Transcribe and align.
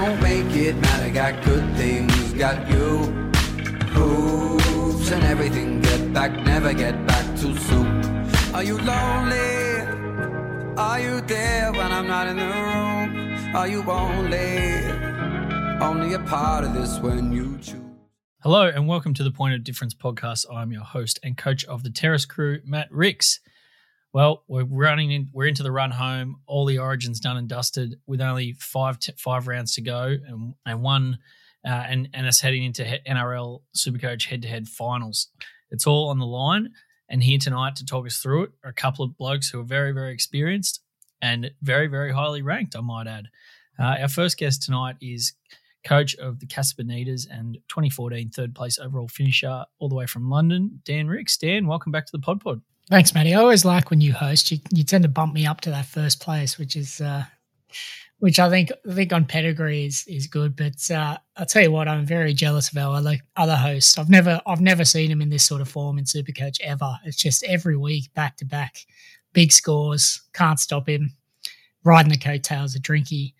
won't 0.00 0.22
make 0.22 0.56
it 0.56 0.76
matter. 0.76 1.10
Got 1.10 1.44
good 1.44 1.76
things, 1.76 2.32
got 2.32 2.70
you. 2.70 2.96
Hoops 3.92 5.10
and 5.10 5.22
everything. 5.24 5.80
Get 5.82 6.12
back, 6.14 6.32
never 6.44 6.72
get 6.72 7.06
back 7.06 7.26
too 7.38 7.56
soon. 7.56 8.02
Are 8.54 8.64
you 8.64 8.78
lonely? 8.78 9.76
Are 10.76 11.00
you 11.00 11.20
there 11.22 11.72
when 11.72 11.92
I'm 11.92 12.06
not 12.06 12.26
in 12.28 12.36
the 12.38 12.46
room? 12.46 13.54
Are 13.54 13.68
you 13.68 13.82
only, 13.90 14.74
only 15.82 16.14
a 16.14 16.20
part 16.20 16.64
of 16.64 16.72
this 16.72 16.98
when 16.98 17.32
you 17.32 17.58
choose? 17.58 17.76
Hello 18.42 18.68
and 18.68 18.88
welcome 18.88 19.12
to 19.12 19.22
the 19.22 19.30
Point 19.30 19.54
of 19.54 19.64
Difference 19.64 19.92
podcast. 19.92 20.46
I'm 20.50 20.72
your 20.72 20.84
host 20.84 21.20
and 21.22 21.36
coach 21.36 21.62
of 21.66 21.82
the 21.82 21.90
Terrace 21.90 22.24
Crew, 22.24 22.60
Matt 22.64 22.90
Ricks. 22.90 23.40
Well, 24.12 24.42
we're 24.48 24.64
running 24.64 25.12
in. 25.12 25.28
We're 25.32 25.46
into 25.46 25.62
the 25.62 25.70
run 25.70 25.92
home. 25.92 26.40
All 26.46 26.66
the 26.66 26.78
origins 26.78 27.20
done 27.20 27.36
and 27.36 27.48
dusted, 27.48 27.96
with 28.06 28.20
only 28.20 28.54
five 28.54 28.98
t- 28.98 29.12
five 29.16 29.46
rounds 29.46 29.74
to 29.74 29.82
go, 29.82 30.16
and 30.26 30.54
and 30.66 30.82
one, 30.82 31.18
uh, 31.64 31.84
and 31.88 32.08
and 32.12 32.26
us 32.26 32.40
heading 32.40 32.64
into 32.64 32.84
he- 32.84 32.98
NRL 33.08 33.62
Supercoach 33.76 34.26
head 34.26 34.42
to 34.42 34.48
head 34.48 34.68
finals. 34.68 35.28
It's 35.70 35.86
all 35.86 36.08
on 36.08 36.18
the 36.18 36.26
line. 36.26 36.70
And 37.08 37.24
here 37.24 37.38
tonight 37.38 37.74
to 37.76 37.84
talk 37.84 38.06
us 38.06 38.18
through 38.18 38.44
it 38.44 38.50
are 38.64 38.70
a 38.70 38.74
couple 38.74 39.04
of 39.04 39.16
blokes 39.16 39.50
who 39.50 39.60
are 39.60 39.64
very 39.64 39.92
very 39.92 40.12
experienced 40.12 40.80
and 41.22 41.50
very 41.62 41.86
very 41.86 42.12
highly 42.12 42.42
ranked. 42.42 42.76
I 42.76 42.80
might 42.80 43.06
add. 43.06 43.26
Uh, 43.78 43.96
our 44.00 44.08
first 44.08 44.38
guest 44.38 44.62
tonight 44.62 44.96
is 45.00 45.32
coach 45.84 46.14
of 46.16 46.40
the 46.40 46.46
Casper 46.46 46.82
Neaters 46.82 47.26
and 47.26 47.54
2014 47.68 48.30
third 48.30 48.54
place 48.54 48.78
overall 48.78 49.08
finisher, 49.08 49.64
all 49.78 49.88
the 49.88 49.94
way 49.94 50.06
from 50.06 50.28
London, 50.28 50.82
Dan 50.84 51.08
Ricks. 51.08 51.36
Dan, 51.36 51.66
welcome 51.66 51.90
back 51.92 52.06
to 52.06 52.12
the 52.12 52.18
Pod 52.18 52.40
Pod. 52.40 52.60
Thanks, 52.90 53.14
Matty. 53.14 53.34
I 53.34 53.38
always 53.38 53.64
like 53.64 53.88
when 53.88 54.00
you 54.00 54.12
host. 54.12 54.50
You, 54.50 54.58
you 54.72 54.82
tend 54.82 55.04
to 55.04 55.08
bump 55.08 55.32
me 55.32 55.46
up 55.46 55.60
to 55.60 55.70
that 55.70 55.86
first 55.86 56.20
place, 56.20 56.58
which 56.58 56.74
is 56.74 57.00
uh, 57.00 57.22
which 58.18 58.40
I 58.40 58.50
think 58.50 58.72
I 58.88 58.94
think 58.94 59.12
on 59.12 59.26
pedigree 59.26 59.86
is 59.86 60.04
is 60.08 60.26
good. 60.26 60.56
But 60.56 60.90
uh, 60.90 61.16
I'll 61.36 61.46
tell 61.46 61.62
you 61.62 61.70
what, 61.70 61.86
I'm 61.86 62.04
very 62.04 62.34
jealous 62.34 62.72
of 62.72 62.78
our 62.78 63.00
other 63.36 63.56
hosts. 63.56 63.96
I've 63.96 64.10
never 64.10 64.40
I've 64.44 64.60
never 64.60 64.84
seen 64.84 65.08
him 65.08 65.22
in 65.22 65.28
this 65.28 65.44
sort 65.44 65.60
of 65.60 65.68
form 65.68 65.98
in 65.98 66.04
Supercoach 66.04 66.60
ever. 66.62 66.98
It's 67.04 67.16
just 67.16 67.44
every 67.44 67.76
week 67.76 68.12
back 68.14 68.36
to 68.38 68.44
back, 68.44 68.78
big 69.34 69.52
scores. 69.52 70.20
Can't 70.32 70.58
stop 70.58 70.88
him. 70.88 71.14
Riding 71.84 72.10
the 72.10 72.18
coattails 72.18 72.74
of 72.74 72.82
Drinky, 72.82 73.34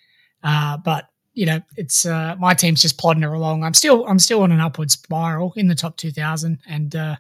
uh, 0.45 0.77
but 0.77 1.09
you 1.35 1.45
know 1.47 1.61
it's 1.77 2.07
uh, 2.07 2.37
my 2.39 2.55
team's 2.55 2.83
just 2.83 2.99
plodding 2.99 3.25
along. 3.25 3.65
I'm 3.65 3.75
still 3.75 4.07
I'm 4.07 4.21
still 4.21 4.43
on 4.43 4.53
an 4.53 4.61
upward 4.61 4.93
spiral 4.93 5.53
in 5.57 5.67
the 5.67 5.75
top 5.75 5.97
2,000 5.97 6.61
and. 6.69 6.95
Uh, 6.95 7.17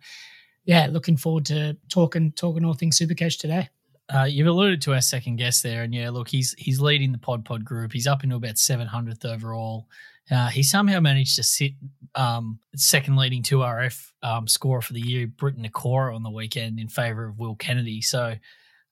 yeah, 0.70 0.86
looking 0.88 1.16
forward 1.16 1.46
to 1.46 1.76
talking 1.88 2.30
talking 2.30 2.64
all 2.64 2.74
things 2.74 2.96
Supercoach 2.96 3.40
today. 3.40 3.68
Uh, 4.08 4.22
you've 4.22 4.46
alluded 4.46 4.80
to 4.82 4.94
our 4.94 5.00
second 5.00 5.34
guest 5.34 5.64
there, 5.64 5.82
and 5.82 5.92
yeah, 5.92 6.10
look, 6.10 6.28
he's 6.28 6.54
he's 6.56 6.80
leading 6.80 7.10
the 7.10 7.18
Pod 7.18 7.44
Pod 7.44 7.64
group. 7.64 7.92
He's 7.92 8.06
up 8.06 8.22
into 8.22 8.36
about 8.36 8.56
seven 8.56 8.86
hundredth 8.86 9.24
overall. 9.24 9.88
Uh, 10.30 10.46
he 10.46 10.62
somehow 10.62 11.00
managed 11.00 11.34
to 11.34 11.42
sit 11.42 11.72
um, 12.14 12.60
second 12.76 13.16
leading 13.16 13.42
2RF 13.42 14.12
um, 14.22 14.46
scorer 14.46 14.80
for 14.80 14.92
the 14.92 15.00
year, 15.00 15.26
Briton 15.26 15.64
Nikora, 15.64 16.14
on 16.14 16.22
the 16.22 16.30
weekend 16.30 16.78
in 16.78 16.86
favour 16.86 17.26
of 17.26 17.40
Will 17.40 17.56
Kennedy. 17.56 18.00
So 18.00 18.34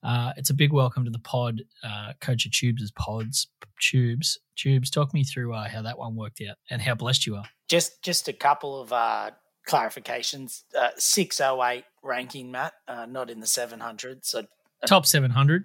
uh, 0.02 0.32
it's 0.36 0.50
a 0.50 0.54
big 0.54 0.72
welcome 0.72 1.04
to 1.04 1.12
the 1.12 1.20
pod, 1.20 1.62
uh, 1.84 2.14
Coach 2.20 2.44
of 2.44 2.50
Tubes' 2.50 2.82
as 2.82 2.90
pods. 2.90 3.46
Tubes, 3.80 4.40
Tubes, 4.56 4.90
talk 4.90 5.14
me 5.14 5.22
through 5.22 5.54
uh, 5.54 5.68
how 5.68 5.82
that 5.82 5.96
one 5.96 6.16
worked 6.16 6.42
out 6.42 6.56
and 6.70 6.82
how 6.82 6.96
blessed 6.96 7.24
you 7.24 7.36
are. 7.36 7.44
Just 7.68 8.02
just 8.02 8.26
a 8.26 8.32
couple 8.32 8.80
of 8.80 8.92
uh, 8.92 9.30
clarifications. 9.68 10.64
Uh, 10.76 10.90
608 10.96 11.84
ranking, 12.02 12.50
Matt, 12.50 12.72
uh, 12.88 13.06
not 13.06 13.30
in 13.30 13.40
the 13.40 13.46
700. 13.46 14.24
So 14.24 14.40
uh, 14.40 14.86
top 14.86 15.06
700. 15.06 15.64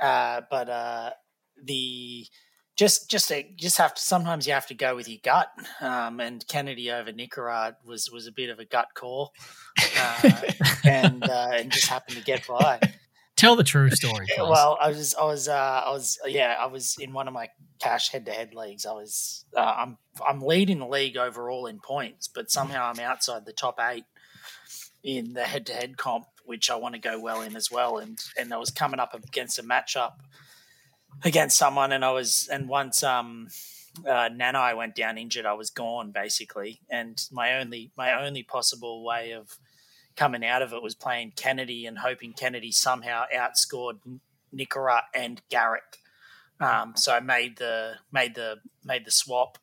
Uh, 0.00 0.42
but 0.50 0.68
uh, 0.68 1.10
the 1.62 2.26
just 2.76 3.10
just 3.10 3.30
a, 3.30 3.54
just 3.56 3.78
have 3.78 3.94
to 3.94 4.00
sometimes 4.00 4.46
you 4.46 4.52
have 4.52 4.66
to 4.66 4.74
go 4.74 4.96
with 4.96 5.08
your 5.08 5.20
gut. 5.22 5.48
Um, 5.80 6.20
and 6.20 6.46
Kennedy 6.48 6.90
over 6.90 7.12
Nikora 7.12 7.76
was 7.84 8.10
was 8.10 8.26
a 8.26 8.32
bit 8.32 8.50
of 8.50 8.58
a 8.58 8.64
gut 8.64 8.88
call, 8.94 9.32
uh, 9.98 10.30
and 10.84 11.22
uh, 11.24 11.50
and 11.54 11.70
just 11.70 11.86
happened 11.86 12.16
to 12.16 12.24
get 12.24 12.46
by. 12.46 12.80
Tell 13.42 13.56
the 13.56 13.64
true 13.64 13.90
story. 14.02 14.28
Well, 14.38 14.78
I 14.80 14.90
was, 14.90 15.16
I 15.16 15.24
was, 15.24 15.48
uh, 15.48 15.82
I 15.84 15.90
was, 15.90 16.16
yeah, 16.28 16.54
I 16.60 16.66
was 16.66 16.96
in 17.00 17.12
one 17.12 17.26
of 17.26 17.34
my 17.34 17.48
cash 17.80 18.10
head-to-head 18.10 18.54
leagues. 18.54 18.86
I 18.86 18.92
was, 18.92 19.44
uh, 19.56 19.60
I'm, 19.78 19.98
I'm 20.24 20.42
leading 20.42 20.78
the 20.78 20.86
league 20.86 21.16
overall 21.16 21.66
in 21.66 21.80
points, 21.80 22.28
but 22.28 22.52
somehow 22.52 22.84
I'm 22.84 23.00
outside 23.00 23.44
the 23.44 23.52
top 23.52 23.80
eight 23.80 24.04
in 25.02 25.32
the 25.32 25.42
head-to-head 25.42 25.96
comp, 25.96 26.26
which 26.44 26.70
I 26.70 26.76
want 26.76 26.94
to 26.94 27.00
go 27.00 27.18
well 27.18 27.42
in 27.42 27.56
as 27.56 27.68
well. 27.68 27.98
And 27.98 28.16
and 28.38 28.54
I 28.54 28.58
was 28.58 28.70
coming 28.70 29.00
up 29.00 29.12
against 29.12 29.58
a 29.58 29.64
matchup 29.64 30.12
against 31.24 31.58
someone, 31.58 31.90
and 31.90 32.04
I 32.04 32.12
was, 32.12 32.48
and 32.50 32.68
once 32.68 33.02
um, 33.02 33.48
uh, 34.06 34.28
Nanai 34.28 34.76
went 34.76 34.94
down 34.94 35.18
injured, 35.18 35.46
I 35.46 35.54
was 35.54 35.70
gone 35.70 36.12
basically, 36.12 36.80
and 36.88 37.20
my 37.32 37.58
only, 37.58 37.90
my 37.96 38.24
only 38.24 38.44
possible 38.44 39.04
way 39.04 39.32
of 39.32 39.58
coming 40.16 40.44
out 40.44 40.62
of 40.62 40.72
it 40.72 40.82
was 40.82 40.94
playing 40.94 41.32
Kennedy 41.36 41.86
and 41.86 41.98
hoping 41.98 42.32
Kennedy 42.32 42.72
somehow 42.72 43.24
outscored 43.34 43.98
Nikora 44.54 45.02
and 45.14 45.40
Garrick. 45.50 45.98
Um, 46.60 46.92
so 46.96 47.12
I 47.12 47.20
made 47.20 47.58
the 47.58 47.94
made 48.12 48.34
the 48.34 48.56
made 48.84 49.04
the 49.04 49.10
swap, 49.10 49.58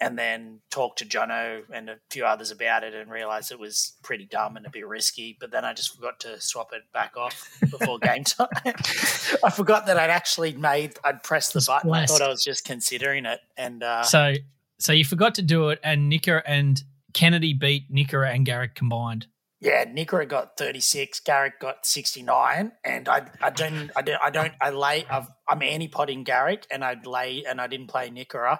and 0.00 0.18
then 0.18 0.60
talked 0.70 0.98
to 0.98 1.06
Jono 1.06 1.62
and 1.72 1.88
a 1.88 1.96
few 2.10 2.26
others 2.26 2.50
about 2.50 2.84
it, 2.84 2.92
and 2.92 3.10
realised 3.10 3.50
it 3.50 3.58
was 3.58 3.94
pretty 4.02 4.26
dumb 4.26 4.56
and 4.56 4.66
a 4.66 4.70
bit 4.70 4.86
risky. 4.86 5.36
But 5.40 5.50
then 5.50 5.64
I 5.64 5.72
just 5.72 5.94
forgot 5.94 6.20
to 6.20 6.38
swap 6.40 6.72
it 6.74 6.82
back 6.92 7.16
off 7.16 7.58
before 7.60 7.98
game 7.98 8.24
time. 8.24 8.48
I 8.64 9.50
forgot 9.50 9.86
that 9.86 9.96
I'd 9.96 10.10
actually 10.10 10.52
made 10.52 10.98
I'd 11.04 11.22
pressed 11.22 11.54
the 11.54 11.64
button. 11.66 11.90
I 11.90 12.04
thought 12.04 12.22
I 12.22 12.28
was 12.28 12.44
just 12.44 12.66
considering 12.66 13.24
it, 13.24 13.40
and 13.56 13.82
uh, 13.82 14.02
so 14.02 14.34
so 14.78 14.92
you 14.92 15.06
forgot 15.06 15.36
to 15.36 15.42
do 15.42 15.70
it, 15.70 15.80
and 15.82 16.12
Nikora 16.12 16.42
and 16.44 16.82
Kennedy 17.14 17.54
beat 17.54 17.90
Nikora 17.90 18.34
and 18.34 18.44
Garrick 18.44 18.74
combined. 18.74 19.26
Yeah, 19.58 19.86
Nikora 19.86 20.28
got 20.28 20.58
36, 20.58 21.20
Garrick 21.20 21.60
got 21.60 21.86
69, 21.86 22.72
and 22.84 23.08
I 23.08 23.26
I 23.40 23.50
don't 23.50 23.90
I 23.96 24.02
don't 24.02 24.20
I 24.22 24.30
don't 24.30 24.52
I 24.60 24.70
lay 24.70 25.06
i 25.08 25.26
am 25.48 25.62
anti-potting 25.62 26.24
Garrick, 26.24 26.66
and 26.70 26.84
I'd 26.84 27.06
lay 27.06 27.44
and 27.48 27.60
I 27.60 27.66
didn't 27.66 27.86
play 27.86 28.10
Nikora, 28.10 28.58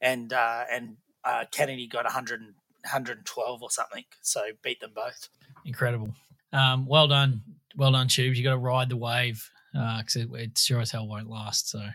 and 0.00 0.32
uh, 0.32 0.64
and 0.72 0.96
uh, 1.24 1.44
Kennedy 1.50 1.86
got 1.86 2.04
100, 2.04 2.40
112 2.40 3.62
or 3.62 3.70
something, 3.70 4.04
so 4.22 4.40
beat 4.62 4.80
them 4.80 4.92
both. 4.94 5.28
Incredible. 5.66 6.14
Um, 6.52 6.86
well 6.86 7.06
done, 7.06 7.42
well 7.76 7.92
done, 7.92 8.08
Tubes. 8.08 8.38
You 8.38 8.44
got 8.44 8.52
to 8.52 8.58
ride 8.58 8.88
the 8.88 8.96
wave 8.96 9.50
because 9.72 10.16
uh, 10.16 10.20
it, 10.20 10.28
it 10.34 10.58
sure 10.58 10.80
as 10.80 10.90
hell 10.90 11.06
won't 11.06 11.28
last. 11.28 11.68
So 11.68 11.86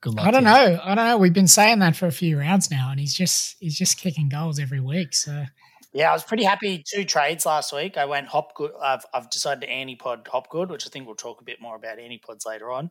good 0.00 0.14
luck. 0.14 0.26
I 0.26 0.30
don't 0.30 0.44
know. 0.44 0.80
I 0.82 0.94
don't 0.94 1.04
know. 1.04 1.18
We've 1.18 1.32
been 1.32 1.48
saying 1.48 1.80
that 1.80 1.96
for 1.96 2.06
a 2.06 2.12
few 2.12 2.38
rounds 2.38 2.70
now, 2.70 2.90
and 2.90 3.00
he's 3.00 3.14
just 3.14 3.56
he's 3.58 3.76
just 3.76 3.98
kicking 3.98 4.28
goals 4.28 4.58
every 4.58 4.80
week. 4.80 5.14
So 5.14 5.44
yeah, 5.92 6.10
I 6.10 6.12
was 6.12 6.24
pretty 6.24 6.44
happy. 6.44 6.84
Two 6.86 7.04
trades 7.04 7.46
last 7.46 7.72
week. 7.72 7.96
I 7.96 8.04
went 8.04 8.28
Hopgood. 8.28 8.72
I've, 8.82 9.04
I've 9.14 9.30
decided 9.30 9.62
to 9.62 9.68
antipod 9.68 10.28
Hopgood, 10.28 10.70
which 10.70 10.86
I 10.86 10.90
think 10.90 11.06
we'll 11.06 11.16
talk 11.16 11.40
a 11.40 11.44
bit 11.44 11.60
more 11.60 11.76
about 11.76 11.98
antipods 11.98 12.46
later 12.46 12.70
on. 12.70 12.90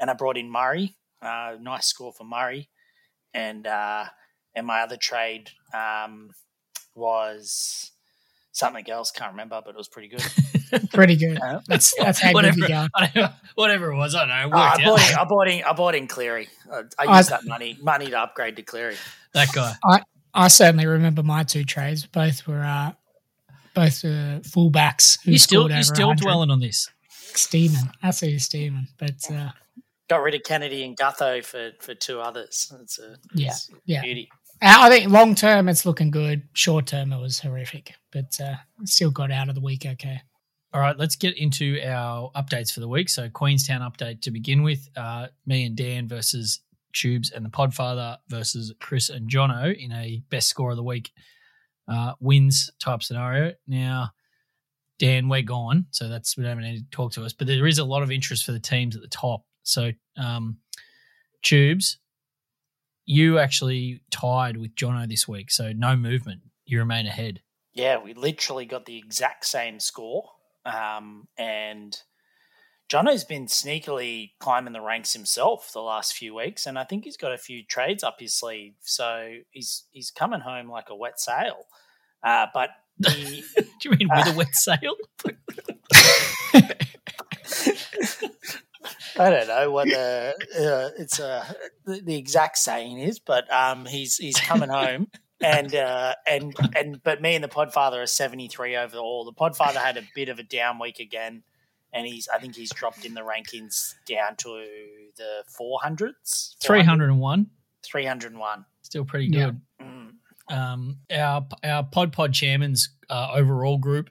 And 0.00 0.10
I 0.10 0.14
brought 0.14 0.38
in 0.38 0.50
Murray. 0.50 0.94
Uh, 1.20 1.56
nice 1.60 1.86
score 1.86 2.12
for 2.12 2.24
Murray. 2.24 2.70
And 3.34 3.66
uh, 3.66 4.06
and 4.54 4.66
my 4.66 4.80
other 4.80 4.96
trade 4.96 5.50
um, 5.74 6.30
was 6.94 7.92
something 8.52 8.88
else. 8.90 9.10
Can't 9.10 9.32
remember, 9.32 9.60
but 9.62 9.70
it 9.70 9.76
was 9.76 9.88
pretty 9.88 10.08
good. 10.08 10.90
pretty 10.92 11.16
good. 11.16 11.38
That's 11.66 11.94
that's 11.98 12.20
how 12.20 12.32
whatever, 12.32 12.56
good 12.56 12.70
you 12.70 13.08
go. 13.14 13.28
Whatever 13.54 13.92
it 13.92 13.96
was, 13.96 14.14
I 14.14 14.20
don't 14.20 14.50
know. 14.50 14.56
Uh, 14.56 14.60
I, 14.60 14.84
bought 14.84 15.10
in, 15.10 15.16
I 15.16 15.24
bought 15.24 15.48
in. 15.48 15.64
I 15.64 15.72
bought 15.72 15.94
in 15.94 16.06
Cleary. 16.06 16.48
I, 16.72 16.82
I 16.98 17.18
used 17.18 17.32
I, 17.32 17.36
that 17.36 17.46
money 17.46 17.76
money 17.82 18.06
to 18.06 18.20
upgrade 18.20 18.56
to 18.56 18.62
Cleary. 18.62 18.96
That 19.34 19.52
guy. 19.52 19.74
I, 19.84 20.02
I 20.34 20.48
certainly 20.48 20.86
remember 20.86 21.22
my 21.22 21.42
two 21.42 21.64
trades. 21.64 22.06
Both 22.06 22.46
were 22.46 22.62
uh, 22.62 22.92
both 23.74 24.04
uh, 24.04 24.40
fullbacks. 24.40 25.18
Who 25.24 25.32
you 25.32 25.38
still 25.38 25.70
you 25.70 25.82
still 25.82 26.14
dwelling 26.14 26.50
on 26.50 26.60
this? 26.60 26.90
Steeman, 27.08 27.92
absolutely 28.02 28.38
Steeman. 28.40 28.88
But 28.98 29.30
uh, 29.32 29.50
got 30.08 30.22
rid 30.22 30.34
of 30.34 30.42
Kennedy 30.42 30.84
and 30.84 30.96
Gutho 30.96 31.44
for 31.44 31.72
for 31.80 31.94
two 31.94 32.20
others. 32.20 32.72
It's 32.82 32.98
a 32.98 33.16
yeah, 33.34 33.48
it's 33.48 33.70
yeah. 33.84 34.02
Beauty. 34.02 34.28
I 34.60 34.88
think 34.88 35.10
long 35.10 35.34
term 35.34 35.68
it's 35.68 35.86
looking 35.86 36.10
good. 36.10 36.42
Short 36.52 36.86
term 36.86 37.12
it 37.12 37.20
was 37.20 37.38
horrific, 37.38 37.94
but 38.10 38.38
uh, 38.40 38.54
still 38.84 39.10
got 39.10 39.30
out 39.30 39.48
of 39.48 39.54
the 39.54 39.60
week 39.60 39.86
okay. 39.86 40.20
All 40.74 40.82
right, 40.82 40.98
let's 40.98 41.16
get 41.16 41.38
into 41.38 41.80
our 41.82 42.30
updates 42.32 42.72
for 42.72 42.80
the 42.80 42.88
week. 42.88 43.08
So 43.08 43.30
Queenstown 43.30 43.80
update 43.80 44.20
to 44.22 44.30
begin 44.30 44.62
with. 44.62 44.86
Uh, 44.94 45.28
me 45.46 45.64
and 45.64 45.74
Dan 45.74 46.06
versus 46.08 46.60
Tubes 46.92 47.30
and 47.30 47.44
the 47.44 47.50
Podfather 47.50 48.18
versus 48.28 48.72
Chris 48.80 49.08
and 49.08 49.30
Jono 49.30 49.74
in 49.76 49.92
a 49.92 50.22
best 50.30 50.48
score 50.48 50.70
of 50.70 50.76
the 50.76 50.82
week 50.82 51.12
uh, 51.88 52.14
wins 52.20 52.70
type 52.78 53.02
scenario. 53.02 53.54
Now, 53.66 54.10
Dan, 54.98 55.28
we're 55.28 55.42
gone, 55.42 55.86
so 55.90 56.08
that's 56.08 56.36
we 56.36 56.44
don't 56.44 56.60
need 56.60 56.78
to 56.78 56.90
talk 56.90 57.12
to 57.12 57.24
us. 57.24 57.32
But 57.32 57.46
there 57.46 57.66
is 57.66 57.78
a 57.78 57.84
lot 57.84 58.02
of 58.02 58.10
interest 58.10 58.44
for 58.44 58.52
the 58.52 58.60
teams 58.60 58.96
at 58.96 59.02
the 59.02 59.08
top. 59.08 59.44
So, 59.62 59.92
um, 60.16 60.58
Tubes, 61.42 61.98
you 63.04 63.38
actually 63.38 64.02
tied 64.10 64.56
with 64.56 64.74
Jono 64.74 65.08
this 65.08 65.28
week, 65.28 65.50
so 65.50 65.72
no 65.72 65.96
movement. 65.96 66.42
You 66.66 66.78
remain 66.80 67.06
ahead. 67.06 67.40
Yeah, 67.74 68.02
we 68.02 68.12
literally 68.12 68.66
got 68.66 68.86
the 68.86 68.98
exact 68.98 69.46
same 69.46 69.78
score, 69.78 70.28
um, 70.66 71.28
and 71.38 71.96
Jono's 72.88 73.24
been 73.24 73.46
sneakily 73.46 74.30
climbing 74.38 74.72
the 74.72 74.80
ranks 74.80 75.12
himself 75.12 75.72
the 75.72 75.82
last 75.82 76.14
few 76.14 76.34
weeks, 76.34 76.66
and 76.66 76.78
I 76.78 76.84
think 76.84 77.04
he's 77.04 77.18
got 77.18 77.32
a 77.32 77.38
few 77.38 77.62
trades 77.62 78.02
up 78.02 78.18
his 78.18 78.34
sleeve. 78.34 78.74
So 78.80 79.38
he's 79.50 79.84
he's 79.90 80.10
coming 80.10 80.40
home 80.40 80.70
like 80.70 80.88
a 80.88 80.96
wet 80.96 81.20
sail. 81.20 81.66
Uh, 82.22 82.46
but 82.52 82.70
he, 83.06 83.44
Do 83.56 83.64
you 83.84 83.90
mean 83.90 84.08
with 84.14 84.26
a 84.28 84.32
wet 84.36 84.54
sail? 84.54 84.94
I 89.18 89.30
don't 89.30 89.48
know 89.48 89.70
what 89.70 89.88
the 89.88 90.34
uh, 90.56 90.90
it's 91.00 91.20
uh, 91.20 91.44
the, 91.84 92.00
the 92.00 92.16
exact 92.16 92.56
saying 92.56 92.98
is, 92.98 93.18
but 93.18 93.52
um, 93.52 93.84
he's 93.84 94.16
he's 94.16 94.38
coming 94.38 94.70
home. 94.70 95.08
And 95.40 95.74
uh, 95.74 96.14
and 96.26 96.54
and 96.74 97.02
but 97.02 97.20
me 97.22 97.34
and 97.34 97.44
the 97.44 97.48
Podfather 97.48 98.02
are 98.02 98.06
seventy 98.06 98.48
three 98.48 98.76
overall. 98.76 99.24
The 99.24 99.32
Podfather 99.32 99.76
had 99.76 99.96
a 99.96 100.02
bit 100.14 100.28
of 100.28 100.38
a 100.38 100.42
down 100.42 100.78
week 100.80 100.98
again, 100.98 101.42
and 101.92 102.06
he's 102.06 102.28
I 102.32 102.38
think 102.38 102.54
he's 102.56 102.70
dropped 102.70 103.04
in 103.04 103.14
the 103.14 103.22
rankings 103.22 103.94
down 104.06 104.36
to 104.38 104.48
the 105.16 105.42
four 105.48 105.78
hundreds, 105.82 106.56
301. 106.62 107.46
three 107.84 108.04
hundred 108.04 108.30
and 108.32 108.40
one. 108.40 108.64
Still 108.82 109.04
pretty 109.04 109.26
Yeah. 109.32 109.46
good. 109.46 109.60
Mm. 109.82 110.54
um, 110.56 110.98
our 111.10 111.46
our 111.64 111.84
Pod 111.84 112.12
Pod 112.12 112.32
Chairman's 112.32 112.90
uh, 113.10 113.30
overall 113.32 113.78
group. 113.78 114.10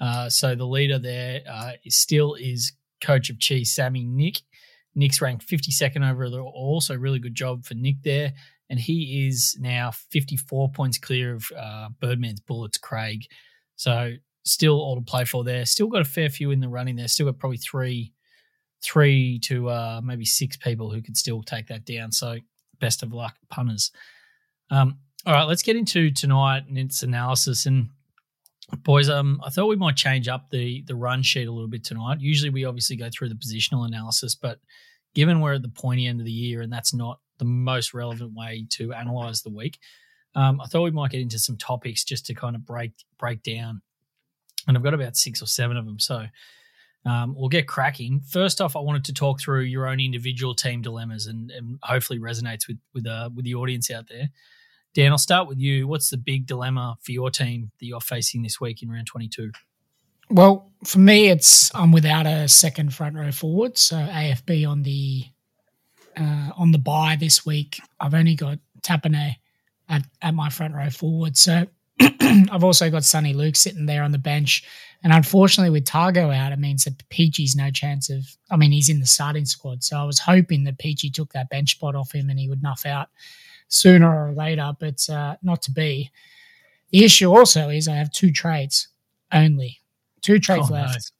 Uh, 0.00 0.28
so 0.28 0.54
the 0.54 0.66
leader 0.66 0.98
there 0.98 1.40
uh, 1.50 1.72
is 1.84 1.96
still 1.96 2.34
is 2.34 2.72
coach 3.02 3.30
of 3.30 3.38
Cheese, 3.38 3.74
Sammy 3.74 4.04
Nick. 4.04 4.36
Nick's 4.94 5.20
ranked 5.20 5.46
52nd 5.46 6.08
overall, 6.10 6.80
so 6.80 6.94
really 6.94 7.18
good 7.20 7.34
job 7.34 7.64
for 7.64 7.74
Nick 7.74 8.02
there. 8.02 8.32
And 8.70 8.78
he 8.80 9.26
is 9.28 9.56
now 9.60 9.92
54 9.92 10.70
points 10.72 10.98
clear 10.98 11.34
of 11.34 11.46
uh, 11.56 11.88
Birdman's 12.00 12.40
Bullets, 12.40 12.78
Craig. 12.78 13.22
So 13.76 14.14
still 14.48 14.80
all 14.80 14.96
to 14.96 15.02
play 15.02 15.24
for 15.24 15.44
there. 15.44 15.64
Still 15.66 15.88
got 15.88 16.02
a 16.02 16.06
fair 16.06 16.28
few 16.28 16.50
in 16.50 16.60
the 16.60 16.68
running 16.68 16.96
there. 16.96 17.08
Still 17.08 17.26
got 17.26 17.38
probably 17.38 17.58
three, 17.58 18.12
three 18.82 19.38
to 19.40 19.68
uh, 19.68 20.00
maybe 20.02 20.24
six 20.24 20.56
people 20.56 20.90
who 20.90 21.02
could 21.02 21.16
still 21.16 21.42
take 21.42 21.66
that 21.68 21.84
down. 21.84 22.12
So 22.12 22.38
best 22.80 23.02
of 23.02 23.12
luck, 23.12 23.36
punters. 23.50 23.90
Um, 24.70 24.98
all 25.26 25.34
right, 25.34 25.44
let's 25.44 25.62
get 25.62 25.76
into 25.76 26.10
tonight 26.10 26.64
and 26.68 26.78
its 26.78 27.02
analysis. 27.02 27.66
And 27.66 27.90
boys, 28.82 29.08
um, 29.08 29.40
I 29.44 29.50
thought 29.50 29.66
we 29.66 29.76
might 29.76 29.96
change 29.96 30.28
up 30.28 30.50
the 30.50 30.82
the 30.86 30.94
run 30.94 31.22
sheet 31.22 31.48
a 31.48 31.52
little 31.52 31.68
bit 31.68 31.84
tonight. 31.84 32.20
Usually, 32.20 32.50
we 32.50 32.64
obviously 32.64 32.96
go 32.96 33.08
through 33.12 33.28
the 33.28 33.34
positional 33.34 33.86
analysis, 33.86 34.34
but 34.34 34.58
given 35.14 35.40
we're 35.40 35.54
at 35.54 35.62
the 35.62 35.68
pointy 35.68 36.06
end 36.06 36.20
of 36.20 36.26
the 36.26 36.32
year 36.32 36.60
and 36.62 36.72
that's 36.72 36.94
not 36.94 37.20
the 37.38 37.44
most 37.44 37.94
relevant 37.94 38.34
way 38.34 38.66
to 38.70 38.92
analyze 38.92 39.42
the 39.42 39.50
week, 39.50 39.78
um, 40.34 40.60
I 40.60 40.66
thought 40.66 40.82
we 40.82 40.90
might 40.90 41.10
get 41.10 41.20
into 41.20 41.38
some 41.38 41.56
topics 41.56 42.04
just 42.04 42.26
to 42.26 42.34
kind 42.34 42.54
of 42.54 42.64
break 42.64 42.92
break 43.18 43.42
down. 43.42 43.82
And 44.66 44.76
I've 44.76 44.82
got 44.82 44.94
about 44.94 45.16
six 45.16 45.40
or 45.40 45.46
seven 45.46 45.76
of 45.76 45.86
them, 45.86 45.98
so 45.98 46.26
um, 47.04 47.34
we'll 47.36 47.48
get 47.48 47.68
cracking. 47.68 48.20
First 48.20 48.60
off, 48.60 48.76
I 48.76 48.80
wanted 48.80 49.04
to 49.06 49.14
talk 49.14 49.40
through 49.40 49.62
your 49.62 49.86
own 49.86 50.00
individual 50.00 50.54
team 50.54 50.82
dilemmas 50.82 51.26
and, 51.26 51.50
and 51.50 51.78
hopefully 51.82 52.18
resonates 52.18 52.68
with 52.68 52.78
with 52.92 53.06
uh, 53.06 53.30
with 53.34 53.44
the 53.44 53.54
audience 53.54 53.90
out 53.90 54.08
there. 54.08 54.30
Dan, 54.94 55.12
I'll 55.12 55.18
start 55.18 55.48
with 55.48 55.58
you. 55.58 55.86
What's 55.86 56.10
the 56.10 56.16
big 56.16 56.46
dilemma 56.46 56.96
for 57.02 57.12
your 57.12 57.30
team 57.30 57.70
that 57.78 57.86
you're 57.86 58.00
facing 58.00 58.42
this 58.42 58.60
week 58.60 58.82
in 58.82 58.90
round 58.90 59.06
22? 59.06 59.52
Well, 60.30 60.72
for 60.84 60.98
me, 60.98 61.28
it's 61.28 61.74
I'm 61.74 61.92
without 61.92 62.26
a 62.26 62.48
second 62.48 62.92
front 62.92 63.16
row 63.16 63.32
forward, 63.32 63.78
so 63.78 63.96
AFB 63.96 64.68
on 64.68 64.82
the 64.82 65.24
uh, 66.16 66.50
on 66.56 66.72
the 66.72 66.78
bye 66.78 67.16
this 67.18 67.46
week. 67.46 67.80
I've 68.00 68.14
only 68.14 68.34
got 68.34 68.58
Tapine 68.82 69.36
at, 69.88 70.02
at 70.20 70.34
my 70.34 70.50
front 70.50 70.74
row 70.74 70.90
forward, 70.90 71.36
so 71.36 71.66
I've 72.50 72.64
also 72.64 72.90
got 72.90 73.04
Sonny 73.04 73.32
Luke 73.34 73.56
sitting 73.56 73.86
there 73.86 74.02
on 74.02 74.12
the 74.12 74.18
bench. 74.18 74.64
And 75.04 75.12
unfortunately, 75.12 75.70
with 75.70 75.84
Targo 75.84 76.30
out, 76.30 76.52
it 76.52 76.58
means 76.58 76.84
that 76.84 77.08
Peachy's 77.08 77.54
no 77.54 77.70
chance 77.70 78.10
of. 78.10 78.24
I 78.50 78.56
mean, 78.56 78.72
he's 78.72 78.88
in 78.88 78.98
the 79.00 79.06
starting 79.06 79.44
squad, 79.46 79.84
so 79.84 79.96
I 79.96 80.04
was 80.04 80.18
hoping 80.18 80.64
that 80.64 80.78
Peachy 80.78 81.08
took 81.10 81.32
that 81.32 81.50
bench 81.50 81.72
spot 81.72 81.94
off 81.94 82.12
him 82.12 82.30
and 82.30 82.38
he 82.38 82.48
would 82.48 82.62
nuff 82.62 82.84
out 82.84 83.08
sooner 83.68 84.08
or 84.28 84.32
later, 84.32 84.72
but 84.80 85.08
uh, 85.08 85.36
not 85.42 85.62
to 85.62 85.70
be. 85.70 86.10
The 86.90 87.04
issue 87.04 87.30
also 87.32 87.68
is 87.68 87.86
I 87.86 87.94
have 87.96 88.10
two 88.10 88.32
trades 88.32 88.88
only, 89.32 89.78
two 90.22 90.38
trades 90.40 90.68
Oh, 90.70 90.74
no. 90.74 90.80
left. 90.80 91.12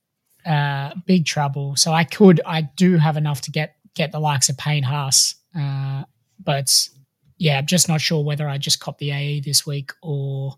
Uh, 0.46 0.94
big 1.06 1.26
trouble. 1.26 1.76
So 1.76 1.92
I 1.92 2.04
could, 2.04 2.40
I 2.46 2.62
do 2.62 2.96
have 2.96 3.16
enough 3.16 3.42
to 3.42 3.50
get 3.50 3.74
get 3.94 4.12
the 4.12 4.20
likes 4.20 4.48
of 4.48 4.56
Payne 4.56 4.82
Haas, 4.84 5.34
uh, 5.58 6.04
but 6.42 6.88
yeah, 7.38 7.58
I'm 7.58 7.66
just 7.66 7.88
not 7.88 8.00
sure 8.00 8.22
whether 8.24 8.48
I 8.48 8.58
just 8.58 8.80
cop 8.80 8.98
the 8.98 9.10
AE 9.12 9.40
this 9.40 9.66
week 9.66 9.92
or 10.02 10.56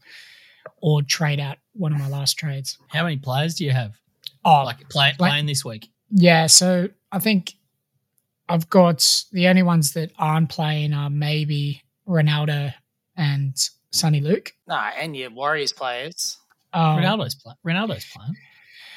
or 0.83 1.03
trade 1.03 1.41
out 1.41 1.59
one 1.75 1.93
of 1.93 1.99
my 1.99 2.09
last 2.09 2.35
trades. 2.39 2.79
How 2.89 3.03
many 3.05 3.17
players 3.17 3.55
do 3.55 3.65
you 3.65 3.71
have? 3.71 3.93
Oh, 4.45 4.65
Like 4.65 4.89
play, 4.89 5.13
playing 5.19 5.47
this 5.47 5.65
week? 5.65 5.89
yeah, 6.11 6.47
so 6.47 6.89
I 7.13 7.19
think 7.19 7.55
I've 8.49 8.69
got 8.71 9.25
the 9.33 9.47
only 9.49 9.63
ones 9.63 9.93
that 9.93 10.11
aren't 10.19 10.49
playing 10.49 10.93
are 10.95 11.11
maybe 11.11 11.83
Ronaldo 12.09 12.73
and 13.17 13.55
Sonny 13.93 14.21
Luke. 14.21 14.53
No, 14.67 14.75
and 14.77 15.17
your 15.17 15.31
Warriors 15.31 15.73
players. 15.73 16.39
Um, 16.73 16.99
Ronaldo's 16.99 17.35
play, 17.35 17.55
Ronaldo's 17.67 18.07
playing. 18.15 18.37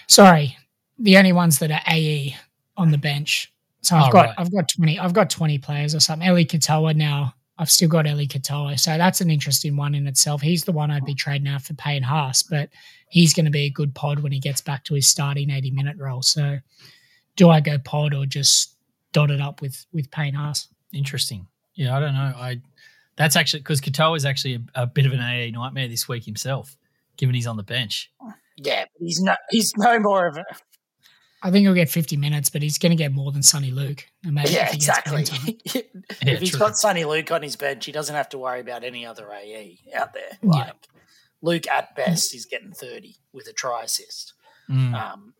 Sorry, 0.07 0.57
the 1.00 1.18
only 1.18 1.33
ones 1.33 1.59
that 1.59 1.71
are 1.71 1.81
AE 1.88 2.36
on 2.77 2.91
the 2.91 2.97
bench. 2.97 3.51
So 3.81 3.95
I've 3.97 4.09
Oh, 4.09 4.12
got 4.12 4.25
right. 4.27 4.36
I've 4.38 4.51
got 4.51 4.69
twenty 4.69 4.97
I've 5.00 5.13
got 5.13 5.29
twenty 5.29 5.57
players 5.57 5.94
or 5.95 6.00
something. 6.00 6.27
Eli 6.27 6.44
Katoa 6.44 6.95
now. 6.95 7.33
I've 7.57 7.69
still 7.69 7.89
got 7.89 8.07
Eli 8.07 8.25
Katoa. 8.25 8.79
So 8.79 8.97
that's 8.97 9.21
an 9.21 9.29
interesting 9.29 9.75
one 9.75 9.94
in 9.94 10.07
itself. 10.07 10.41
He's 10.41 10.63
the 10.63 10.71
one 10.71 10.89
I'd 10.89 11.05
be 11.05 11.13
trading 11.13 11.47
out 11.47 11.61
for 11.61 11.75
Payne 11.75 12.01
Haas, 12.01 12.41
but 12.41 12.69
he's 13.09 13.33
going 13.33 13.45
to 13.45 13.51
be 13.51 13.65
a 13.65 13.69
good 13.69 13.94
pod 13.94 14.19
when 14.19 14.31
he 14.31 14.39
gets 14.39 14.61
back 14.61 14.83
to 14.85 14.95
his 14.95 15.07
starting 15.07 15.51
80 15.51 15.71
minute 15.71 15.97
role. 16.00 16.23
So 16.23 16.57
do 17.35 17.50
I 17.50 17.59
go 17.59 17.77
pod 17.77 18.13
or 18.13 18.25
just 18.25 18.75
dot 19.11 19.29
it 19.29 19.39
up 19.39 19.61
with 19.61 19.85
with 19.94 20.09
Payne 20.09 20.33
Haas? 20.33 20.67
Interesting. 20.94 21.47
Yeah, 21.75 21.95
I 21.95 22.00
don't 22.00 22.13
know. 22.13 22.33
I 22.35 22.61
that's 23.15 23.35
actually 23.35 23.59
because 23.59 23.81
Katoa 23.81 24.17
is 24.17 24.25
actually 24.25 24.55
a, 24.55 24.83
a 24.83 24.88
bit 24.88 25.05
of 25.05 25.13
an 25.13 25.19
AA 25.19 25.50
nightmare 25.51 25.88
this 25.88 26.07
week 26.07 26.23
himself, 26.23 26.75
given 27.17 27.35
he's 27.35 27.47
on 27.47 27.57
the 27.57 27.63
bench. 27.63 28.11
Yeah, 28.57 28.85
but 28.85 29.05
he's 29.05 29.21
no 29.21 29.35
he's 29.51 29.73
no 29.77 30.00
more 30.00 30.27
of 30.27 30.38
a 30.38 30.45
I 31.44 31.51
think 31.51 31.63
he'll 31.63 31.74
get 31.74 31.90
50 31.90 32.16
minutes, 32.16 32.50
but 32.50 32.62
he's 32.62 32.78
going 32.78 32.92
to 32.92 32.95
get 32.95 33.12
more 33.12 33.31
than 33.31 33.44
Sonny 33.44 33.72
Luke. 33.72 34.06
Maybe 34.24 34.51
yeah 34.51 34.68
if 34.68 34.72
he 34.72 34.78
gets 34.78 34.88
exactly. 34.88 35.25
playing 35.25 35.25
time. 35.25 35.84
if 36.22 36.40
he's 36.40 36.51
true. 36.51 36.60
got 36.60 36.78
Sonny 36.78 37.04
Luke 37.04 37.31
on 37.31 37.44
his 37.44 37.57
bench, 37.57 37.86
he 37.86 37.92
doesn't 37.92 38.16
have 38.16 38.30
to 38.30 38.38
worry 38.38 38.62
about 38.62 38.84
any 38.84 39.06
other 39.06 39.30
AE 39.31 39.80
out 39.94 40.13
there. 40.13 40.38
Yeah. 40.42 40.50
Like 40.50 40.88
Luke 41.42 41.68
at 41.68 41.95
best 41.95 42.34
is 42.34 42.45
getting 42.45 42.72
thirty 42.72 43.17
with 43.34 43.48
a 43.48 43.53
try 43.53 43.84
assist. 43.84 44.34
Mm. 44.70 44.94
Um, 44.94 45.34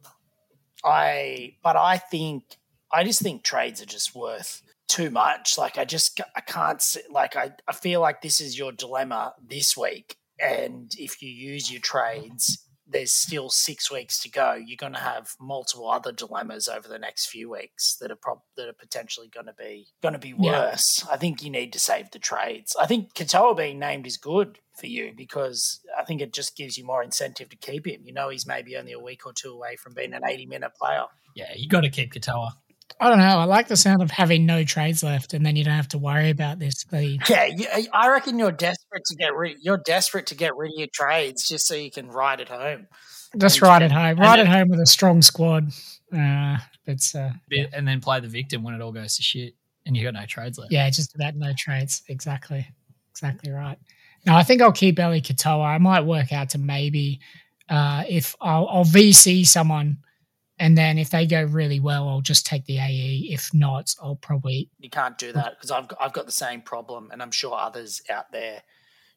I 0.84 1.56
but 1.64 1.78
I 1.78 1.98
think 1.98 2.58
I 2.92 3.06
just 3.06 3.22
think 3.22 3.44
trades 3.44 3.82
are 3.82 3.86
just 3.86 4.14
worth 4.14 4.62
too 4.90 5.10
much. 5.10 5.58
Like 5.58 5.78
I 5.78 5.86
just 5.86 6.20
I 6.36 6.42
can't 6.42 6.82
see, 6.82 7.02
like 7.10 7.38
I 7.38 7.54
I 7.68 7.72
feel 7.74 8.02
like 8.02 8.22
this 8.22 8.42
is 8.42 8.58
your 8.58 8.74
dilemma 8.74 9.34
this 9.42 9.78
week, 9.78 10.18
and 10.40 10.94
if 10.98 11.22
you 11.22 11.30
use 11.30 11.72
your 11.72 11.82
trades. 11.82 12.60
There's 12.86 13.14
still 13.14 13.50
six 13.50 13.90
weeks 13.92 14.20
to 14.20 14.30
go. 14.30 14.54
You're 14.54 14.78
going 14.78 14.94
to 14.94 15.00
have 15.00 15.30
multiple 15.40 15.90
other 15.90 16.12
dilemmas 16.12 16.68
over 16.68 16.88
the 16.88 17.00
next 17.00 17.28
few 17.28 17.50
weeks 17.50 17.96
that 18.02 18.12
are 18.12 18.16
prob- 18.18 18.42
that 18.58 18.68
are 18.68 18.74
potentially 18.74 19.30
going 19.30 19.46
to 19.46 19.54
be 19.54 19.88
going 20.02 20.14
to 20.14 20.20
be 20.20 20.34
Yeah. 20.38 20.52
worse. 20.70 21.06
I 21.10 21.18
think 21.18 21.42
you 21.42 21.50
need 21.50 21.72
to 21.74 21.80
save 21.80 22.12
the 22.12 22.20
trades. 22.20 22.76
I 22.80 22.86
think 22.86 23.14
Katoa 23.14 23.56
being 23.56 23.80
named 23.80 24.06
is 24.06 24.18
good 24.18 24.60
for 24.78 24.88
you 24.88 25.14
because 25.16 25.80
I 25.98 26.04
think 26.04 26.20
it 26.22 26.34
just 26.34 26.58
gives 26.58 26.78
you 26.78 26.86
more 26.86 27.02
incentive 27.04 27.50
to 27.50 27.56
keep 27.56 27.88
him. 27.88 28.02
You 28.04 28.14
know, 28.14 28.30
he's 28.30 28.46
maybe 28.46 28.76
only 28.76 28.92
a 28.92 29.00
week 29.00 29.26
or 29.26 29.34
two 29.34 29.52
away 29.54 29.76
from 29.78 29.94
being 29.94 30.14
an 30.14 30.22
80 30.28 30.46
minute 30.48 30.72
player. 30.80 31.06
Yeah, 31.36 31.54
you 31.56 31.68
got 31.70 31.82
to 31.82 31.90
keep 31.90 32.14
Katoa. 32.14 32.52
I 33.00 33.10
don't 33.10 33.18
know. 33.20 33.26
I 33.40 33.44
like 33.46 33.68
the 33.68 33.76
sound 33.76 34.02
of 34.02 34.12
having 34.12 34.46
no 34.46 34.64
trades 34.64 35.04
left, 35.04 35.34
and 35.34 35.46
then 35.46 35.56
you 35.56 35.64
don't 35.64 35.74
have 35.74 35.88
to 35.90 35.98
worry 35.98 36.30
about 36.30 36.60
this. 36.60 36.84
The 36.86 37.18
Yeah, 37.28 37.82
I 37.94 38.10
reckon 38.10 38.38
you're 38.40 38.52
desperate 38.52 39.04
to 39.06 39.16
get 39.16 39.36
rid. 39.36 39.58
You're 39.62 39.82
desperate 39.86 40.28
to 40.28 40.36
get 40.36 40.56
rid 40.56 40.70
of 40.72 40.78
your 40.78 40.88
trades 40.94 41.48
just 41.48 41.68
so 41.68 41.76
you 41.76 41.92
can 41.92 42.08
ride 42.10 42.40
it 42.40 42.50
home. 42.50 42.88
just 43.38 43.56
And- 43.58 43.64
ride 43.64 43.82
it 43.82 43.92
home. 43.92 44.06
and 44.12 44.20
Ride 44.20 44.40
then- 44.40 44.48
it 44.48 44.50
home 44.50 44.70
with 44.70 44.80
a 44.80 44.86
strong 44.86 45.22
squad. 45.22 45.70
Uh, 46.16 46.58
but 46.86 47.00
uh, 47.16 47.32
bit 47.50 47.72
and 47.74 47.88
then 47.88 48.00
play 48.00 48.20
the 48.20 48.28
victim 48.28 48.62
when 48.62 48.76
it 48.76 48.82
all 48.82 48.92
goes 48.92 49.16
to 49.18 49.24
shit 49.24 49.56
and 49.86 49.98
you 49.98 50.04
got 50.04 50.14
no 50.14 50.26
trades 50.28 50.60
left. 50.60 50.72
yeah, 50.72 50.88
just 50.92 51.16
about 51.16 51.36
no 51.36 51.52
trades. 51.58 52.04
Exactly, 52.08 52.68
exactly 53.10 53.52
right. 53.52 53.80
Now 54.26 54.38
I 54.38 54.44
think 54.44 54.62
I'll 54.62 54.72
keep 54.72 55.00
Eli 55.00 55.20
Katoa. 55.22 55.66
I 55.66 55.78
might 55.80 56.02
work 56.02 56.32
out 56.32 56.50
to 56.52 56.58
maybe 56.60 57.20
uh, 57.70 58.04
if 58.08 58.36
I'll, 58.40 58.68
I'll 58.68 58.86
VC 58.86 59.46
someone, 59.48 59.98
and 60.64 60.78
then 60.78 60.98
if 60.98 61.10
they 61.10 61.26
go 61.28 61.44
really 61.44 61.80
well, 61.80 62.08
I'll 62.08 62.22
just 62.22 62.46
take 62.46 62.66
the 62.66 62.80
AE. 62.80 63.28
If 63.32 63.54
not, 63.54 63.94
I'll 64.02 64.16
probably 64.16 64.70
You 64.80 64.90
can't 64.90 65.18
do 65.18 65.32
that 65.34 65.52
because 65.58 65.72
I've 65.72 65.88
got, 65.88 66.00
I've 66.02 66.14
got 66.14 66.26
the 66.26 66.32
same 66.32 66.62
problem, 66.62 67.10
and 67.12 67.22
I'm 67.22 67.32
sure 67.32 67.54
others 67.56 68.02
out 68.10 68.32
there 68.32 68.64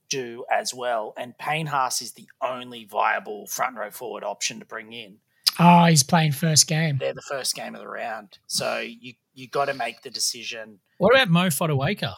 do 0.09 0.45
as 0.53 0.73
well. 0.75 1.15
And 1.17 1.37
Payne 1.39 1.67
Haas 1.67 2.03
is 2.03 2.13
the 2.13 2.29
only 2.43 2.85
viable 2.85 3.47
front 3.47 3.77
row 3.77 3.91
forward 3.91 4.25
option 4.25 4.59
to 4.61 4.67
bring 4.67 4.93
in. 4.93 5.19
oh, 5.59 5.85
he's 5.87 6.03
playing 6.03 6.33
first 6.33 6.67
game. 6.67 6.99
They're 6.99 7.15
the 7.15 7.23
first 7.29 7.55
game 7.55 7.75
of 7.75 7.81
the 7.81 7.89
round, 7.89 8.39
so 8.47 8.79
you 8.79 9.15
you 9.35 9.49
got 9.49 9.67
to 9.67 9.75
make 9.75 10.03
the 10.03 10.11
decision. 10.11 10.79
What 10.99 11.15
about 11.15 11.29
Mo 11.31 11.47
Fotuaika? 11.49 12.15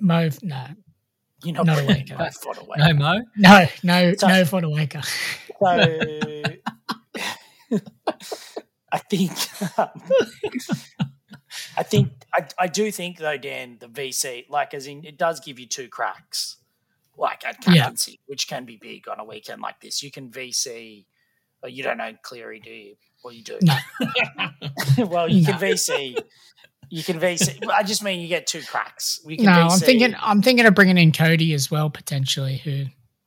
Mo, 0.00 0.28
no, 0.42 0.66
You 1.44 1.52
know, 1.52 1.62
Not 1.62 1.78
a 1.78 1.84
bring 1.84 1.96
waker. 1.98 2.16
that. 2.16 2.34
No 2.76 2.92
Mo. 2.94 3.20
no, 3.36 3.66
no, 3.82 4.14
So- 4.14 4.28
no 4.28 4.44
for 4.44 4.60
the 4.60 4.68
waker. 4.68 5.02
So 5.02 6.42
I 8.92 8.98
think. 8.98 9.32
Um, 9.78 9.88
I 11.76 11.82
think 11.82 12.10
I, 12.34 12.46
I 12.58 12.66
do 12.66 12.90
think 12.90 13.18
though, 13.18 13.36
Dan, 13.38 13.78
the 13.80 13.86
VC, 13.88 14.48
like 14.48 14.74
as 14.74 14.86
in 14.86 15.04
it 15.04 15.16
does 15.16 15.40
give 15.40 15.58
you 15.58 15.66
two 15.66 15.88
cracks, 15.88 16.56
like 17.16 17.44
at 17.46 17.56
Yeah. 17.66 17.82
captaincy, 17.82 18.20
which 18.26 18.48
can 18.48 18.64
be 18.64 18.76
big 18.76 19.08
on 19.08 19.18
a 19.18 19.24
weekend 19.24 19.62
like 19.62 19.80
this. 19.80 20.02
You 20.02 20.10
can 20.10 20.30
VC, 20.30 21.06
but 21.60 21.72
you 21.72 21.82
don't 21.82 21.96
know 21.98 22.12
Cleary, 22.22 22.60
do 22.60 22.70
you? 22.70 22.96
Or 23.24 23.32
you 23.32 23.42
do? 23.42 23.58
No. 23.62 23.76
well, 25.06 25.28
you 25.28 25.44
can 25.44 25.54
VC. 25.54 26.16
You 26.90 27.02
can 27.02 27.18
VC. 27.18 27.68
I 27.68 27.82
just 27.82 28.02
mean 28.02 28.20
you 28.20 28.28
get 28.28 28.46
two 28.46 28.62
cracks. 28.62 29.20
We 29.24 29.36
can 29.36 29.46
No, 29.46 29.52
VC. 29.52 29.70
I'm 29.72 29.78
thinking 29.80 30.14
I'm 30.20 30.42
thinking 30.42 30.66
of 30.66 30.74
bringing 30.74 30.98
in 30.98 31.12
Cody 31.12 31.52
as 31.54 31.70
well 31.70 31.90
potentially, 31.90 32.58
who 32.58 32.84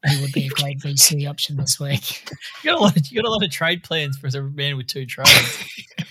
who 0.08 0.22
would 0.22 0.32
be 0.32 0.48
a 0.48 0.50
great 0.50 0.80
VC 0.80 1.30
option 1.30 1.58
this 1.58 1.80
week. 1.80 2.28
You 2.64 2.72
got 2.72 2.80
a 2.80 2.84
lot. 2.84 2.98
Of, 2.98 3.08
you 3.08 3.22
got 3.22 3.28
a 3.28 3.32
lot 3.32 3.44
of 3.44 3.50
trade 3.52 3.84
plans 3.84 4.18
for 4.18 4.28
a 4.28 4.42
man 4.44 4.78
with 4.78 4.88
two 4.88 5.06
trades. 5.06 5.64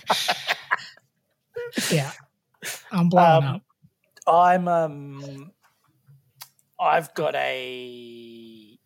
Yeah, 1.89 2.11
I'm 2.91 3.07
blowing 3.09 3.43
Um, 3.43 3.55
up. 3.55 3.61
I'm 4.27 4.67
um 4.67 5.51
I've 6.79 7.13
got 7.13 7.33
a 7.35 8.77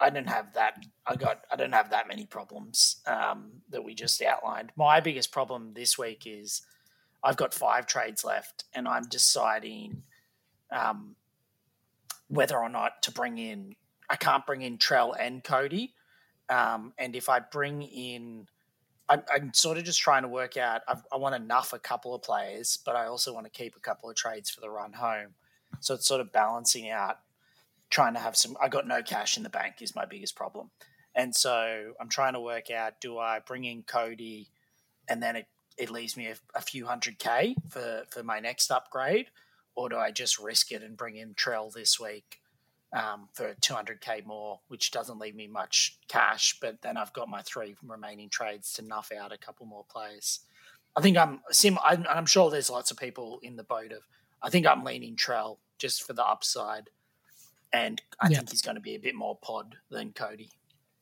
I 0.00 0.10
don't 0.10 0.28
have 0.28 0.54
that 0.54 0.82
I 1.06 1.16
got 1.16 1.44
I 1.50 1.56
don't 1.56 1.72
have 1.72 1.90
that 1.90 2.08
many 2.08 2.24
problems 2.26 2.96
um 3.06 3.62
that 3.70 3.84
we 3.84 3.94
just 3.94 4.20
outlined. 4.22 4.72
My 4.76 5.00
biggest 5.00 5.32
problem 5.32 5.72
this 5.74 5.98
week 5.98 6.22
is 6.26 6.62
I've 7.22 7.36
got 7.36 7.52
five 7.54 7.86
trades 7.86 8.24
left 8.24 8.64
and 8.74 8.88
I'm 8.88 9.04
deciding 9.04 10.02
um 10.70 11.16
whether 12.28 12.56
or 12.58 12.68
not 12.70 13.02
to 13.02 13.12
bring 13.12 13.36
in 13.38 13.74
I 14.14 14.16
can't 14.16 14.46
bring 14.46 14.62
in 14.62 14.78
Trell 14.78 15.14
and 15.18 15.42
Cody. 15.42 15.94
Um 16.48 16.92
and 16.98 17.16
if 17.16 17.28
I 17.28 17.40
bring 17.40 17.82
in 17.82 18.46
I'm, 19.08 19.22
I'm 19.32 19.52
sort 19.52 19.76
of 19.76 19.84
just 19.84 20.00
trying 20.00 20.22
to 20.22 20.28
work 20.28 20.56
out. 20.56 20.82
I've, 20.88 21.02
I 21.12 21.16
want 21.16 21.46
nuff 21.46 21.72
a 21.72 21.78
couple 21.78 22.14
of 22.14 22.22
players, 22.22 22.78
but 22.84 22.96
I 22.96 23.06
also 23.06 23.34
want 23.34 23.46
to 23.46 23.50
keep 23.50 23.76
a 23.76 23.80
couple 23.80 24.08
of 24.08 24.16
trades 24.16 24.50
for 24.50 24.60
the 24.60 24.70
run 24.70 24.94
home. 24.94 25.34
So 25.80 25.94
it's 25.94 26.06
sort 26.06 26.20
of 26.20 26.32
balancing 26.32 26.88
out, 26.88 27.18
trying 27.90 28.14
to 28.14 28.20
have 28.20 28.36
some. 28.36 28.56
I 28.62 28.68
got 28.68 28.86
no 28.86 29.02
cash 29.02 29.36
in 29.36 29.42
the 29.42 29.50
bank 29.50 29.76
is 29.80 29.94
my 29.94 30.06
biggest 30.06 30.36
problem, 30.36 30.70
and 31.14 31.34
so 31.34 31.92
I'm 32.00 32.08
trying 32.08 32.32
to 32.34 32.40
work 32.40 32.70
out: 32.70 33.00
do 33.00 33.18
I 33.18 33.40
bring 33.40 33.64
in 33.64 33.82
Cody, 33.82 34.48
and 35.08 35.22
then 35.22 35.36
it, 35.36 35.46
it 35.76 35.90
leaves 35.90 36.16
me 36.16 36.28
a, 36.28 36.36
a 36.54 36.62
few 36.62 36.86
hundred 36.86 37.18
k 37.18 37.56
for 37.68 38.04
for 38.08 38.22
my 38.22 38.40
next 38.40 38.70
upgrade, 38.70 39.26
or 39.74 39.88
do 39.90 39.96
I 39.96 40.10
just 40.10 40.38
risk 40.38 40.72
it 40.72 40.82
and 40.82 40.96
bring 40.96 41.16
in 41.16 41.34
Trell 41.34 41.72
this 41.72 42.00
week? 42.00 42.40
Um, 42.94 43.28
for 43.32 43.54
200k 43.60 44.24
more, 44.24 44.60
which 44.68 44.92
doesn't 44.92 45.18
leave 45.18 45.34
me 45.34 45.48
much 45.48 45.98
cash, 46.06 46.56
but 46.60 46.80
then 46.80 46.96
I've 46.96 47.12
got 47.12 47.28
my 47.28 47.42
three 47.42 47.74
remaining 47.82 48.28
trades 48.28 48.72
to 48.74 48.82
nuff 48.82 49.10
out 49.10 49.32
a 49.32 49.36
couple 49.36 49.66
more 49.66 49.84
players. 49.90 50.38
I 50.94 51.00
think 51.00 51.16
I'm 51.16 51.40
sim. 51.50 51.76
I'm, 51.84 52.06
I'm 52.08 52.24
sure 52.24 52.50
there's 52.52 52.70
lots 52.70 52.92
of 52.92 52.96
people 52.96 53.40
in 53.42 53.56
the 53.56 53.64
boat 53.64 53.90
of. 53.90 54.06
I 54.42 54.48
think 54.48 54.64
I'm 54.64 54.84
leaning 54.84 55.16
Trell 55.16 55.56
just 55.76 56.04
for 56.04 56.12
the 56.12 56.24
upside, 56.24 56.88
and 57.72 58.00
I 58.20 58.28
Yeah. 58.28 58.36
think 58.38 58.50
he's 58.50 58.62
going 58.62 58.76
to 58.76 58.80
be 58.80 58.94
a 58.94 59.00
bit 59.00 59.16
more 59.16 59.36
pod 59.42 59.74
than 59.90 60.12
Cody. 60.12 60.50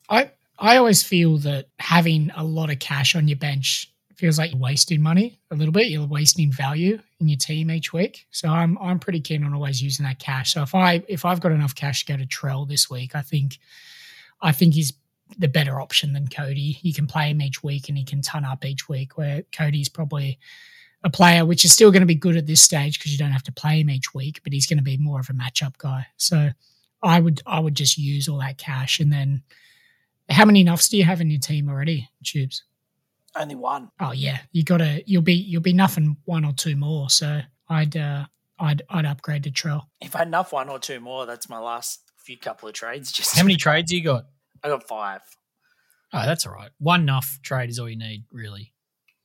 I 0.08 0.30
I 0.58 0.78
always 0.78 1.02
feel 1.02 1.36
that 1.38 1.66
having 1.78 2.30
a 2.34 2.42
lot 2.42 2.70
of 2.70 2.78
cash 2.78 3.14
on 3.14 3.28
your 3.28 3.36
bench 3.36 3.91
feels 4.22 4.38
like 4.38 4.52
you're 4.52 4.60
wasting 4.60 5.02
money 5.02 5.40
a 5.50 5.56
little 5.56 5.72
bit. 5.72 5.88
You're 5.88 6.06
wasting 6.06 6.52
value 6.52 7.00
in 7.18 7.26
your 7.26 7.36
team 7.36 7.72
each 7.72 7.92
week. 7.92 8.28
So 8.30 8.48
I'm 8.48 8.78
I'm 8.78 9.00
pretty 9.00 9.18
keen 9.20 9.42
on 9.42 9.52
always 9.52 9.82
using 9.82 10.06
that 10.06 10.20
cash. 10.20 10.54
So 10.54 10.62
if 10.62 10.76
I 10.76 11.02
if 11.08 11.24
I've 11.24 11.40
got 11.40 11.50
enough 11.50 11.74
cash 11.74 12.04
to 12.04 12.12
go 12.12 12.16
to 12.16 12.24
Trell 12.24 12.68
this 12.68 12.88
week, 12.88 13.16
I 13.16 13.22
think 13.22 13.58
I 14.40 14.52
think 14.52 14.74
he's 14.74 14.92
the 15.36 15.48
better 15.48 15.80
option 15.80 16.12
than 16.12 16.28
Cody. 16.28 16.78
You 16.82 16.94
can 16.94 17.08
play 17.08 17.30
him 17.30 17.42
each 17.42 17.64
week 17.64 17.88
and 17.88 17.98
he 17.98 18.04
can 18.04 18.22
ton 18.22 18.44
up 18.44 18.64
each 18.64 18.88
week. 18.88 19.18
Where 19.18 19.42
Cody's 19.50 19.88
probably 19.88 20.38
a 21.02 21.10
player 21.10 21.44
which 21.44 21.64
is 21.64 21.72
still 21.72 21.90
going 21.90 22.02
to 22.02 22.06
be 22.06 22.14
good 22.14 22.36
at 22.36 22.46
this 22.46 22.60
stage 22.60 23.00
because 23.00 23.10
you 23.10 23.18
don't 23.18 23.32
have 23.32 23.42
to 23.42 23.52
play 23.52 23.80
him 23.80 23.90
each 23.90 24.14
week, 24.14 24.40
but 24.44 24.52
he's 24.52 24.68
going 24.68 24.78
to 24.78 24.84
be 24.84 24.98
more 24.98 25.18
of 25.18 25.30
a 25.30 25.32
matchup 25.32 25.78
guy. 25.78 26.06
So 26.16 26.50
I 27.02 27.18
would 27.18 27.42
I 27.44 27.58
would 27.58 27.74
just 27.74 27.98
use 27.98 28.28
all 28.28 28.38
that 28.38 28.56
cash 28.56 29.00
and 29.00 29.12
then 29.12 29.42
how 30.30 30.44
many 30.44 30.64
nuffs 30.64 30.88
do 30.88 30.96
you 30.96 31.02
have 31.02 31.20
in 31.20 31.28
your 31.28 31.40
team 31.40 31.68
already, 31.68 32.08
Tubes? 32.22 32.62
Only 33.34 33.54
one. 33.54 33.90
Oh 34.00 34.12
yeah, 34.12 34.40
you 34.52 34.62
gotta 34.64 35.02
you'll 35.06 35.22
be 35.22 35.34
you'll 35.34 35.62
be 35.62 35.72
nuffing 35.72 36.16
one 36.24 36.44
or 36.44 36.52
two 36.52 36.76
more. 36.76 37.08
So 37.08 37.40
I'd 37.68 37.96
uh, 37.96 38.26
I'd 38.58 38.82
I'd 38.90 39.06
upgrade 39.06 39.44
to 39.44 39.50
Trell. 39.50 39.84
If 40.00 40.14
I 40.14 40.24
nuff 40.24 40.52
one 40.52 40.68
or 40.68 40.78
two 40.78 41.00
more, 41.00 41.24
that's 41.26 41.48
my 41.48 41.58
last 41.58 42.00
few 42.24 42.36
couple 42.38 42.68
of 42.68 42.74
trades. 42.74 43.10
Just 43.12 43.36
How 43.36 43.42
many 43.42 43.56
trades 43.56 43.90
you 43.90 44.04
got? 44.04 44.24
I 44.62 44.68
got 44.68 44.86
five. 44.86 45.20
Oh, 46.12 46.26
that's 46.26 46.46
all 46.46 46.52
right. 46.52 46.70
One 46.78 47.06
nuff 47.06 47.38
trade 47.42 47.70
is 47.70 47.78
all 47.78 47.88
you 47.88 47.96
need, 47.96 48.24
really. 48.30 48.72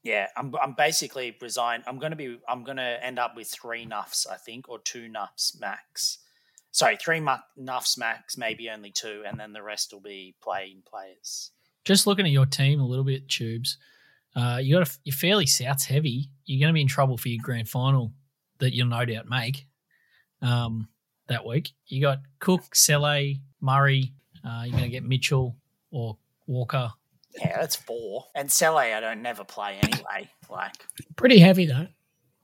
Yeah, 0.04 0.28
I'm 0.38 0.54
I'm 0.62 0.74
basically 0.74 1.36
resigned. 1.42 1.84
I'm 1.86 2.00
gonna 2.00 2.16
be 2.16 2.38
I'm 2.48 2.64
gonna 2.64 2.98
end 3.02 3.20
up 3.20 3.36
with 3.36 3.50
three 3.50 3.86
nuffs, 3.86 4.26
I 4.30 4.38
think, 4.38 4.70
or 4.70 4.80
two 4.80 5.10
nuffs 5.10 5.60
max. 5.60 6.20
Sorry, 6.72 6.96
three 6.96 7.20
mu- 7.20 7.44
nuffs 7.60 7.98
max, 7.98 8.38
maybe 8.38 8.70
only 8.70 8.92
two, 8.92 9.24
and 9.28 9.40
then 9.40 9.52
the 9.52 9.64
rest 9.64 9.92
will 9.92 10.00
be 10.00 10.36
playing 10.42 10.84
players. 10.90 11.52
Just 11.84 12.08
looking 12.08 12.26
at 12.26 12.32
your 12.32 12.46
team 12.46 12.80
a 12.80 12.86
little 12.86 13.04
bit, 13.04 13.28
tubes. 13.28 13.78
Uh, 14.36 14.60
you 14.62 14.76
got 14.78 14.88
a, 14.88 14.98
you're 15.04 15.16
fairly 15.16 15.46
Souths 15.46 15.86
heavy. 15.86 16.30
You're 16.46 16.60
going 16.60 16.70
to 16.70 16.74
be 16.74 16.82
in 16.82 16.88
trouble 16.88 17.18
for 17.18 17.30
your 17.30 17.42
grand 17.44 17.68
final 17.70 18.14
that 18.60 18.74
you'll 18.74 18.88
no 18.88 19.04
doubt 19.06 19.28
make 19.28 19.66
um, 20.42 20.88
that 21.28 21.46
week. 21.46 21.72
You 21.88 22.02
got 22.02 22.20
Cook, 22.40 22.76
Sele, 22.76 23.36
Murray. 23.62 24.14
Uh, 24.44 24.64
you're 24.64 24.72
going 24.72 24.84
to 24.84 24.90
get 24.90 25.04
Mitchell 25.04 25.56
or 25.92 26.18
Walker. 26.46 26.92
Yeah, 27.40 27.58
that's 27.60 27.76
four. 27.76 28.26
And 28.36 28.52
Sele, 28.52 28.78
I 28.78 29.00
don't 29.00 29.22
never 29.22 29.44
play 29.44 29.78
anyway. 29.82 30.30
Like, 30.50 30.74
Pretty 31.16 31.40
heavy 31.40 31.66
though. 31.66 31.88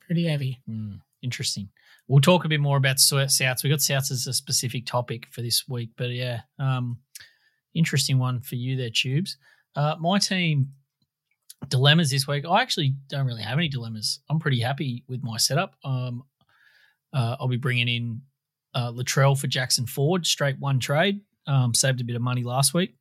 Pretty 0.05 0.27
heavy. 0.27 0.59
Hmm, 0.67 0.95
interesting. 1.21 1.69
We'll 2.07 2.21
talk 2.21 2.43
a 2.43 2.49
bit 2.49 2.59
more 2.59 2.77
about 2.77 2.99
Sou- 2.99 3.15
Souths. 3.25 3.63
We 3.63 3.69
got 3.69 3.79
Souths 3.79 4.11
as 4.11 4.27
a 4.27 4.33
specific 4.33 4.85
topic 4.85 5.27
for 5.31 5.41
this 5.41 5.67
week, 5.69 5.91
but 5.95 6.09
yeah, 6.09 6.41
um, 6.59 6.97
interesting 7.73 8.19
one 8.19 8.41
for 8.41 8.55
you 8.55 8.75
there, 8.75 8.89
Tubes. 8.89 9.37
Uh, 9.75 9.95
my 9.99 10.19
team 10.19 10.69
dilemmas 11.69 12.09
this 12.09 12.27
week. 12.27 12.45
I 12.45 12.61
actually 12.61 12.95
don't 13.07 13.25
really 13.25 13.41
have 13.41 13.57
any 13.57 13.69
dilemmas. 13.69 14.19
I'm 14.29 14.39
pretty 14.39 14.59
happy 14.59 15.03
with 15.07 15.23
my 15.23 15.37
setup. 15.37 15.75
Um, 15.83 16.23
uh, 17.13 17.37
I'll 17.39 17.47
be 17.47 17.57
bringing 17.57 17.87
in 17.87 18.21
uh, 18.73 18.91
Latrell 18.91 19.39
for 19.39 19.47
Jackson 19.47 19.85
Ford, 19.85 20.25
straight 20.25 20.59
one 20.59 20.79
trade. 20.79 21.21
Um, 21.45 21.73
saved 21.73 21.99
a 21.99 22.05
bit 22.05 22.15
of 22.15 22.21
money 22.21 22.43
last 22.43 22.73
week, 22.73 22.95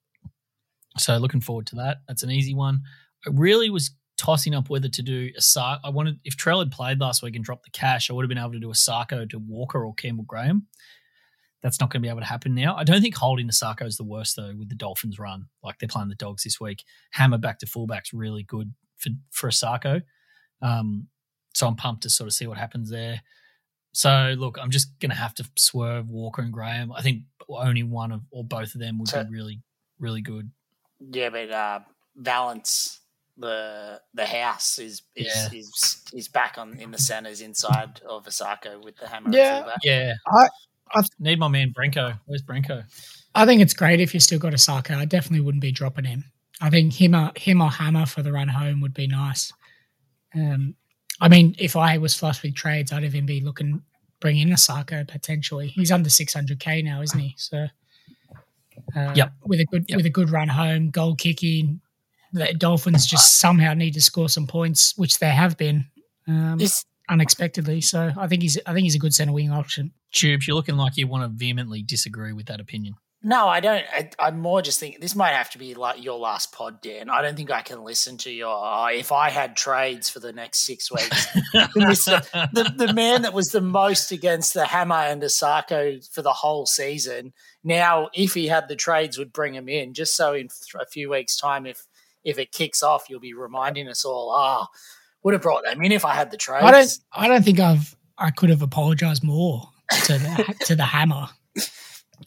so 0.99 1.17
looking 1.17 1.41
forward 1.41 1.67
to 1.69 1.77
that. 1.77 1.99
That's 2.09 2.25
an 2.25 2.31
easy 2.31 2.55
one. 2.55 2.83
I 3.25 3.31
really 3.33 3.71
was 3.71 3.93
tossing 4.19 4.55
up 4.55 4.69
whether 4.69 4.89
to 4.89 5.03
do 5.03 5.31
a 5.37 5.41
Sark. 5.41 5.81
I 5.85 5.91
wanted 5.91 6.19
if 6.25 6.37
Trell 6.37 6.59
had 6.59 6.73
played 6.73 7.01
last 7.01 7.23
week 7.23 7.37
and 7.37 7.45
dropped 7.45 7.65
the 7.65 7.71
cash, 7.71 8.11
I 8.11 8.15
would 8.15 8.25
have 8.25 8.29
been 8.29 8.39
able 8.39 8.53
to 8.53 8.59
do 8.59 8.71
a 8.71 8.75
Sarko 8.75 9.29
to 9.31 9.39
Walker 9.39 9.85
or 9.85 9.95
Campbell 9.95 10.25
Graham. 10.25 10.67
That's 11.63 11.79
not 11.81 11.91
going 11.91 12.01
to 12.03 12.07
be 12.07 12.11
able 12.11 12.21
to 12.21 12.27
happen 12.27 12.55
now. 12.55 12.75
I 12.77 12.83
don't 12.85 13.01
think 13.01 13.15
holding 13.17 13.47
the 13.47 13.53
Sarko 13.53 13.87
is 13.87 13.97
the 13.97 14.05
worst 14.05 14.37
though. 14.37 14.53
With 14.59 14.69
the 14.69 14.75
Dolphins 14.75 15.19
run, 15.19 15.47
like 15.63 15.79
they're 15.79 15.89
playing 15.89 16.09
the 16.09 16.15
Dogs 16.17 16.43
this 16.43 16.61
week, 16.61 16.83
Hammer 17.13 17.39
back 17.39 17.59
to 17.61 17.67
fullback's 17.67 18.13
really 18.13 18.43
good 18.43 18.75
for 18.99 19.11
for 19.31 19.47
a 19.49 19.51
Sarko. 19.53 20.03
Um, 20.61 21.09
so 21.55 21.67
I'm 21.69 21.77
pumped 21.77 22.03
to 22.05 22.11
sort 22.11 22.27
of 22.29 22.35
see 22.35 22.47
what 22.47 22.59
happens 22.59 22.91
there. 22.91 23.23
So 23.93 24.35
look, 24.39 24.59
I'm 24.61 24.71
just 24.71 24.99
going 25.01 25.11
to 25.11 25.17
have 25.17 25.35
to 25.35 25.45
swerve 25.57 26.09
Walker 26.09 26.43
and 26.43 26.53
Graham. 26.53 26.93
I 26.93 27.03
think 27.03 27.23
only 27.49 27.83
one 27.83 28.11
of 28.11 28.23
or 28.31 28.43
both 28.43 28.75
of 28.75 28.81
them 28.81 28.99
would 28.99 29.09
So- 29.09 29.23
be 29.25 29.31
really 29.31 29.63
really 29.99 30.23
good. 30.23 30.51
yeah, 31.13 31.29
but 31.31 31.51
uh, 31.51 31.81
Valence, 32.17 33.01
the 33.37 34.01
the 34.15 34.27
house 34.27 34.79
is 34.79 35.03
is, 35.15 35.27
Yeah. 35.27 35.49
is 35.59 36.03
is 36.13 36.29
back 36.29 36.59
on 36.59 36.79
in 36.79 36.91
the 36.91 36.99
centers 36.99 37.41
inside 37.41 38.01
of 38.09 38.25
Isaako 38.27 38.83
with 38.83 38.97
the 38.97 39.07
hammer. 39.09 39.29
at 39.29 39.35
Yeah. 39.35 39.59
fullback. 39.61 39.79
Yeah, 39.85 40.15
I- 40.27 40.49
I- 40.95 41.03
need 41.19 41.39
my 41.39 41.49
man 41.49 41.73
Brenko. 41.73 42.19
Where's 42.27 42.43
Brenko? 42.43 42.85
I 43.35 43.47
think 43.47 43.63
it's 43.63 43.75
great 43.75 44.01
if 44.01 44.13
you 44.15 44.21
still 44.21 44.39
got 44.39 44.55
a 44.55 44.59
Saka. 44.59 44.95
I 44.95 45.05
definitely 45.07 45.41
wouldn't 45.45 45.63
be 45.63 45.73
dropping 45.73 46.05
him. 46.05 46.25
I 46.61 46.71
think 46.71 46.93
him 46.93 47.15
or 47.15 47.33
him 47.37 47.61
or 47.63 47.71
Hammer 47.71 48.07
for 48.07 48.23
the 48.23 48.33
run 48.33 48.49
home 48.49 48.81
would 48.83 48.95
be 48.95 49.07
nice. 49.07 49.53
Um, 50.35 50.75
I 51.21 51.29
mean, 51.29 51.55
if 51.59 51.77
I 51.77 51.99
was 51.99 52.15
flush 52.15 52.43
with 52.43 52.55
trades, 52.55 52.93
I'd 52.93 53.05
even 53.05 53.27
be 53.27 53.41
looking 53.41 53.83
bring 54.21 54.39
in 54.39 54.53
a 54.53 54.57
Saka 54.57 55.05
potentially. 55.09 55.69
He's 55.69 55.91
under 55.91 56.09
six 56.11 56.33
hundred 56.35 56.61
k 56.61 56.83
now, 56.83 57.01
isn't 57.03 57.19
he? 57.19 57.35
So, 57.37 57.67
uh, 58.97 59.13
Yep. 59.17 59.33
with 59.45 59.61
a 59.61 59.65
good 59.67 59.85
Yep. 59.89 59.97
with 59.97 60.07
a 60.07 60.11
good 60.11 60.31
run 60.31 60.49
home, 60.49 60.91
goal 60.91 61.15
kicking, 61.17 61.81
the 62.33 62.53
Dolphins 62.55 63.07
just 63.07 63.39
somehow 63.41 63.75
need 63.75 63.95
to 63.95 64.01
score 64.01 64.29
some 64.29 64.47
points, 64.47 64.97
which 64.97 65.19
they 65.19 65.31
have 65.31 65.57
been 65.57 65.87
um, 66.29 66.57
This 66.59 66.85
unexpectedly. 67.09 67.81
So 67.81 68.13
I 68.17 68.27
think 68.27 68.43
he's 68.43 68.59
I 68.67 68.73
think 68.73 68.85
he's 68.85 68.95
a 68.95 69.01
good 69.01 69.15
centre 69.15 69.33
wing 69.33 69.51
option. 69.51 69.93
Tubes, 70.13 70.47
you're 70.47 70.57
looking 70.57 70.77
like 70.77 70.97
you 70.97 71.07
want 71.07 71.25
to 71.25 71.29
vehemently 71.29 71.83
disagree 71.83 72.33
with 72.33 72.47
that 72.47 72.61
opinion. 72.61 72.97
No, 73.25 73.47
I 73.47 73.61
don't. 73.61 73.85
I, 73.93 74.11
I'm 74.19 74.41
more 74.41 74.63
just 74.63 74.81
thinking 74.81 75.01
this 75.01 75.15
might 75.15 75.31
have 75.31 75.49
to 75.51 75.59
be 75.59 75.75
like 75.75 76.03
your 76.03 76.19
last 76.19 76.53
pod, 76.53 76.81
Dan. 76.81 77.09
I 77.09 77.23
don't 77.23 77.37
think 77.37 77.53
I 77.53 77.63
can 77.63 77.85
listen 77.85 78.17
to 78.19 78.31
your. 78.33 78.51
Oh, 78.53 78.89
if 78.93 79.13
I 79.13 79.31
had 79.31 79.57
trades 79.57 80.11
for 80.11 80.19
the 80.19 80.33
next 80.33 80.65
six 80.65 80.91
weeks, 80.91 81.29
Listen, 81.77 82.21
the 82.53 82.73
the 82.77 82.93
man 82.93 83.23
that 83.23 83.33
was 83.33 83.51
the 83.51 83.61
most 83.61 84.11
against 84.11 84.55
the 84.55 84.65
hammer 84.65 84.97
and 84.97 85.23
Isaako 85.23 86.05
for 86.13 86.23
the 86.23 86.33
whole 86.33 86.67
season. 86.67 87.33
Now, 87.63 88.09
if 88.13 88.35
he 88.35 88.49
had 88.49 88.67
the 88.67 88.75
trades, 88.75 89.19
would 89.19 89.33
bring 89.33 89.55
him 89.55 89.69
in 89.69 89.95
just 89.95 90.17
so 90.17 90.35
in 90.35 90.49
a 90.81 90.87
few 90.87 91.11
weeks' 91.11 91.37
time, 91.37 91.65
if 91.65 91.87
if 92.25 92.41
it 92.41 92.51
kicks 92.51 92.83
off, 92.83 93.05
you'll 93.09 93.21
be 93.21 93.35
reminding 93.35 93.89
us 93.89 94.05
all, 94.05 94.33
ah, 94.35 94.67
oh, 94.69 94.77
would 95.23 95.35
have 95.35 95.43
brought 95.43 95.65
them 95.65 95.83
in 95.83 95.93
if 95.93 96.05
I 96.05 96.15
had 96.15 96.31
the 96.31 96.37
trades. 96.37 96.65
I 96.65 96.71
don't. 96.71 96.91
I 97.13 97.29
don't 97.29 97.45
think 97.45 97.61
I've. 97.61 97.95
I 98.19 98.31
could 98.31 98.51
have 98.51 98.63
apologized 98.63 99.23
more 99.25 99.69
to 100.07 100.13
the 100.15 100.55
to 100.67 100.75
the 100.77 100.85
hammer. 100.85 101.29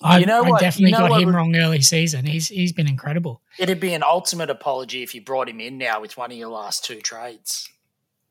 I, 0.02 0.20
You 0.20 0.26
know 0.26 0.44
I 0.44 0.50
what- 0.50 0.60
definitely 0.60 0.92
you 0.92 0.98
know 0.98 1.08
got 1.08 1.22
him 1.22 1.28
would- 1.28 1.36
wrong 1.36 1.56
early 1.56 1.82
season. 1.82 2.26
He's 2.26 2.48
he's 2.50 2.74
been 2.74 2.88
incredible. 2.88 3.42
It'd 3.58 3.80
be 3.80 3.94
an 3.94 4.04
ultimate 4.04 4.50
apology 4.50 5.04
if 5.04 5.16
you 5.16 5.22
brought 5.22 5.48
him 5.50 5.60
in 5.62 5.78
now 5.78 6.02
with 6.02 6.18
one 6.18 6.32
of 6.32 6.38
your 6.38 6.50
last 6.50 6.84
two 6.84 7.00
trades 7.00 7.70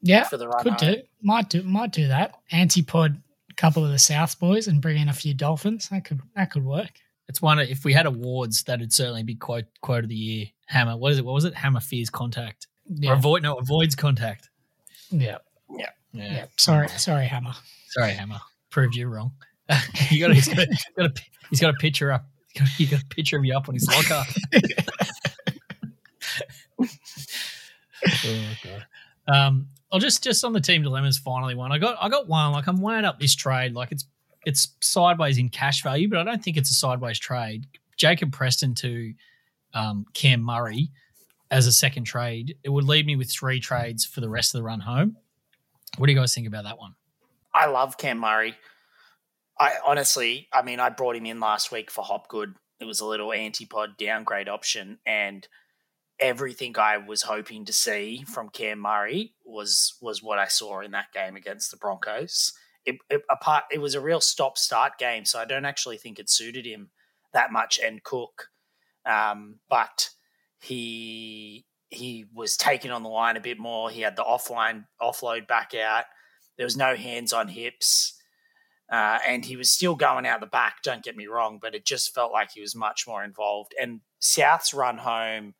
Yeah, 0.02 0.24
for 0.24 0.36
the 0.36 0.46
run. 0.48 0.62
could 0.62 0.80
home. 0.80 0.92
do. 0.94 1.02
Might 1.22 1.48
do. 1.48 1.62
Might 1.62 1.92
do 1.92 2.08
that. 2.08 2.34
Antipod, 2.52 3.16
a 3.50 3.54
couple 3.54 3.82
of 3.84 3.90
the 3.92 3.98
South 3.98 4.38
boys, 4.38 4.68
and 4.68 4.82
bring 4.82 4.98
in 5.00 5.08
a 5.08 5.12
few 5.14 5.32
Dolphins. 5.32 5.88
That 5.88 6.04
could 6.04 6.20
that 6.36 6.50
could 6.50 6.64
work. 6.64 6.90
It's 7.28 7.40
one. 7.40 7.58
of- 7.58 7.68
If 7.68 7.84
we 7.86 7.94
had 7.94 8.04
awards, 8.04 8.62
that'd 8.64 8.92
certainly 8.92 9.22
be 9.22 9.34
quote 9.34 9.64
quote 9.80 10.04
of 10.04 10.10
the 10.10 10.14
year. 10.16 10.46
Hammer. 10.66 10.96
What 10.98 11.12
is 11.12 11.18
it? 11.18 11.24
What 11.24 11.34
was 11.34 11.44
it? 11.46 11.54
Hammer 11.54 11.80
fears 11.80 12.10
contact. 12.10 12.66
Or 13.06 13.14
avoid 13.14 13.42
no 13.42 13.54
avoids 13.56 13.94
contact. 13.94 14.50
Yeah, 15.20 15.38
Yeah. 15.70 15.90
yeah. 16.12 16.46
Sorry, 16.56 16.88
sorry, 16.88 17.26
Hammer. 17.26 17.54
Sorry, 17.88 18.12
Hammer. 18.12 18.40
Proved 18.70 18.96
you 18.96 19.08
wrong. 19.08 19.32
you 20.10 20.20
got. 20.20 20.34
He's 20.34 20.48
got. 20.48 20.58
A, 20.58 20.66
got 20.96 21.06
a, 21.06 21.12
he's 21.50 21.60
got 21.60 21.74
a 21.74 21.78
picture 21.78 22.12
up. 22.12 22.26
He's 22.76 22.90
got, 22.90 22.98
got 22.98 23.02
a 23.02 23.14
picture 23.14 23.38
of 23.38 23.44
you 23.44 23.56
up 23.56 23.68
on 23.68 23.74
his 23.74 23.88
locker. 23.88 24.22
oh 28.06 28.54
god. 28.64 28.86
Um, 29.26 29.68
I'll 29.92 30.00
just 30.00 30.22
just 30.22 30.44
on 30.44 30.52
the 30.52 30.60
team 30.60 30.82
dilemmas. 30.82 31.18
Finally, 31.18 31.54
one. 31.54 31.72
I 31.72 31.78
got. 31.78 31.96
I 32.00 32.08
got 32.08 32.28
one. 32.28 32.52
Like 32.52 32.66
I'm 32.66 32.80
weighing 32.80 33.04
up 33.04 33.20
this 33.20 33.34
trade. 33.34 33.74
Like 33.74 33.92
it's 33.92 34.06
it's 34.44 34.68
sideways 34.80 35.38
in 35.38 35.48
cash 35.48 35.82
value, 35.82 36.08
but 36.08 36.18
I 36.18 36.24
don't 36.24 36.42
think 36.42 36.56
it's 36.56 36.70
a 36.70 36.74
sideways 36.74 37.18
trade. 37.18 37.66
Jacob 37.96 38.32
Preston 38.32 38.74
to 38.76 39.14
um, 39.72 40.04
Cam 40.14 40.42
Murray 40.42 40.90
as 41.54 41.68
a 41.68 41.72
second 41.72 42.02
trade. 42.02 42.56
It 42.64 42.70
would 42.70 42.84
leave 42.84 43.06
me 43.06 43.14
with 43.14 43.30
three 43.30 43.60
trades 43.60 44.04
for 44.04 44.20
the 44.20 44.28
rest 44.28 44.54
of 44.54 44.58
the 44.58 44.64
run 44.64 44.80
home. 44.80 45.16
What 45.96 46.08
do 46.08 46.12
you 46.12 46.18
guys 46.18 46.34
think 46.34 46.48
about 46.48 46.64
that 46.64 46.78
one? 46.78 46.96
I 47.54 47.66
love 47.66 47.96
Cam 47.96 48.18
Murray. 48.18 48.56
I 49.60 49.74
honestly, 49.86 50.48
I 50.52 50.62
mean, 50.62 50.80
I 50.80 50.88
brought 50.88 51.14
him 51.14 51.26
in 51.26 51.38
last 51.38 51.70
week 51.70 51.92
for 51.92 52.02
Hopgood. 52.02 52.56
It 52.80 52.86
was 52.86 52.98
a 52.98 53.06
little 53.06 53.28
antipod 53.28 53.96
downgrade 53.96 54.48
option, 54.48 54.98
and 55.06 55.46
everything 56.18 56.76
I 56.76 56.98
was 56.98 57.22
hoping 57.22 57.64
to 57.66 57.72
see 57.72 58.24
from 58.26 58.48
Cam 58.48 58.80
Murray 58.80 59.34
was 59.44 59.94
was 60.02 60.24
what 60.24 60.40
I 60.40 60.48
saw 60.48 60.80
in 60.80 60.90
that 60.90 61.12
game 61.14 61.36
against 61.36 61.70
the 61.70 61.76
Broncos. 61.76 62.52
It, 62.84 62.96
it, 63.08 63.22
apart, 63.30 63.64
it 63.70 63.80
was 63.80 63.94
a 63.94 64.00
real 64.00 64.20
stop 64.20 64.58
start 64.58 64.98
game, 64.98 65.24
so 65.24 65.38
I 65.38 65.44
don't 65.44 65.64
actually 65.64 65.98
think 65.98 66.18
it 66.18 66.28
suited 66.28 66.66
him 66.66 66.90
that 67.32 67.52
much. 67.52 67.78
And 67.78 68.02
Cook, 68.02 68.48
um, 69.06 69.60
but 69.70 70.10
he 70.64 71.66
he 71.90 72.24
was 72.32 72.56
taken 72.56 72.90
on 72.90 73.02
the 73.02 73.08
line 73.08 73.36
a 73.36 73.40
bit 73.40 73.58
more. 73.58 73.90
He 73.90 74.00
had 74.00 74.16
the 74.16 74.24
offline 74.24 74.84
offload 75.00 75.46
back 75.46 75.74
out. 75.74 76.04
There 76.56 76.66
was 76.66 76.76
no 76.76 76.96
hands 76.96 77.32
on 77.32 77.48
hips. 77.48 78.14
Uh, 78.92 79.18
and 79.26 79.44
he 79.44 79.56
was 79.56 79.70
still 79.70 79.94
going 79.94 80.26
out 80.26 80.40
the 80.40 80.46
back, 80.46 80.76
don't 80.82 81.02
get 81.02 81.16
me 81.16 81.26
wrong, 81.26 81.58
but 81.60 81.74
it 81.74 81.86
just 81.86 82.14
felt 82.14 82.32
like 82.32 82.50
he 82.52 82.60
was 82.60 82.76
much 82.76 83.06
more 83.06 83.24
involved. 83.24 83.72
And 83.80 84.00
South's 84.18 84.74
run 84.74 84.98
home, 84.98 85.54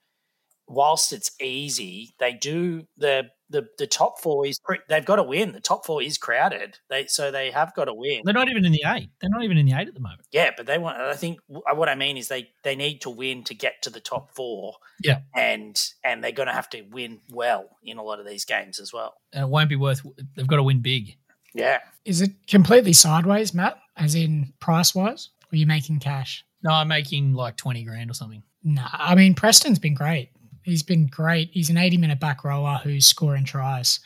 whilst 0.69 1.13
it's 1.13 1.31
easy, 1.41 2.15
they 2.19 2.35
do 2.35 2.87
the 2.99 3.25
the, 3.55 3.69
the 3.79 3.87
top 3.87 4.19
four 4.21 4.45
is 4.45 4.59
they've 4.89 5.05
got 5.05 5.17
to 5.17 5.23
win. 5.23 5.53
The 5.53 5.61
top 5.61 5.87
four 5.87 6.03
is 6.03 6.19
crowded. 6.19 6.79
They 6.91 7.07
so 7.07 7.31
they 7.31 7.53
have 7.53 7.73
got 7.75 7.85
to 7.85 7.95
win. 7.95 8.23
They're 8.25 8.35
not 8.35 8.49
even 8.51 8.65
in 8.65 8.73
the 8.73 8.83
eight. 8.85 9.11
They're 9.21 9.31
not 9.31 9.45
even 9.45 9.57
in 9.57 9.65
the 9.65 9.75
eight 9.75 9.87
at 9.87 9.95
the 9.95 10.01
moment. 10.01 10.23
Yeah, 10.33 10.51
but 10.57 10.67
they 10.67 10.77
want. 10.77 11.01
I 11.01 11.15
think 11.15 11.39
what 11.47 11.89
I 11.89 11.95
mean 11.95 12.17
is 12.17 12.27
they 12.27 12.51
they 12.65 12.75
need 12.75 13.01
to 13.03 13.11
win 13.11 13.45
to 13.45 13.55
get 13.55 13.81
to 13.83 13.91
the 13.91 14.01
top 14.01 14.35
four. 14.35 14.75
Yeah. 15.01 15.21
and 15.37 15.81
and 16.05 16.23
they're 16.23 16.33
going 16.33 16.49
to 16.49 16.53
have 16.53 16.69
to 16.71 16.83
win 16.83 17.21
well 17.31 17.69
in 17.83 17.99
a 17.99 18.03
lot 18.03 18.19
of 18.19 18.27
these 18.27 18.45
games 18.45 18.81
as 18.81 18.93
well. 18.93 19.15
And 19.33 19.45
it 19.45 19.49
won't 19.49 19.69
be 19.69 19.77
worth. 19.77 20.05
They've 20.37 20.47
got 20.47 20.57
to 20.57 20.63
win 20.65 20.81
big. 20.81 21.17
Yeah, 21.55 21.79
Is 22.05 22.21
it 22.21 22.33
completely 22.49 22.93
sideways, 22.93 23.55
Matt? 23.55 23.79
As 23.97 24.17
in 24.17 24.53
price 24.59 24.93
wise? 24.93 25.31
Or 25.45 25.55
are 25.55 25.57
you 25.57 25.67
making 25.69 26.01
cash? 26.01 26.45
No, 26.65 26.73
I'm 26.73 26.89
making 26.89 27.35
like 27.35 27.57
twenty 27.57 27.85
grand 27.85 28.11
or 28.11 28.15
something. 28.15 28.43
Nah, 28.65 28.89
I 28.93 29.15
mean 29.15 29.35
Preston's 29.35 29.79
been 29.79 29.95
great. 29.95 30.31
He's 30.65 30.83
been 30.83 31.07
great. 31.07 31.51
He's 31.53 31.71
an 31.71 31.77
80 31.77 31.99
minute 31.99 32.21
back 32.21 32.43
rower 32.43 32.81
who's 32.83 33.07
scoring 33.07 33.45
tries. 33.45 34.01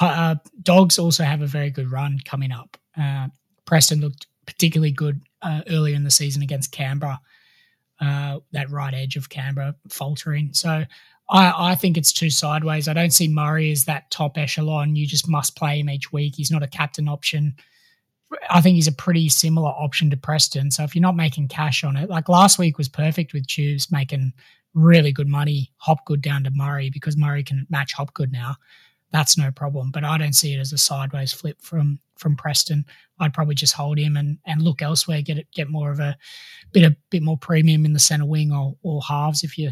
Uh, 0.00 0.34
Dogs 0.62 0.98
also 0.98 1.24
have 1.24 1.42
a 1.42 1.46
very 1.46 1.70
good 1.70 1.90
run 1.90 2.18
coming 2.24 2.52
up. 2.52 2.76
Uh, 2.98 3.28
Preston 3.64 4.00
looked 4.00 4.26
particularly 4.46 4.90
good 4.90 5.20
uh, 5.42 5.62
earlier 5.68 5.94
in 5.94 6.04
the 6.04 6.10
season 6.10 6.42
against 6.42 6.72
Canberra. 6.72 7.20
Uh, 8.00 8.40
that 8.52 8.70
right 8.70 8.92
edge 8.92 9.16
of 9.16 9.30
Canberra 9.30 9.74
faltering. 9.88 10.52
So 10.52 10.84
I, 11.30 11.70
I 11.70 11.74
think 11.74 11.96
it's 11.96 12.12
too 12.12 12.30
sideways. 12.30 12.88
I 12.88 12.92
don't 12.92 13.12
see 13.12 13.28
Murray 13.28 13.72
as 13.72 13.84
that 13.84 14.10
top 14.10 14.36
echelon. 14.36 14.96
You 14.96 15.06
just 15.06 15.28
must 15.28 15.56
play 15.56 15.80
him 15.80 15.88
each 15.88 16.12
week. 16.12 16.34
He's 16.36 16.50
not 16.50 16.62
a 16.62 16.68
captain 16.68 17.08
option. 17.08 17.54
I 18.50 18.60
think 18.60 18.74
he's 18.74 18.88
a 18.88 18.92
pretty 18.92 19.28
similar 19.28 19.70
option 19.70 20.10
to 20.10 20.16
Preston. 20.16 20.70
So 20.70 20.82
if 20.82 20.94
you're 20.94 21.02
not 21.02 21.16
making 21.16 21.48
cash 21.48 21.84
on 21.84 21.96
it, 21.96 22.10
like 22.10 22.28
last 22.28 22.58
week 22.58 22.76
was 22.76 22.88
perfect 22.88 23.32
with 23.32 23.46
Tubes 23.46 23.90
making 23.90 24.32
really 24.76 25.10
good 25.10 25.26
money, 25.26 25.72
Hopgood 25.78 26.22
down 26.22 26.44
to 26.44 26.50
Murray 26.50 26.90
because 26.90 27.16
Murray 27.16 27.42
can 27.42 27.66
match 27.70 27.94
Hopgood 27.94 28.30
now. 28.30 28.54
That's 29.10 29.38
no 29.38 29.50
problem. 29.50 29.90
But 29.90 30.04
I 30.04 30.18
don't 30.18 30.34
see 30.34 30.54
it 30.54 30.60
as 30.60 30.72
a 30.72 30.78
sideways 30.78 31.32
flip 31.32 31.60
from 31.60 31.98
from 32.18 32.36
Preston. 32.36 32.84
I'd 33.18 33.34
probably 33.34 33.54
just 33.54 33.74
hold 33.74 33.98
him 33.98 34.16
and, 34.16 34.38
and 34.46 34.62
look 34.62 34.80
elsewhere, 34.80 35.20
get 35.22 35.38
it, 35.38 35.48
get 35.52 35.68
more 35.68 35.90
of 35.90 36.00
a 36.00 36.16
bit 36.72 36.84
a 36.84 36.96
bit 37.10 37.22
more 37.22 37.38
premium 37.38 37.84
in 37.84 37.92
the 37.92 37.98
center 37.98 38.26
wing 38.26 38.52
or, 38.52 38.76
or 38.82 39.00
halves 39.02 39.42
if 39.42 39.58
you 39.58 39.70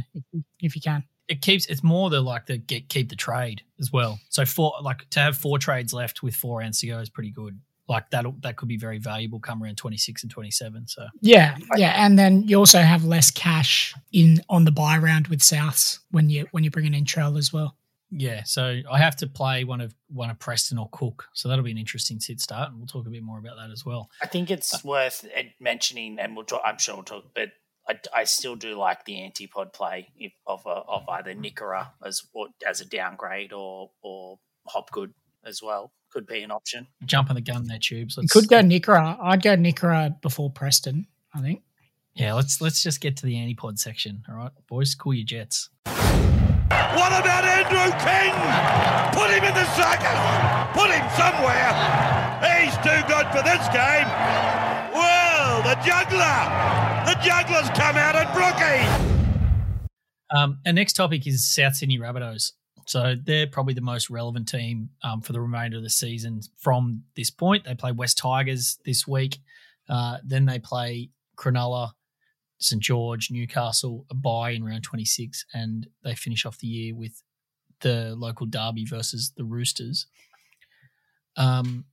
if 0.61 0.75
you, 0.75 0.81
can. 0.81 1.05
It 1.29 1.43
keeps. 1.43 1.67
It's 1.67 1.83
more 1.83 2.11
the 2.11 2.21
like 2.21 2.47
the 2.47 2.59
get 2.59 2.89
keep 2.89 3.11
the 3.11 3.17
trade 3.17 3.63
as 3.79 3.93
well. 3.93 4.19
So 4.31 4.45
four 4.47 4.75
like 4.83 5.09
to 5.11 5.21
have 5.21 5.37
four 5.37 5.59
trades 5.59 5.93
left 5.93 6.23
with 6.23 6.35
four 6.35 6.61
rounds 6.61 6.83
is 6.83 7.11
pretty 7.11 7.31
good. 7.31 7.61
Like 7.89 8.09
that 8.11 8.25
that 8.43 8.57
could 8.57 8.69
be 8.69 8.79
very 8.79 8.99
valuable 8.99 9.41
come 9.41 9.63
around 9.63 9.77
twenty 9.77 9.99
six 9.99 10.23
and 10.23 10.31
twenty 10.31 10.51
seven. 10.51 10.87
So 10.87 11.07
Yeah, 11.21 11.57
yeah, 11.77 12.05
and 12.05 12.19
then 12.19 12.45
you 12.45 12.59
also 12.59 12.81
have 12.81 13.05
less 13.05 13.31
cash 13.31 13.95
in 14.13 14.41
on 14.49 14.65
the 14.65 14.73
buy 14.73 14.97
round 14.99 15.29
with 15.29 15.41
Souths 15.41 15.99
when 16.11 16.31
you 16.31 16.47
when 16.53 16.65
you're 16.65 16.71
bringing 16.71 16.95
in 16.95 17.05
Trell 17.05 17.37
as 17.39 17.53
well. 17.53 17.77
yeah, 18.11 18.43
so 18.45 18.81
I 18.91 18.99
have 18.99 19.17
to 19.17 19.27
play 19.27 19.65
one 19.65 19.81
of 19.81 19.95
one 20.09 20.31
of 20.31 20.39
Preston 20.39 20.79
or 20.79 20.89
Cook. 20.93 21.27
So 21.35 21.49
that'll 21.49 21.65
be 21.65 21.73
an 21.73 21.79
interesting 21.79 22.21
sit 22.21 22.41
start, 22.41 22.71
and 22.71 22.79
we'll 22.79 22.87
talk 22.87 23.07
a 23.07 23.11
bit 23.11 23.23
more 23.23 23.39
about 23.39 23.57
that 23.57 23.71
as 23.71 23.85
well. 23.85 24.09
I 24.23 24.27
think 24.27 24.51
it's 24.51 24.83
worth 24.85 25.27
uh, 25.37 25.43
mentioning, 25.61 26.19
and 26.19 26.37
we'll 26.37 26.47
talk. 26.47 26.63
I'm 26.65 26.79
sure 26.79 26.95
we'll 26.95 27.05
talk, 27.05 27.25
but 27.35 27.51
I, 27.89 27.99
I 28.15 28.25
still 28.25 28.57
do 28.57 28.77
like 28.77 29.05
the 29.05 29.15
antipod 29.15 29.73
play 29.73 30.09
if, 30.17 30.33
of 30.47 30.65
a, 30.65 30.71
of 30.71 31.09
either 31.09 31.35
Nikora 31.35 31.89
as 32.05 32.23
or 32.33 32.49
as 32.67 32.81
a 32.81 32.87
downgrade 32.87 33.53
or 33.53 33.91
or 34.03 34.39
Hopgood 34.67 35.13
as 35.45 35.61
well 35.63 35.93
could 36.15 36.27
be 36.27 36.43
an 36.43 36.51
option. 36.53 36.87
Jump 37.05 37.29
on 37.29 37.35
the 37.35 37.43
gun 37.43 37.67
there, 37.67 37.79
tubes. 37.79 38.17
Let's, 38.17 38.33
could 38.33 38.49
go 38.49 38.61
Nikora. 38.61 39.19
I'd 39.21 39.43
go 39.43 39.57
Nikora 39.57 40.21
before 40.23 40.49
Preston. 40.49 41.07
I 41.35 41.41
think. 41.41 41.63
Yeah, 42.15 42.35
let's 42.35 42.61
let's 42.61 42.83
just 42.83 43.01
get 43.01 43.17
to 43.19 43.27
the 43.27 43.35
antipod 43.35 43.79
section. 43.79 44.23
All 44.29 44.37
right, 44.37 44.53
boys, 44.69 44.95
cool 44.95 45.15
your 45.15 45.27
jets. 45.27 45.69
What 45.87 47.11
about 47.11 47.45
Andrew 47.45 47.91
King? 47.99 48.31
Put 49.13 49.31
him 49.35 49.43
in 49.43 49.55
the 49.55 49.67
circus. 49.75 50.21
Put 50.79 50.95
him 50.95 51.07
somewhere. 51.19 51.75
He's 52.47 52.75
too 52.79 53.03
good 53.11 53.27
for 53.35 53.43
this 53.43 53.67
game. 53.75 54.07
Well, 54.95 55.63
the 55.67 55.75
juggler. 55.83 56.39
The 57.11 57.19
juggler's 57.23 57.69
come 57.77 57.97
out 57.97 58.15
at 58.15 58.33
Brookie. 58.33 58.87
Um, 60.31 60.59
our 60.65 60.73
next 60.73 60.95
topic 60.95 61.27
is 61.27 61.45
South 61.53 61.75
Sydney 61.75 61.99
Rabbitohs. 61.99 62.53
So 62.87 63.15
they're 63.23 63.47
probably 63.47 63.75
the 63.75 63.81
most 63.81 64.11
relevant 64.11 64.49
team 64.49 64.91
um, 65.03 65.21
for 65.21 65.33
the 65.33 65.41
remainder 65.41 65.79
of 65.79 65.83
the 65.83 65.91
season 65.91 66.41
from 66.59 67.03
this 67.17 67.31
point. 67.31 67.65
They 67.65 67.75
play 67.75 67.93
West 67.93 68.19
Tigers 68.19 68.79
this 68.85 69.07
week. 69.07 69.39
Uh, 69.89 70.19
then 70.25 70.45
they 70.47 70.59
play 70.59 71.11
Cronulla, 71.37 71.93
St 72.59 72.83
George, 72.83 73.31
Newcastle, 73.31 74.07
a 74.11 74.15
bye 74.15 74.51
in 74.51 74.65
round 74.65 74.83
26, 74.83 75.47
and 75.55 75.87
they 76.03 76.15
finish 76.15 76.47
off 76.47 76.59
the 76.59 76.67
year 76.67 76.95
with 76.95 77.23
the 77.81 78.15
local 78.17 78.47
derby 78.47 78.85
versus 78.85 79.33
the 79.37 79.45
Roosters. 79.45 80.07
Um, 81.37 81.85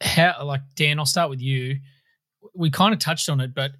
how 0.00 0.44
like 0.44 0.62
Dan, 0.74 0.98
I'll 0.98 1.06
start 1.06 1.30
with 1.30 1.40
you. 1.40 1.78
We 2.54 2.70
kind 2.70 2.92
of 2.92 3.00
touched 3.00 3.28
on 3.28 3.40
it, 3.40 3.54
but 3.54 3.72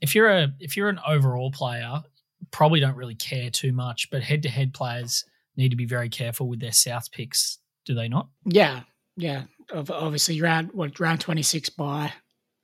if 0.00 0.14
you're 0.14 0.30
a 0.30 0.52
if 0.60 0.76
you're 0.76 0.88
an 0.88 1.00
overall 1.06 1.50
player, 1.50 2.02
probably 2.50 2.80
don't 2.80 2.96
really 2.96 3.14
care 3.14 3.50
too 3.50 3.72
much. 3.72 4.10
But 4.10 4.22
head 4.22 4.42
to 4.42 4.48
head 4.48 4.74
players 4.74 5.24
need 5.56 5.70
to 5.70 5.76
be 5.76 5.86
very 5.86 6.08
careful 6.08 6.48
with 6.48 6.60
their 6.60 6.72
South 6.72 7.10
picks, 7.10 7.58
do 7.84 7.94
they 7.94 8.08
not? 8.08 8.28
Yeah, 8.44 8.82
yeah. 9.16 9.44
Obviously, 9.72 10.40
round 10.40 10.72
what 10.72 10.98
round 11.00 11.20
twenty 11.20 11.42
six 11.42 11.68
by 11.68 12.12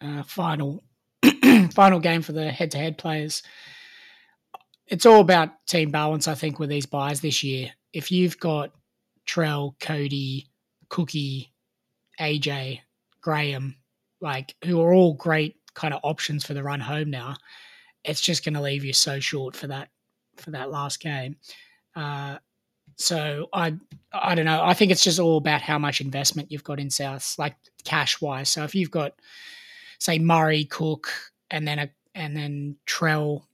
uh, 0.01 0.23
final 0.23 0.83
final 1.73 2.01
game 2.01 2.23
for 2.23 2.33
the 2.33 2.51
head 2.51 2.71
to 2.73 2.79
head 2.79 2.99
players. 2.99 3.43
It's 4.87 5.07
all 5.07 5.21
about 5.21 5.67
team 5.67 5.91
balance, 5.91 6.29
I 6.29 6.35
think, 6.35 6.59
with 6.59 6.69
these 6.69 6.87
buys 6.87 7.21
this 7.21 7.43
year. 7.43 7.71
If 7.93 8.11
you've 8.11 8.39
got 8.39 8.73
Trell, 9.27 9.79
Cody, 9.81 10.49
Cookie, 10.89 11.53
AJ, 12.21 12.81
Graham, 13.21 13.77
like 14.21 14.55
who 14.65 14.81
are 14.83 14.93
all 14.93 15.15
great 15.15 15.57
kind 15.75 15.95
of 15.95 16.01
options 16.03 16.45
for 16.45 16.55
the 16.55 16.63
run 16.63 16.81
home 16.81 17.11
now, 17.11 17.37
it's 18.05 18.21
just 18.21 18.45
going 18.45 18.55
to 18.55 18.61
leave 18.61 18.85
you 18.85 18.93
so 18.93 19.21
short 19.21 19.57
for 19.57 19.69
that 19.69 19.89
for 20.37 20.51
that 20.53 20.71
last 20.71 21.01
game. 21.01 21.37
Uh, 21.95 22.39
so 22.97 23.49
I 23.53 23.75
I 24.13 24.35
don't 24.35 24.45
know. 24.45 24.63
I 24.63 24.75
think 24.75 24.91
it's 24.91 25.05
just 25.05 25.19
all 25.19 25.37
about 25.37 25.63
how 25.63 25.79
much 25.79 26.01
investment 26.01 26.53
you've 26.53 26.65
got 26.65 26.81
in 26.81 26.91
South, 26.91 27.35
like 27.39 27.57
cash 27.85 28.21
wise. 28.21 28.49
So 28.49 28.65
if 28.65 28.75
you've 28.75 28.91
got 28.91 29.15
say 29.99 30.19
Murray, 30.19 30.65
Cook, 30.65 31.13
and 31.51 31.67
then 31.67 31.79
a 31.79 31.91
and 32.15 32.37
then 32.37 32.77
Trell, 32.87 33.45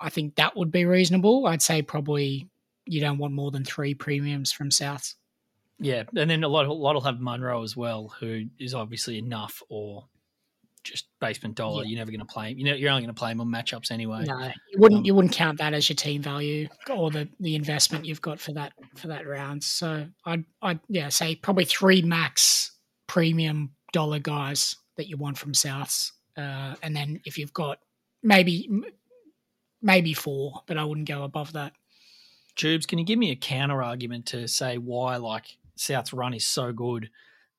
I 0.00 0.10
think 0.10 0.36
that 0.36 0.56
would 0.56 0.72
be 0.72 0.84
reasonable. 0.84 1.46
I'd 1.46 1.62
say 1.62 1.82
probably 1.82 2.48
you 2.86 3.00
don't 3.00 3.18
want 3.18 3.34
more 3.34 3.50
than 3.50 3.64
three 3.64 3.94
premiums 3.94 4.52
from 4.52 4.70
South. 4.70 5.14
Yeah, 5.80 6.04
and 6.16 6.30
then 6.30 6.44
a 6.44 6.48
lot, 6.48 6.66
a 6.66 6.72
lot 6.72 6.94
will 6.94 7.00
have 7.02 7.20
Munro 7.20 7.62
as 7.62 7.76
well, 7.76 8.14
who 8.20 8.44
is 8.58 8.74
obviously 8.74 9.18
enough 9.18 9.62
or 9.68 10.06
just 10.84 11.06
basement 11.20 11.56
dollar. 11.56 11.82
Yeah. 11.82 11.90
You're 11.90 11.98
never 11.98 12.10
going 12.10 12.20
to 12.20 12.26
play 12.26 12.52
him. 12.52 12.58
You 12.58 12.64
know, 12.66 12.74
you're 12.74 12.90
only 12.90 13.02
going 13.02 13.14
to 13.14 13.18
play 13.18 13.32
him 13.32 13.40
on 13.40 13.48
matchups 13.48 13.90
anyway. 13.90 14.24
No, 14.26 14.38
you 14.70 14.78
wouldn't. 14.78 15.00
Um, 15.00 15.04
you 15.04 15.14
wouldn't 15.14 15.34
count 15.34 15.58
that 15.58 15.74
as 15.74 15.88
your 15.88 15.96
team 15.96 16.22
value 16.22 16.68
or 16.90 17.10
the 17.10 17.28
the 17.40 17.56
investment 17.56 18.04
you've 18.04 18.22
got 18.22 18.38
for 18.38 18.52
that 18.52 18.72
for 18.96 19.08
that 19.08 19.26
round. 19.26 19.64
So 19.64 20.06
I'd 20.24 20.44
I'd 20.62 20.80
yeah 20.88 21.08
say 21.08 21.34
probably 21.34 21.64
three 21.64 22.02
max 22.02 22.72
premium 23.06 23.72
dollar 23.92 24.18
guys 24.18 24.76
that 24.96 25.08
you 25.08 25.16
want 25.16 25.38
from 25.38 25.52
Souths, 25.52 26.12
uh, 26.36 26.74
and 26.82 26.94
then 26.94 27.20
if 27.24 27.38
you've 27.38 27.52
got 27.52 27.78
maybe 28.22 28.68
maybe 29.82 30.14
four, 30.14 30.62
but 30.66 30.78
I 30.78 30.84
wouldn't 30.84 31.08
go 31.08 31.24
above 31.24 31.52
that. 31.54 31.72
Tubes, 32.56 32.86
can 32.86 32.98
you 32.98 33.04
give 33.04 33.18
me 33.18 33.32
a 33.32 33.36
counter 33.36 33.82
argument 33.82 34.26
to 34.26 34.46
say 34.46 34.78
why 34.78 35.16
like 35.16 35.56
South's 35.76 36.12
run 36.12 36.34
is 36.34 36.46
so 36.46 36.72
good 36.72 37.10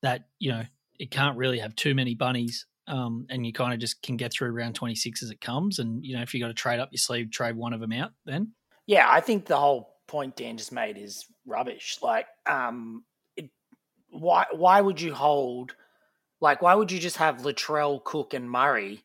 that 0.02 0.28
you 0.40 0.52
know 0.52 0.64
it 1.00 1.12
can't 1.12 1.38
really 1.38 1.60
have 1.60 1.76
too 1.76 1.94
many 1.94 2.16
bunnies, 2.16 2.66
um, 2.88 3.26
and 3.30 3.46
you 3.46 3.54
kind 3.54 3.74
of 3.74 3.80
just 3.80 4.02
can 4.02 4.18
get 4.18 4.32
through 4.32 4.52
round 4.52 4.76
twenty 4.76 4.96
six 4.96 5.24
as 5.24 5.32
it 5.32 5.42
comes, 5.42 5.80
and 5.80 6.06
you 6.06 6.16
know 6.16 6.22
if 6.22 6.34
you 6.34 6.40
got 6.40 6.48
to 6.48 6.54
trade 6.54 6.80
up 6.80 6.90
your 6.92 7.00
sleeve, 7.00 7.32
trade 7.32 7.56
one 7.56 7.74
of 7.74 7.80
them 7.80 7.92
out, 7.94 8.12
then 8.26 8.52
Yeah, 8.86 9.08
I 9.10 9.22
think 9.22 9.46
the 9.46 9.58
whole 9.58 9.96
point 10.08 10.36
Dan 10.36 10.58
just 10.58 10.72
made 10.72 10.98
is 10.98 11.26
rubbish. 11.46 11.98
Like, 12.02 12.28
um, 12.46 13.04
it, 13.36 13.50
why 14.10 14.46
why 14.52 14.82
would 14.82 15.02
you 15.02 15.14
hold? 15.14 15.76
Like, 16.42 16.62
why 16.62 16.76
would 16.76 16.92
you 16.92 17.00
just 17.00 17.18
have 17.18 17.38
Latrell, 17.38 18.04
Cook, 18.04 18.34
and 18.34 18.50
Murray? 18.50 19.04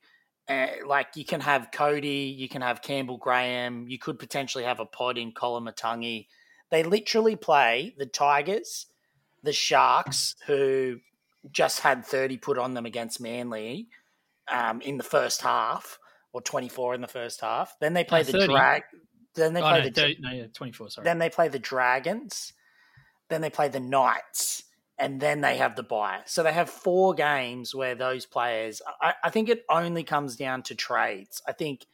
Uh, 0.48 0.66
like, 0.86 1.08
you 1.14 1.24
can 1.24 1.40
have 1.40 1.70
Cody, 1.72 2.34
you 2.36 2.48
can 2.48 2.60
have 2.60 2.82
Campbell 2.82 3.18
Graham, 3.18 3.86
you 3.88 3.98
could 3.98 4.18
potentially 4.18 4.64
have 4.64 4.80
a 4.80 4.84
pod 4.84 5.16
in 5.16 5.32
Koloamatangi. 5.32 6.26
They 6.70 6.82
literally 6.82 7.36
play 7.36 7.94
the 7.96 8.06
Tigers, 8.06 8.86
the 9.44 9.52
Sharks, 9.52 10.34
who 10.46 10.98
just 11.50 11.80
had 11.80 12.04
30 12.04 12.38
put 12.38 12.58
on 12.58 12.74
them 12.74 12.86
against 12.86 13.20
Manly 13.20 13.88
um, 14.50 14.80
in 14.80 14.96
the 14.96 15.04
first 15.04 15.42
half, 15.42 15.98
or 16.32 16.40
24 16.42 16.94
in 16.94 17.00
the 17.00 17.08
first 17.08 17.40
half. 17.40 17.74
Then 17.80 17.94
they 17.94 18.04
play 18.04 18.20
Uh, 18.20 18.24
the 18.24 18.46
drag. 18.46 18.82
Then 19.34 19.54
they 19.54 19.60
oh, 19.62 19.68
play 19.68 19.78
no, 19.78 19.84
the 19.84 20.00
30, 20.00 20.16
no, 20.20 20.30
yeah, 20.32 20.46
twenty 20.52 20.72
four. 20.72 20.90
Sorry, 20.90 21.04
then 21.04 21.18
they 21.18 21.30
play 21.30 21.48
the 21.48 21.58
Dragons. 21.58 22.52
Then 23.28 23.40
they 23.40 23.50
play 23.50 23.68
the 23.68 23.80
Knights. 23.80 24.64
And 24.98 25.18
then 25.18 25.40
they 25.40 25.56
have 25.56 25.76
the 25.76 25.82
bye. 25.82 26.20
So 26.26 26.42
they 26.42 26.52
have 26.52 26.68
four 26.68 27.14
games 27.14 27.74
where 27.74 27.94
those 27.94 28.26
players. 28.26 28.82
I, 29.00 29.14
I 29.24 29.30
think 29.30 29.48
it 29.48 29.64
only 29.70 30.04
comes 30.04 30.36
down 30.36 30.62
to 30.64 30.74
trades. 30.74 31.40
I 31.48 31.52
think 31.52 31.86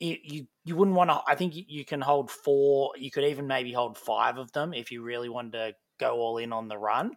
you 0.00 0.16
you, 0.22 0.46
you 0.62 0.76
wouldn't 0.76 0.96
want 0.96 1.08
to. 1.08 1.22
I 1.26 1.34
think 1.34 1.54
you 1.56 1.84
can 1.86 2.02
hold 2.02 2.30
four. 2.30 2.92
You 2.98 3.10
could 3.10 3.24
even 3.24 3.46
maybe 3.46 3.72
hold 3.72 3.96
five 3.96 4.36
of 4.36 4.52
them 4.52 4.74
if 4.74 4.90
you 4.92 5.02
really 5.02 5.30
wanted 5.30 5.52
to 5.52 5.74
go 5.98 6.16
all 6.16 6.36
in 6.36 6.52
on 6.52 6.68
the 6.68 6.76
run. 6.76 7.16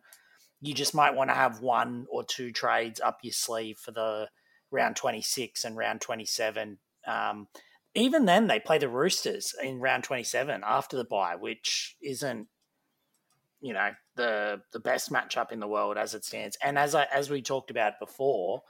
You 0.62 0.74
just 0.74 0.94
might 0.94 1.16
want 1.16 1.30
to 1.30 1.36
have 1.36 1.62
one 1.62 2.06
or 2.10 2.24
two 2.24 2.52
trades 2.52 3.00
up 3.00 3.20
your 3.24 3.34
sleeve 3.34 3.78
for 3.78 3.92
the 3.92 4.30
round 4.72 4.96
twenty 4.96 5.22
six 5.22 5.64
and 5.64 5.78
round 5.78 6.02
twenty 6.02 6.26
seven. 6.26 6.80
Um, 7.08 7.48
even 7.96 8.26
then 8.26 8.48
they 8.48 8.60
play 8.60 8.78
the 8.78 8.90
Roosters 8.90 9.56
in 9.62 9.80
round 9.80 10.04
27 10.04 10.62
after 10.66 10.96
the 10.98 11.04
bye, 11.04 11.36
which 11.36 11.96
isn't 12.02 12.48
you 13.62 13.74
know 13.74 13.90
the 14.16 14.62
the 14.72 14.80
best 14.80 15.12
matchup 15.12 15.52
in 15.52 15.60
the 15.60 15.68
world 15.68 15.98
as 15.98 16.14
it 16.14 16.24
stands. 16.24 16.58
And 16.64 16.78
as 16.78 16.96
I 16.96 17.08
as 17.14 17.30
we 17.30 17.42
talked 17.42 17.72
about 17.72 18.00
before, 18.00 18.64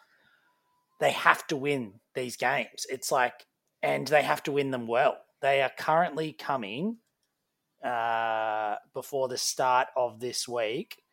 they 1.00 1.12
have 1.12 1.46
to 1.48 1.58
win 1.58 2.00
these 2.16 2.38
games. 2.38 2.86
It's 2.90 3.12
like 3.12 3.46
and 3.84 4.08
they 4.08 4.24
have 4.24 4.44
to 4.44 4.52
win 4.52 4.72
them 4.72 4.88
well. 4.88 5.18
They 5.42 5.62
are 5.62 5.72
currently 5.78 6.34
coming 6.34 6.98
uh 7.84 8.76
before 8.94 9.28
the 9.28 9.38
start 9.38 9.90
of 9.96 10.20
this 10.20 10.48
week. 10.48 11.04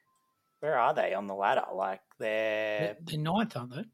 Where 0.67 0.81
are 0.81 0.95
they 0.95 1.15
on 1.15 1.29
the 1.29 1.35
ladder? 1.35 1.63
Like 1.73 2.01
they're 2.19 2.97
they're, 3.01 3.21
ninth, 3.21 3.57
aren't 3.57 3.73
they? 3.73 3.85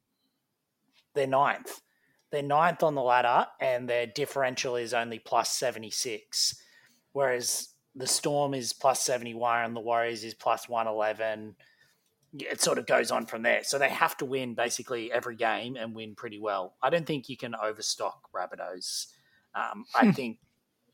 they're 1.13 1.27
ninth. 1.27 1.83
They're 2.31 2.43
ninth 2.43 2.83
on 2.83 2.95
the 2.95 3.03
ladder, 3.03 3.47
and 3.61 3.87
their 3.87 4.07
differential 4.07 4.77
is 4.77 4.95
only 4.95 5.19
plus 5.19 5.51
76. 5.51 6.59
Whereas 7.13 7.69
the 7.95 8.07
Storm 8.07 8.55
is 8.55 8.73
plus 8.73 9.03
71 9.03 9.67
and 9.67 9.77
the 9.77 9.81
Warriors 9.81 10.25
is 10.25 10.33
plus 10.33 10.67
111. 10.67 11.57
It 12.39 12.63
sort 12.63 12.79
of 12.79 12.87
goes 12.87 13.11
on 13.11 13.27
from 13.27 13.43
there. 13.43 13.65
So 13.65 13.79
they 13.79 13.91
have 13.91 14.17
to 14.17 14.25
win 14.25 14.55
basically 14.55 15.13
every 15.13 15.37
game 15.37 15.77
and 15.77 15.95
win 15.95 16.15
pretty 16.15 16.41
well. 16.41 16.77
I 16.83 16.89
don't 16.89 17.05
think 17.05 17.29
you 17.29 17.37
can 17.37 17.55
overstock 17.55 18.33
Rabbitohs. 18.35 19.09
Um, 19.55 19.85
I 19.95 20.11
think 20.13 20.39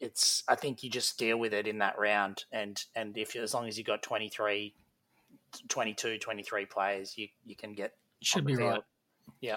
it's. 0.00 0.42
I 0.48 0.56
think 0.56 0.82
you 0.82 0.90
just 0.90 1.20
deal 1.20 1.38
with 1.38 1.54
it 1.54 1.68
in 1.68 1.78
that 1.78 2.00
round, 2.00 2.46
and 2.50 2.82
and 2.96 3.16
if 3.16 3.36
as 3.36 3.54
long 3.54 3.68
as 3.68 3.78
you 3.78 3.84
got 3.84 4.02
23, 4.02 4.74
22, 5.68 6.18
23 6.18 6.66
players, 6.66 7.16
you 7.16 7.28
you 7.44 7.56
can 7.56 7.72
get 7.72 7.92
Should 8.22 8.44
be 8.46 8.54
the 8.56 8.64
right. 8.64 8.82
Yeah. 9.40 9.56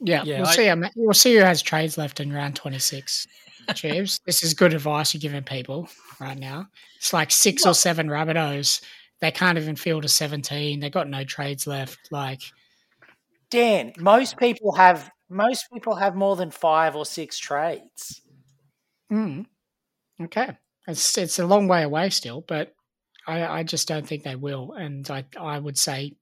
Yeah, 0.00 0.22
Yeah, 0.24 0.38
we'll 0.40 0.48
I- 0.48 0.54
see. 0.54 0.66
How, 0.66 0.82
we'll 0.96 1.14
see 1.14 1.34
who 1.36 1.42
has 1.42 1.62
trades 1.62 1.96
left 1.96 2.20
in 2.20 2.32
round 2.32 2.54
twenty 2.56 2.78
six. 2.78 3.26
Jeeves, 3.74 4.20
this 4.26 4.42
is 4.42 4.54
good 4.54 4.74
advice 4.74 5.12
you're 5.14 5.20
giving 5.20 5.42
people 5.42 5.88
right 6.20 6.38
now. 6.38 6.68
It's 6.98 7.12
like 7.12 7.30
six 7.30 7.66
or 7.66 7.74
seven 7.74 8.06
Rabbitohs. 8.08 8.80
They 9.20 9.30
can't 9.30 9.56
even 9.58 9.74
field 9.74 10.04
a 10.04 10.08
seventeen. 10.08 10.80
They 10.80 10.90
got 10.90 11.08
no 11.08 11.24
trades 11.24 11.66
left. 11.66 11.98
Like, 12.12 12.42
Dan, 13.50 13.92
most 13.98 14.36
people 14.36 14.74
have 14.74 15.10
most 15.30 15.66
people 15.72 15.94
have 15.96 16.14
more 16.14 16.36
than 16.36 16.50
five 16.50 16.94
or 16.94 17.06
six 17.06 17.38
trades. 17.38 18.20
mm, 19.10 19.46
okay, 20.22 20.56
it's 20.86 21.16
it's 21.18 21.38
a 21.38 21.46
long 21.46 21.66
way 21.68 21.82
away 21.82 22.10
still, 22.10 22.42
but 22.46 22.74
I, 23.26 23.46
I 23.46 23.62
just 23.62 23.88
don't 23.88 24.06
think 24.06 24.22
they 24.22 24.36
will. 24.36 24.72
And 24.72 25.08
I 25.10 25.24
I 25.38 25.58
would 25.58 25.78
say 25.78 26.14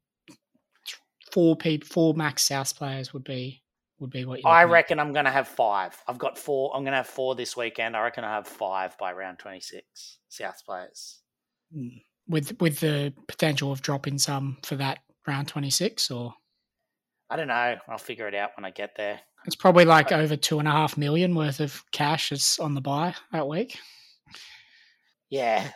four 1.32 1.56
people, 1.56 1.88
four 1.88 2.14
max 2.14 2.42
South 2.44 2.76
players 2.76 3.12
would 3.12 3.24
be 3.24 3.62
would 3.98 4.10
be 4.10 4.24
what 4.24 4.40
you. 4.40 4.48
I 4.48 4.64
reckon 4.64 4.98
I'm 4.98 5.12
going 5.12 5.24
to 5.24 5.30
have 5.30 5.48
five. 5.48 5.96
I've 6.08 6.18
got 6.18 6.38
four. 6.38 6.74
I'm 6.74 6.82
going 6.82 6.92
to 6.92 6.98
have 6.98 7.06
four 7.06 7.34
this 7.34 7.56
weekend. 7.56 7.96
I 7.96 8.02
reckon 8.02 8.24
I 8.24 8.32
have 8.34 8.46
five 8.48 8.96
by 8.98 9.12
round 9.12 9.38
26 9.38 10.18
South 10.28 10.62
players. 10.66 11.20
Mm. 11.74 12.02
with 12.28 12.60
with 12.60 12.80
the 12.80 13.12
potential 13.26 13.72
of 13.72 13.82
dropping 13.82 14.18
some 14.18 14.58
for 14.62 14.76
that 14.76 15.00
round 15.26 15.48
twenty 15.48 15.70
six, 15.70 16.10
or 16.10 16.34
I 17.30 17.36
don't 17.36 17.48
know. 17.48 17.76
I'll 17.88 17.98
figure 17.98 18.28
it 18.28 18.34
out 18.34 18.50
when 18.56 18.64
I 18.64 18.70
get 18.70 18.94
there. 18.96 19.20
it's 19.46 19.56
probably 19.56 19.84
like 19.84 20.12
over 20.12 20.36
two 20.36 20.58
and 20.58 20.68
a 20.68 20.70
half 20.70 20.96
million 20.96 21.34
worth 21.34 21.60
of 21.60 21.82
cash 21.90 22.30
is 22.32 22.58
on 22.60 22.74
the 22.74 22.80
buy 22.80 23.14
that 23.32 23.48
week. 23.48 23.78
Yeah. 25.30 25.70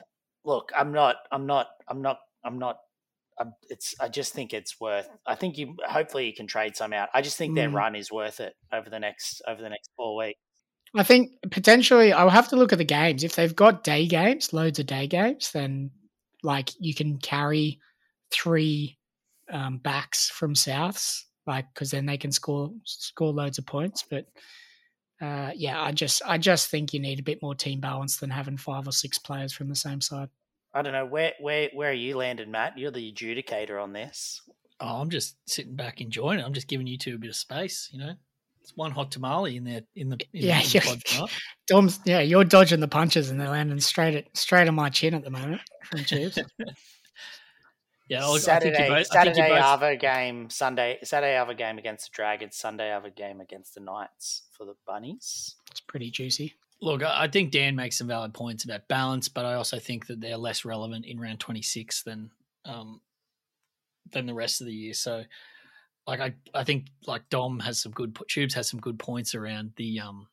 Look, 0.48 0.72
I'm 0.74 0.92
not. 0.92 1.16
I'm 1.30 1.44
not. 1.44 1.68
I'm 1.88 2.00
not. 2.00 2.20
I'm 2.42 2.58
not. 2.58 2.78
I'm, 3.38 3.52
it's. 3.68 3.94
I 4.00 4.08
just 4.08 4.32
think 4.32 4.54
it's 4.54 4.80
worth. 4.80 5.06
I 5.26 5.34
think 5.34 5.58
you. 5.58 5.76
Hopefully, 5.86 6.26
you 6.26 6.32
can 6.32 6.46
trade 6.46 6.74
some 6.74 6.94
out. 6.94 7.10
I 7.12 7.20
just 7.20 7.36
think 7.36 7.54
their 7.54 7.68
Mm. 7.68 7.74
run 7.74 7.94
is 7.94 8.10
worth 8.10 8.40
it 8.40 8.54
over 8.72 8.88
the 8.88 8.98
next 8.98 9.42
over 9.46 9.60
the 9.60 9.68
next 9.68 9.90
four 9.94 10.16
weeks. 10.16 10.40
I 10.96 11.02
think 11.02 11.32
potentially 11.50 12.14
I'll 12.14 12.30
have 12.30 12.48
to 12.48 12.56
look 12.56 12.72
at 12.72 12.78
the 12.78 12.84
games. 12.84 13.24
If 13.24 13.36
they've 13.36 13.54
got 13.54 13.84
day 13.84 14.06
games, 14.06 14.54
loads 14.54 14.78
of 14.78 14.86
day 14.86 15.06
games, 15.06 15.52
then 15.52 15.90
like 16.42 16.70
you 16.80 16.94
can 16.94 17.18
carry 17.18 17.78
three 18.30 18.96
um, 19.52 19.76
backs 19.78 20.30
from 20.30 20.54
Souths, 20.54 21.24
like 21.46 21.66
because 21.74 21.90
then 21.90 22.06
they 22.06 22.16
can 22.16 22.32
score 22.32 22.72
score 22.84 23.34
loads 23.34 23.58
of 23.58 23.66
points. 23.66 24.02
But 24.08 24.24
uh, 25.20 25.50
yeah, 25.54 25.82
I 25.82 25.92
just 25.92 26.22
I 26.24 26.38
just 26.38 26.70
think 26.70 26.94
you 26.94 27.00
need 27.00 27.20
a 27.20 27.24
bit 27.30 27.42
more 27.42 27.54
team 27.54 27.80
balance 27.80 28.16
than 28.16 28.30
having 28.30 28.56
five 28.56 28.88
or 28.88 28.92
six 28.92 29.18
players 29.18 29.52
from 29.52 29.68
the 29.68 29.76
same 29.76 30.00
side. 30.00 30.30
I 30.74 30.82
don't 30.82 30.92
know 30.92 31.06
where 31.06 31.32
where 31.40 31.70
where 31.72 31.90
are 31.90 31.94
you 31.94 32.16
landed, 32.16 32.48
Matt? 32.48 32.78
You're 32.78 32.90
the 32.90 33.12
adjudicator 33.12 33.82
on 33.82 33.92
this. 33.92 34.42
Oh, 34.80 35.00
I'm 35.00 35.10
just 35.10 35.36
sitting 35.46 35.74
back 35.74 36.00
enjoying 36.00 36.38
it. 36.38 36.44
I'm 36.44 36.52
just 36.52 36.68
giving 36.68 36.86
you 36.86 36.98
two 36.98 37.16
a 37.16 37.18
bit 37.18 37.30
of 37.30 37.36
space. 37.36 37.88
You 37.92 37.98
know, 37.98 38.12
it's 38.60 38.76
one 38.76 38.92
hot 38.92 39.10
tamale 39.10 39.56
in 39.56 39.64
there 39.64 39.80
in 39.96 40.08
the 40.08 40.18
in 40.32 40.44
Yeah, 40.44 40.60
the, 40.62 40.78
in 40.78 40.84
yeah. 40.84 41.20
the. 41.20 41.28
Dom's, 41.66 42.00
yeah, 42.04 42.20
you're 42.20 42.44
dodging 42.44 42.80
the 42.80 42.88
punches 42.88 43.30
and 43.30 43.40
they're 43.40 43.48
landing 43.48 43.80
straight 43.80 44.14
at 44.14 44.36
straight 44.36 44.68
on 44.68 44.74
my 44.74 44.88
chin 44.90 45.14
at 45.14 45.24
the 45.24 45.30
moment 45.30 45.62
from 45.90 46.04
Chiefs. 46.04 46.38
Yeah, 48.08 48.22
I'll, 48.22 48.38
Saturday, 48.38 48.74
I 48.74 48.76
think 48.78 48.88
you 48.88 48.94
both. 48.94 49.16
I 49.16 49.24
think 49.24 49.36
Saturday 49.36 49.54
both. 49.54 49.64
Arvo 49.64 50.00
game, 50.00 50.48
Sunday, 50.48 50.98
Saturday 51.02 51.34
Arvo 51.34 51.56
game 51.56 51.76
against 51.76 52.06
the 52.06 52.10
Dragons, 52.14 52.56
Sunday 52.56 52.88
Arvo 52.88 53.14
game 53.14 53.40
against 53.40 53.74
the 53.74 53.80
Knights 53.80 54.44
for 54.50 54.64
the 54.64 54.72
Bunnies. 54.86 55.56
It's 55.70 55.80
pretty 55.80 56.10
juicy. 56.10 56.54
Look, 56.80 57.02
I 57.02 57.26
think 57.26 57.50
Dan 57.50 57.74
makes 57.74 57.98
some 57.98 58.06
valid 58.06 58.32
points 58.32 58.64
about 58.64 58.86
balance, 58.88 59.28
but 59.28 59.44
I 59.44 59.54
also 59.54 59.78
think 59.78 60.06
that 60.06 60.20
they're 60.20 60.36
less 60.36 60.64
relevant 60.64 61.06
in 61.06 61.18
round 61.18 61.40
26 61.40 62.04
than 62.04 62.30
um, 62.64 63.00
than 64.12 64.26
the 64.26 64.34
rest 64.34 64.60
of 64.60 64.66
the 64.66 64.72
year. 64.72 64.94
So 64.94 65.24
like 66.06 66.20
I, 66.20 66.34
I 66.54 66.64
think 66.64 66.86
like 67.06 67.28
Dom 67.28 67.60
has 67.60 67.80
some 67.82 67.92
good 67.92 68.16
tubes 68.28 68.54
has 68.54 68.68
some 68.68 68.80
good 68.80 68.98
points 68.98 69.34
around 69.34 69.72
the 69.76 70.00
um 70.00 70.26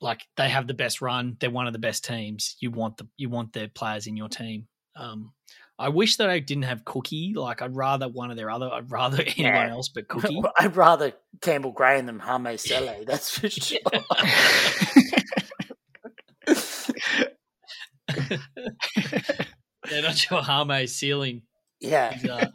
like 0.00 0.22
they 0.36 0.48
have 0.48 0.66
the 0.66 0.74
best 0.74 1.00
run. 1.00 1.36
They're 1.38 1.50
one 1.50 1.68
of 1.68 1.72
the 1.72 1.78
best 1.78 2.04
teams. 2.04 2.56
You 2.58 2.72
want 2.72 2.96
the 2.96 3.06
you 3.16 3.30
want 3.30 3.52
their 3.52 3.68
players 3.68 4.08
in 4.08 4.16
your 4.16 4.28
team. 4.28 4.66
Um, 4.96 5.32
I 5.78 5.88
wish 5.88 6.16
that 6.16 6.30
I 6.30 6.38
didn't 6.38 6.64
have 6.64 6.84
Cookie. 6.84 7.32
Like 7.34 7.60
I'd 7.62 7.74
rather 7.74 8.08
one 8.08 8.30
of 8.30 8.36
their 8.36 8.50
other. 8.50 8.70
I'd 8.72 8.90
rather 8.90 9.22
anyone 9.36 9.36
Yeah. 9.54 9.70
else 9.70 9.88
but 9.88 10.06
Cookie. 10.08 10.40
I'd 10.58 10.76
rather 10.76 11.12
Campbell 11.40 11.72
Graham 11.72 12.06
than 12.06 12.20
Hame 12.20 12.56
Sele. 12.58 13.04
That's 13.06 13.36
for 13.36 13.48
sure. 13.50 13.78
yeah, 19.90 20.00
not 20.00 20.16
sure 20.16 20.42
Harme's 20.42 20.94
ceiling. 20.94 21.42
yeah, 21.80 22.14
is, 22.16 22.24
uh, 22.24 22.46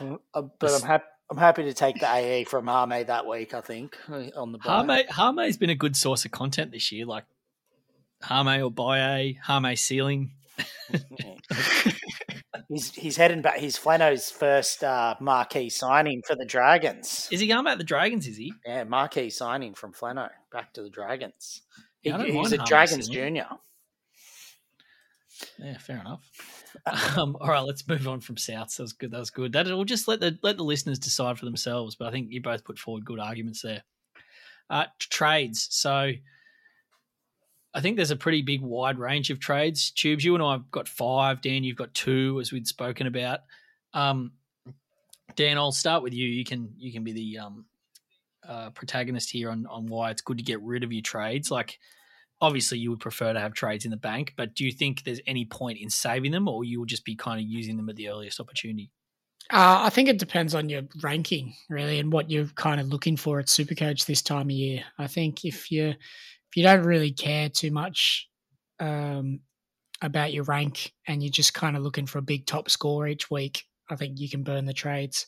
Um, 0.00 0.18
uh, 0.34 0.42
but 0.58 0.70
I'm 0.72 0.82
happy. 0.86 1.04
I'm 1.30 1.38
happy 1.38 1.62
to 1.62 1.72
take 1.72 2.00
the 2.00 2.12
AE 2.12 2.42
from 2.44 2.66
Hame 2.66 3.06
that 3.06 3.24
week. 3.26 3.54
I 3.54 3.60
think 3.60 3.96
on 4.08 4.50
the 4.52 4.58
bye. 4.58 4.64
Harme 4.84 5.04
Harme's 5.08 5.56
been 5.56 5.70
a 5.70 5.76
good 5.76 5.94
source 5.96 6.24
of 6.24 6.32
content 6.32 6.72
this 6.72 6.90
year. 6.90 7.06
Like 7.06 7.24
Harme 8.22 8.60
or 8.62 8.70
Baye, 8.70 9.38
Harme 9.42 9.76
ceiling. 9.76 10.32
he's 12.68 12.94
he's 12.94 13.16
heading 13.16 13.42
back. 13.42 13.58
He's 13.58 13.78
Flano's 13.78 14.30
first 14.30 14.82
uh, 14.84 15.14
marquee 15.20 15.70
signing 15.70 16.22
for 16.26 16.34
the 16.36 16.44
Dragons. 16.44 17.28
Is 17.30 17.40
he 17.40 17.46
going 17.46 17.64
back 17.64 17.74
to 17.74 17.78
the 17.78 17.84
Dragons? 17.84 18.26
Is 18.26 18.36
he? 18.36 18.52
Yeah, 18.66 18.84
marquee 18.84 19.30
signing 19.30 19.74
from 19.74 19.92
Flano 19.92 20.28
back 20.52 20.72
to 20.74 20.82
the 20.82 20.90
Dragons. 20.90 21.62
He, 22.00 22.10
Yeah, 22.10 22.24
he's 22.24 22.52
a 22.52 22.58
Dragons 22.58 23.08
junior. 23.08 23.46
Yeah, 25.58 25.78
fair 25.78 26.00
enough. 26.00 26.28
Um, 27.16 27.36
all 27.40 27.48
right, 27.48 27.60
let's 27.60 27.86
move 27.88 28.06
on 28.06 28.20
from 28.20 28.36
Souths. 28.36 28.76
That 28.76 28.84
was 28.84 28.92
good. 28.92 29.10
That 29.10 29.18
was 29.18 29.30
good. 29.30 29.52
That 29.52 29.66
will 29.66 29.84
just 29.84 30.06
let 30.06 30.20
the 30.20 30.38
let 30.40 30.56
the 30.56 30.62
listeners 30.62 31.00
decide 31.00 31.36
for 31.36 31.44
themselves. 31.44 31.96
But 31.96 32.06
I 32.06 32.12
think 32.12 32.28
you 32.30 32.40
both 32.40 32.64
put 32.64 32.78
forward 32.78 33.04
good 33.04 33.18
arguments 33.18 33.62
there. 33.62 33.82
Uh, 34.70 34.84
trades. 34.98 35.66
So 35.70 36.12
I 37.72 37.80
think 37.80 37.96
there's 37.96 38.10
a 38.10 38.16
pretty 38.16 38.42
big 38.42 38.62
wide 38.62 38.98
range 38.98 39.30
of 39.30 39.38
trades. 39.38 39.90
Tubes, 39.92 40.24
you 40.24 40.34
and 40.34 40.42
I 40.42 40.52
have 40.52 40.70
got 40.70 40.88
five. 40.88 41.40
Dan, 41.40 41.62
you've 41.62 41.76
got 41.76 41.94
two, 41.94 42.38
as 42.40 42.52
we'd 42.52 42.66
spoken 42.66 43.06
about. 43.06 43.40
Um, 43.94 44.32
Dan, 45.36 45.56
I'll 45.56 45.72
start 45.72 46.02
with 46.02 46.12
you. 46.12 46.26
You 46.26 46.44
can 46.44 46.74
you 46.76 46.92
can 46.92 47.04
be 47.04 47.12
the 47.12 47.38
um, 47.38 47.64
uh, 48.46 48.70
protagonist 48.70 49.30
here 49.30 49.50
on 49.50 49.66
on 49.66 49.86
why 49.86 50.10
it's 50.10 50.22
good 50.22 50.38
to 50.38 50.44
get 50.44 50.60
rid 50.62 50.82
of 50.82 50.92
your 50.92 51.02
trades. 51.02 51.50
Like 51.50 51.78
obviously 52.40 52.78
you 52.78 52.90
would 52.90 53.00
prefer 53.00 53.32
to 53.32 53.40
have 53.40 53.54
trades 53.54 53.84
in 53.84 53.90
the 53.90 53.96
bank, 53.96 54.34
but 54.36 54.54
do 54.54 54.64
you 54.64 54.72
think 54.72 55.04
there's 55.04 55.20
any 55.26 55.44
point 55.44 55.78
in 55.78 55.90
saving 55.90 56.32
them 56.32 56.48
or 56.48 56.64
you 56.64 56.78
will 56.78 56.86
just 56.86 57.04
be 57.04 57.14
kind 57.14 57.40
of 57.40 57.46
using 57.46 57.76
them 57.76 57.88
at 57.88 57.96
the 57.96 58.08
earliest 58.08 58.40
opportunity? 58.40 58.90
Uh, 59.50 59.82
I 59.84 59.90
think 59.90 60.08
it 60.08 60.18
depends 60.18 60.54
on 60.54 60.68
your 60.68 60.82
ranking, 61.02 61.54
really, 61.68 61.98
and 61.98 62.12
what 62.12 62.30
you're 62.30 62.46
kind 62.46 62.80
of 62.80 62.88
looking 62.88 63.16
for 63.16 63.40
at 63.40 63.46
Supercoach 63.46 64.06
this 64.06 64.22
time 64.22 64.46
of 64.46 64.52
year. 64.52 64.84
I 64.96 65.06
think 65.06 65.44
if 65.44 65.72
you 65.72 65.94
if 66.50 66.56
you 66.56 66.62
don't 66.62 66.82
really 66.82 67.12
care 67.12 67.48
too 67.48 67.70
much 67.70 68.28
um, 68.80 69.40
about 70.02 70.32
your 70.32 70.44
rank 70.44 70.92
and 71.06 71.22
you're 71.22 71.30
just 71.30 71.54
kind 71.54 71.76
of 71.76 71.82
looking 71.82 72.06
for 72.06 72.18
a 72.18 72.22
big 72.22 72.46
top 72.46 72.68
score 72.68 73.06
each 73.06 73.30
week, 73.30 73.64
I 73.88 73.96
think 73.96 74.18
you 74.18 74.28
can 74.28 74.42
burn 74.42 74.66
the 74.66 74.72
trades. 74.72 75.26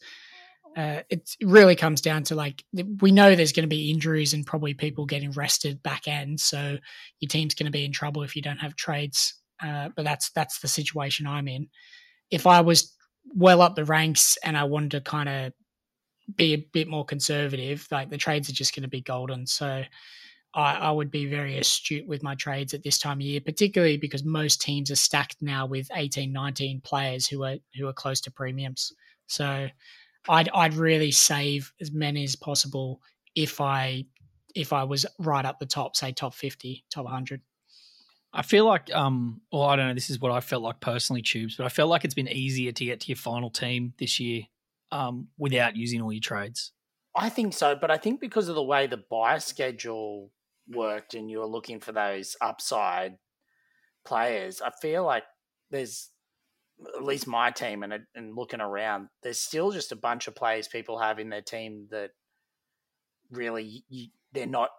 Uh, 0.77 1.03
it 1.11 1.37
really 1.43 1.77
comes 1.77 2.01
down 2.01 2.23
to 2.25 2.35
like 2.35 2.65
we 3.01 3.13
know 3.13 3.35
there's 3.35 3.53
going 3.53 3.69
to 3.69 3.77
be 3.77 3.91
injuries 3.91 4.33
and 4.33 4.47
probably 4.47 4.73
people 4.73 5.05
getting 5.05 5.31
rested 5.33 5.83
back 5.83 6.09
end, 6.09 6.41
so 6.41 6.79
your 7.21 7.29
team's 7.29 7.55
going 7.55 7.67
to 7.67 7.73
be 7.73 7.85
in 7.85 7.93
trouble 7.93 8.23
if 8.23 8.35
you 8.35 8.41
don't 8.41 8.57
have 8.57 8.75
trades. 8.75 9.35
Uh, 9.63 9.91
but 9.95 10.05
that's 10.05 10.31
that's 10.31 10.61
the 10.61 10.69
situation 10.69 11.27
I'm 11.27 11.47
in. 11.47 11.69
If 12.31 12.47
I 12.47 12.63
was 12.63 12.97
well 13.35 13.61
up 13.61 13.77
the 13.77 13.85
ranks 13.85 14.39
and 14.43 14.57
I 14.57 14.65
wanted 14.65 14.93
to 14.93 15.01
kind 15.03 15.29
of 15.29 15.53
be 16.37 16.55
a 16.55 16.67
bit 16.73 16.89
more 16.89 17.05
conservative, 17.05 17.87
like 17.91 18.09
the 18.09 18.17
trades 18.17 18.49
are 18.49 18.55
just 18.55 18.75
going 18.75 18.83
to 18.83 18.89
be 18.89 19.03
golden. 19.03 19.47
So 19.47 19.85
I, 20.55 20.75
I 20.75 20.91
would 20.91 21.11
be 21.11 21.27
very 21.27 21.59
astute 21.59 22.07
with 22.07 22.23
my 22.23 22.35
trades 22.35 22.75
at 22.75 22.83
this 22.83 22.99
time 22.99 23.19
of 23.19 23.23
year, 23.23 23.41
particularly 23.41 23.97
because 23.97 24.25
most 24.25 24.61
teams 24.61 24.91
are 24.91 24.97
stacked 24.97 25.37
now 25.41 25.67
with 25.67 25.88
18, 25.95 26.33
19 26.33 26.81
players 26.83 27.27
who 27.27 27.43
are 27.45 27.57
who 27.77 27.88
are 27.88 27.93
close 27.93 28.21
to 28.23 28.31
premiums. 28.31 28.93
So 29.27 29.69
I'd 30.29 30.49
I'd 30.55 30.75
really 30.75 31.11
save 31.11 31.73
as 31.81 31.93
many 31.93 32.25
as 32.25 32.37
possible 32.37 33.01
if 33.35 33.61
I 33.61 34.05
if 34.55 34.73
I 34.73 34.85
was 34.85 35.07
right 35.19 35.45
up 35.45 35.59
the 35.59 35.67
top, 35.67 35.97
say 35.97 36.12
top 36.12 36.35
50, 36.35 36.85
top 36.91 37.05
100. 37.05 37.41
I 38.35 38.43
feel 38.43 38.67
like, 38.67 38.93
um, 38.95 39.41
well, 39.51 39.62
I 39.62 39.77
don't 39.77 39.88
know. 39.88 39.95
This 39.95 40.11
is 40.11 40.21
what 40.21 40.33
I 40.33 40.41
felt 40.41 40.62
like 40.62 40.81
personally, 40.81 41.23
Tubes, 41.23 41.57
but 41.57 41.65
I 41.65 41.69
felt 41.69 41.91
like 41.91 42.05
it's 42.05 42.15
been 42.15 42.29
easier 42.29 42.73
to 42.73 42.85
get 42.85 43.01
to 43.01 43.09
your 43.09 43.17
final 43.17 43.51
team 43.51 43.93
this 43.99 44.19
year 44.21 44.43
um, 44.91 45.29
without 45.38 45.77
using 45.77 46.01
all 46.01 46.12
your 46.12 46.21
trades. 46.21 46.73
I 47.15 47.29
think 47.29 47.53
so, 47.53 47.77
but 47.77 47.91
I 47.91 47.99
think 47.99 48.21
because 48.21 48.49
of 48.49 48.55
the 48.55 48.62
way 48.62 48.87
the 48.87 48.97
buy 48.97 49.38
schedule 49.38 50.31
worked 50.75 51.15
and 51.15 51.31
you're 51.31 51.47
looking 51.47 51.81
for 51.81 51.93
those 51.93 52.37
upside 52.41 53.17
players, 54.05 54.61
I 54.61 54.71
feel 54.81 55.05
like 55.05 55.25
there's 55.71 56.11
at 56.97 57.05
least 57.05 57.27
my 57.27 57.51
team 57.51 57.83
and 57.83 57.93
and 58.15 58.37
looking 58.37 58.61
around, 58.61 59.09
there's 59.23 59.39
still 59.39 59.71
just 59.71 59.93
a 59.93 59.97
bunch 59.97 60.29
of 60.29 60.35
players 60.35 60.69
people 60.69 60.99
have 60.99 61.19
in 61.19 61.29
their 61.29 61.43
team 61.43 61.89
that 61.91 62.11
really 63.31 63.85
you, 63.89 64.09
they're 64.33 64.47
not 64.47 64.71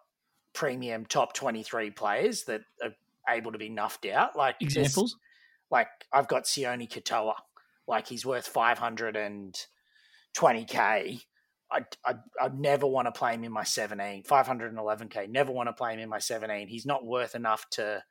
premium 0.53 1.06
top 1.06 1.34
23 1.34 1.91
players 1.91 2.43
that 2.43 2.62
are 2.82 2.91
able 3.29 3.51
to 3.51 3.58
be 3.58 3.69
nuffed 3.69 4.12
out. 4.12 4.36
Like 4.36 4.56
Examples? 4.62 5.17
like 5.71 5.88
I've 6.12 6.27
got 6.27 6.43
Sione 6.43 6.89
Katoa, 6.89 7.34
like 7.88 8.08
he's 8.08 8.25
worth 8.25 8.53
520k. 8.53 11.21
I 11.73 11.86
I 12.05 12.15
I'd 12.41 12.59
never 12.59 12.88
want 12.88 13.07
to 13.07 13.12
play 13.12 13.33
him 13.33 13.43
in 13.43 13.51
my 13.51 13.63
17, 13.63 14.23
511k. 14.23 15.29
Never 15.29 15.51
want 15.51 15.67
to 15.69 15.73
play 15.73 15.93
him 15.93 15.99
in 15.99 16.09
my 16.09 16.19
17. 16.19 16.67
He's 16.67 16.86
not 16.86 17.05
worth 17.05 17.36
enough 17.36 17.69
to 17.71 18.03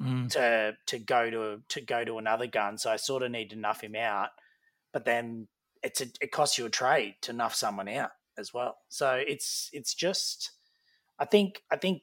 Mm. 0.00 0.30
to 0.30 0.76
to 0.86 0.98
go 1.00 1.28
to 1.28 1.60
to 1.70 1.80
go 1.80 2.04
to 2.04 2.18
another 2.18 2.46
gun. 2.46 2.78
So 2.78 2.88
I 2.88 2.96
sort 2.96 3.24
of 3.24 3.32
need 3.32 3.50
to 3.50 3.56
nuff 3.56 3.82
him 3.82 3.96
out. 3.96 4.28
But 4.92 5.04
then 5.04 5.48
it's 5.82 6.00
a, 6.00 6.06
it 6.20 6.30
costs 6.30 6.56
you 6.56 6.66
a 6.66 6.70
trade 6.70 7.16
to 7.22 7.32
nuff 7.32 7.54
someone 7.54 7.88
out 7.88 8.10
as 8.36 8.54
well. 8.54 8.78
So 8.88 9.14
it's 9.26 9.70
it's 9.72 9.94
just 9.94 10.52
I 11.18 11.24
think 11.24 11.62
I 11.72 11.76
think 11.76 12.02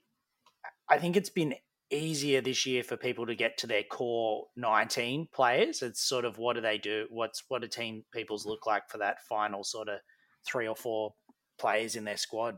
I 0.89 0.97
think 0.97 1.15
it's 1.15 1.29
been 1.29 1.55
easier 1.89 2.41
this 2.41 2.65
year 2.65 2.83
for 2.83 2.97
people 2.97 3.27
to 3.27 3.35
get 3.35 3.57
to 3.59 3.67
their 3.67 3.83
core 3.83 4.47
19 4.57 5.29
players. 5.33 5.81
It's 5.81 6.01
sort 6.01 6.25
of 6.25 6.37
what 6.37 6.55
do 6.55 6.61
they 6.61 6.77
do? 6.77 7.07
What's 7.09 7.43
what 7.47 7.61
do 7.61 7.67
team 7.69 8.03
people's 8.11 8.45
look 8.45 8.65
like 8.65 8.89
for 8.89 8.97
that 8.97 9.23
final 9.29 9.63
sort 9.63 9.87
of 9.87 9.99
three 10.45 10.67
or 10.67 10.75
four 10.75 11.13
players 11.57 11.95
in 11.95 12.03
their 12.03 12.17
squad? 12.17 12.57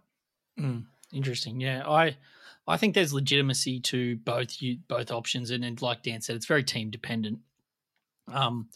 Mm, 0.59 0.85
interesting. 1.13 1.59
Yeah, 1.59 1.87
I 1.87 2.17
I 2.67 2.77
think 2.77 2.93
there's 2.93 3.13
legitimacy 3.13 3.79
to 3.81 4.17
both 4.17 4.61
you 4.61 4.77
both 4.87 5.11
options, 5.11 5.51
and, 5.51 5.63
and 5.63 5.81
like 5.81 6.03
Dan 6.03 6.21
said, 6.21 6.35
it's 6.35 6.45
very 6.45 6.63
team 6.63 6.89
dependent. 6.89 7.39
Um, 8.31 8.69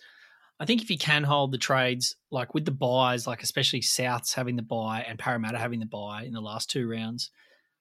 I 0.59 0.65
think 0.65 0.81
if 0.81 0.91
you 0.91 0.97
can 0.97 1.23
hold 1.23 1.51
the 1.51 1.57
trades, 1.57 2.15
like 2.29 2.53
with 2.53 2.65
the 2.65 2.71
buys, 2.71 3.25
like 3.25 3.41
especially 3.41 3.81
Souths 3.81 4.35
having 4.35 4.55
the 4.55 4.61
buy 4.61 5.01
and 5.01 5.17
Parramatta 5.17 5.57
having 5.57 5.79
the 5.79 5.87
buy 5.87 6.23
in 6.23 6.33
the 6.33 6.39
last 6.39 6.69
two 6.69 6.87
rounds, 6.87 7.31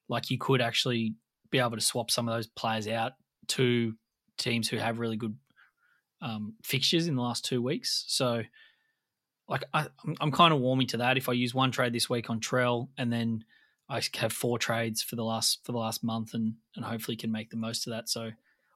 like 0.08 0.30
you 0.30 0.38
could 0.38 0.62
actually 0.62 1.14
be 1.50 1.58
able 1.58 1.76
to 1.76 1.80
swap 1.80 2.10
some 2.10 2.28
of 2.28 2.34
those 2.34 2.46
players 2.46 2.88
out 2.88 3.12
to 3.48 3.94
teams 4.38 4.68
who 4.68 4.78
have 4.78 4.98
really 4.98 5.16
good 5.16 5.36
um, 6.22 6.54
fixtures 6.64 7.06
in 7.06 7.16
the 7.16 7.22
last 7.22 7.44
two 7.44 7.62
weeks. 7.62 8.04
So, 8.08 8.42
like, 9.50 9.64
I, 9.74 9.88
I'm, 10.04 10.16
I'm 10.20 10.32
kind 10.32 10.54
of 10.54 10.60
warming 10.60 10.86
to 10.88 10.98
that. 10.98 11.18
If 11.18 11.28
I 11.28 11.32
use 11.32 11.52
one 11.52 11.72
trade 11.72 11.92
this 11.92 12.08
week 12.08 12.30
on 12.30 12.40
Trell 12.40 12.88
and 12.96 13.12
then 13.12 13.44
I 13.88 14.00
have 14.16 14.32
four 14.32 14.58
trades 14.58 15.02
for 15.02 15.16
the 15.16 15.24
last 15.24 15.64
for 15.64 15.72
the 15.72 15.78
last 15.78 16.04
month, 16.04 16.32
and 16.32 16.54
and 16.76 16.84
hopefully 16.84 17.16
can 17.16 17.32
make 17.32 17.50
the 17.50 17.56
most 17.56 17.86
of 17.86 17.90
that. 17.90 18.08
So 18.08 18.30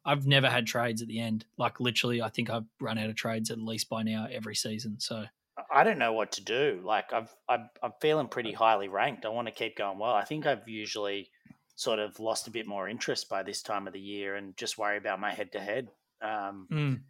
I've 0.04 0.26
never 0.26 0.50
had 0.50 0.66
trades 0.66 1.00
at 1.00 1.08
the 1.08 1.20
end. 1.20 1.46
Like 1.56 1.78
literally, 1.78 2.20
I 2.20 2.28
think 2.28 2.50
I've 2.50 2.66
run 2.80 2.98
out 2.98 3.08
of 3.08 3.14
trades 3.14 3.50
at 3.50 3.58
least 3.58 3.88
by 3.88 4.02
now 4.02 4.26
every 4.30 4.56
season. 4.56 4.98
So 4.98 5.24
I 5.70 5.84
don't 5.84 5.98
know 5.98 6.12
what 6.12 6.32
to 6.32 6.42
do. 6.42 6.80
Like 6.84 7.12
I've, 7.12 7.32
I'm, 7.48 7.70
I'm 7.82 7.92
feeling 8.00 8.28
pretty 8.28 8.52
highly 8.52 8.88
ranked. 8.88 9.24
I 9.24 9.28
want 9.28 9.46
to 9.46 9.54
keep 9.54 9.76
going 9.76 9.98
well. 9.98 10.12
I 10.12 10.24
think 10.24 10.46
I've 10.46 10.68
usually 10.68 11.30
sort 11.76 12.00
of 12.00 12.18
lost 12.20 12.48
a 12.48 12.50
bit 12.50 12.66
more 12.66 12.88
interest 12.88 13.28
by 13.28 13.42
this 13.42 13.62
time 13.62 13.87
of 13.87 13.92
the 13.92 14.00
year 14.00 14.34
and 14.34 14.56
just 14.56 14.78
worry 14.78 14.96
about 14.96 15.20
my 15.20 15.32
head 15.32 15.52
to 15.52 15.60
head. 15.60 15.88
Um, 16.20 16.68
mm, 16.70 17.00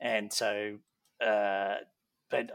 And 0.00 0.32
so, 0.32 0.78
uh, 1.24 1.76
but 2.30 2.50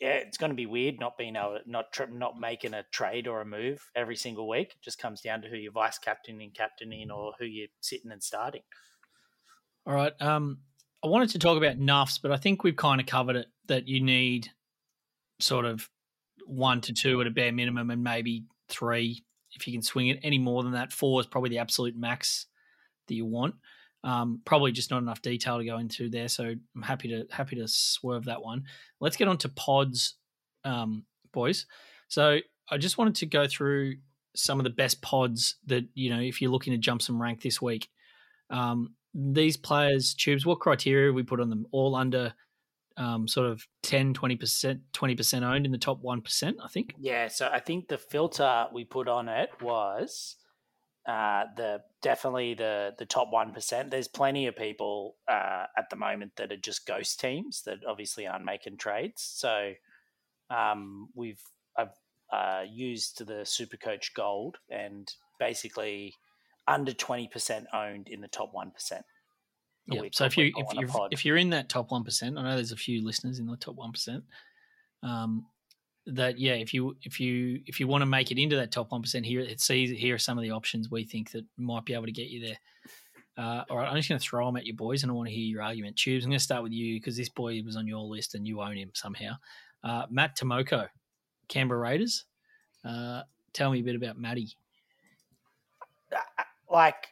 yeah, 0.00 0.14
it's 0.14 0.36
going 0.36 0.50
to 0.50 0.56
be 0.56 0.66
weird 0.66 1.00
not 1.00 1.16
being 1.16 1.36
able, 1.36 1.58
not 1.66 1.92
tr- 1.92 2.04
not 2.10 2.38
making 2.38 2.74
a 2.74 2.84
trade 2.92 3.26
or 3.26 3.40
a 3.40 3.46
move 3.46 3.80
every 3.94 4.16
single 4.16 4.48
week. 4.48 4.72
It 4.72 4.82
just 4.82 4.98
comes 4.98 5.20
down 5.20 5.42
to 5.42 5.48
who 5.48 5.56
you're 5.56 5.72
vice 5.72 5.98
captain 5.98 6.40
and 6.40 6.54
captaining, 6.54 7.10
or 7.10 7.32
who 7.38 7.46
you're 7.46 7.68
sitting 7.80 8.10
and 8.10 8.22
starting. 8.22 8.62
all 9.86 9.94
right. 9.94 10.12
Um, 10.20 10.58
I 11.02 11.08
wanted 11.08 11.30
to 11.30 11.38
talk 11.38 11.56
about 11.56 11.78
nuffs, 11.78 12.20
but 12.20 12.32
I 12.32 12.36
think 12.36 12.62
we've 12.62 12.76
kind 12.76 13.00
of 13.00 13.06
covered 13.06 13.36
it. 13.36 13.46
That 13.68 13.88
you 13.88 14.00
need 14.00 14.50
sort 15.40 15.64
of 15.64 15.88
one 16.46 16.80
to 16.82 16.92
two 16.92 17.20
at 17.20 17.26
a 17.26 17.30
bare 17.30 17.52
minimum, 17.52 17.90
and 17.90 18.04
maybe 18.04 18.44
three 18.68 19.24
if 19.52 19.66
you 19.66 19.72
can 19.72 19.82
swing 19.82 20.08
it. 20.08 20.20
Any 20.22 20.38
more 20.38 20.62
than 20.62 20.72
that, 20.72 20.92
four 20.92 21.20
is 21.20 21.26
probably 21.26 21.50
the 21.50 21.58
absolute 21.58 21.96
max 21.96 22.46
that 23.08 23.14
you 23.14 23.24
want. 23.24 23.54
Um, 24.04 24.40
probably 24.44 24.70
just 24.70 24.90
not 24.90 25.02
enough 25.02 25.20
detail 25.20 25.58
to 25.58 25.64
go 25.64 25.78
into 25.78 26.08
there, 26.08 26.28
so 26.28 26.44
I'm 26.44 26.82
happy 26.82 27.08
to 27.08 27.26
happy 27.30 27.56
to 27.56 27.66
swerve 27.66 28.26
that 28.26 28.42
one. 28.42 28.64
Let's 29.00 29.16
get 29.16 29.26
on 29.26 29.38
to 29.38 29.48
pods 29.48 30.14
um, 30.64 31.04
boys. 31.32 31.66
So 32.08 32.38
I 32.70 32.78
just 32.78 32.98
wanted 32.98 33.16
to 33.16 33.26
go 33.26 33.48
through 33.48 33.96
some 34.36 34.60
of 34.60 34.64
the 34.64 34.70
best 34.70 35.02
pods 35.02 35.56
that 35.66 35.84
you 35.94 36.10
know 36.10 36.20
if 36.20 36.40
you're 36.40 36.50
looking 36.50 36.72
to 36.72 36.78
jump 36.78 37.02
some 37.02 37.20
rank 37.20 37.42
this 37.42 37.60
week. 37.60 37.88
Um, 38.50 38.94
these 39.14 39.56
players, 39.56 40.14
tubes, 40.14 40.44
what 40.44 40.60
criteria 40.60 41.12
we 41.12 41.22
put 41.22 41.40
on 41.40 41.48
them? 41.48 41.66
All 41.72 41.96
under 41.96 42.34
um, 42.98 43.28
sort 43.28 43.48
of 43.48 43.66
10, 43.82 44.14
20%, 44.14 44.80
20% 44.92 45.42
owned 45.42 45.66
in 45.66 45.72
the 45.72 45.78
top 45.78 46.02
1%, 46.02 46.54
I 46.62 46.68
think. 46.68 46.94
Yeah, 46.98 47.28
so 47.28 47.48
I 47.52 47.60
think 47.60 47.88
the 47.88 47.98
filter 47.98 48.66
we 48.72 48.84
put 48.84 49.08
on 49.08 49.28
it 49.28 49.50
was 49.60 50.36
uh, 51.06 51.44
the 51.56 51.82
definitely 52.02 52.54
the 52.54 52.94
the 52.98 53.06
top 53.06 53.28
one 53.30 53.52
percent. 53.52 53.90
There's 53.90 54.08
plenty 54.08 54.46
of 54.46 54.56
people 54.56 55.16
uh, 55.28 55.66
at 55.76 55.88
the 55.90 55.96
moment 55.96 56.32
that 56.36 56.52
are 56.52 56.56
just 56.56 56.86
ghost 56.86 57.20
teams 57.20 57.62
that 57.62 57.78
obviously 57.86 58.26
aren't 58.26 58.44
making 58.44 58.78
trades. 58.78 59.22
So 59.22 59.72
um, 60.50 61.08
we've 61.14 61.40
I've 61.78 61.94
uh, 62.32 62.62
used 62.68 63.24
the 63.24 63.44
Super 63.44 63.76
Coach 63.76 64.14
Gold 64.14 64.56
and 64.68 65.08
basically 65.38 66.14
under 66.66 66.92
twenty 66.92 67.28
percent 67.28 67.66
owned 67.72 68.08
in 68.08 68.20
the 68.20 68.28
top 68.28 68.50
one 68.52 68.72
percent. 68.72 69.04
Yeah. 69.86 70.02
So 70.12 70.24
if 70.24 70.36
you 70.36 70.52
if 70.56 70.74
you're 70.74 71.08
if 71.12 71.24
you're 71.24 71.36
in 71.36 71.50
that 71.50 71.68
top 71.68 71.92
one 71.92 72.02
percent, 72.02 72.36
I 72.36 72.42
know 72.42 72.56
there's 72.56 72.72
a 72.72 72.76
few 72.76 73.04
listeners 73.04 73.38
in 73.38 73.46
the 73.46 73.56
top 73.56 73.76
one 73.76 73.92
percent. 73.92 74.24
Um, 75.04 75.46
that 76.06 76.38
yeah, 76.38 76.54
if 76.54 76.72
you 76.72 76.96
if 77.02 77.18
you 77.20 77.60
if 77.66 77.80
you 77.80 77.88
want 77.88 78.02
to 78.02 78.06
make 78.06 78.30
it 78.30 78.38
into 78.38 78.56
that 78.56 78.70
top 78.70 78.92
one 78.92 79.02
percent, 79.02 79.26
here 79.26 79.40
it 79.40 79.60
sees 79.60 79.90
here 79.90 80.14
are 80.14 80.18
some 80.18 80.38
of 80.38 80.42
the 80.42 80.52
options 80.52 80.90
we 80.90 81.04
think 81.04 81.32
that 81.32 81.44
might 81.56 81.84
be 81.84 81.94
able 81.94 82.06
to 82.06 82.12
get 82.12 82.28
you 82.28 82.46
there. 82.46 82.58
Uh, 83.38 83.64
all 83.68 83.76
right, 83.76 83.88
I'm 83.88 83.96
just 83.96 84.08
going 84.08 84.18
to 84.18 84.24
throw 84.24 84.46
them 84.46 84.56
at 84.56 84.64
you 84.64 84.74
boys, 84.74 85.02
and 85.02 85.12
I 85.12 85.14
want 85.14 85.28
to 85.28 85.34
hear 85.34 85.44
your 85.44 85.62
argument. 85.62 85.96
Tubes, 85.96 86.24
I'm 86.24 86.30
going 86.30 86.38
to 86.38 86.44
start 86.44 86.62
with 86.62 86.72
you 86.72 86.98
because 86.98 87.16
this 87.16 87.28
boy 87.28 87.60
was 87.64 87.76
on 87.76 87.86
your 87.86 88.00
list 88.00 88.34
and 88.34 88.46
you 88.46 88.62
own 88.62 88.76
him 88.76 88.92
somehow. 88.94 89.32
Uh, 89.84 90.06
Matt 90.08 90.38
Timoko, 90.38 90.88
Canberra 91.48 91.78
Raiders. 91.78 92.24
Uh, 92.82 93.22
tell 93.52 93.70
me 93.70 93.80
a 93.80 93.82
bit 93.82 93.94
about 93.94 94.18
Matty. 94.18 94.56
Uh, 96.10 96.44
like, 96.70 97.08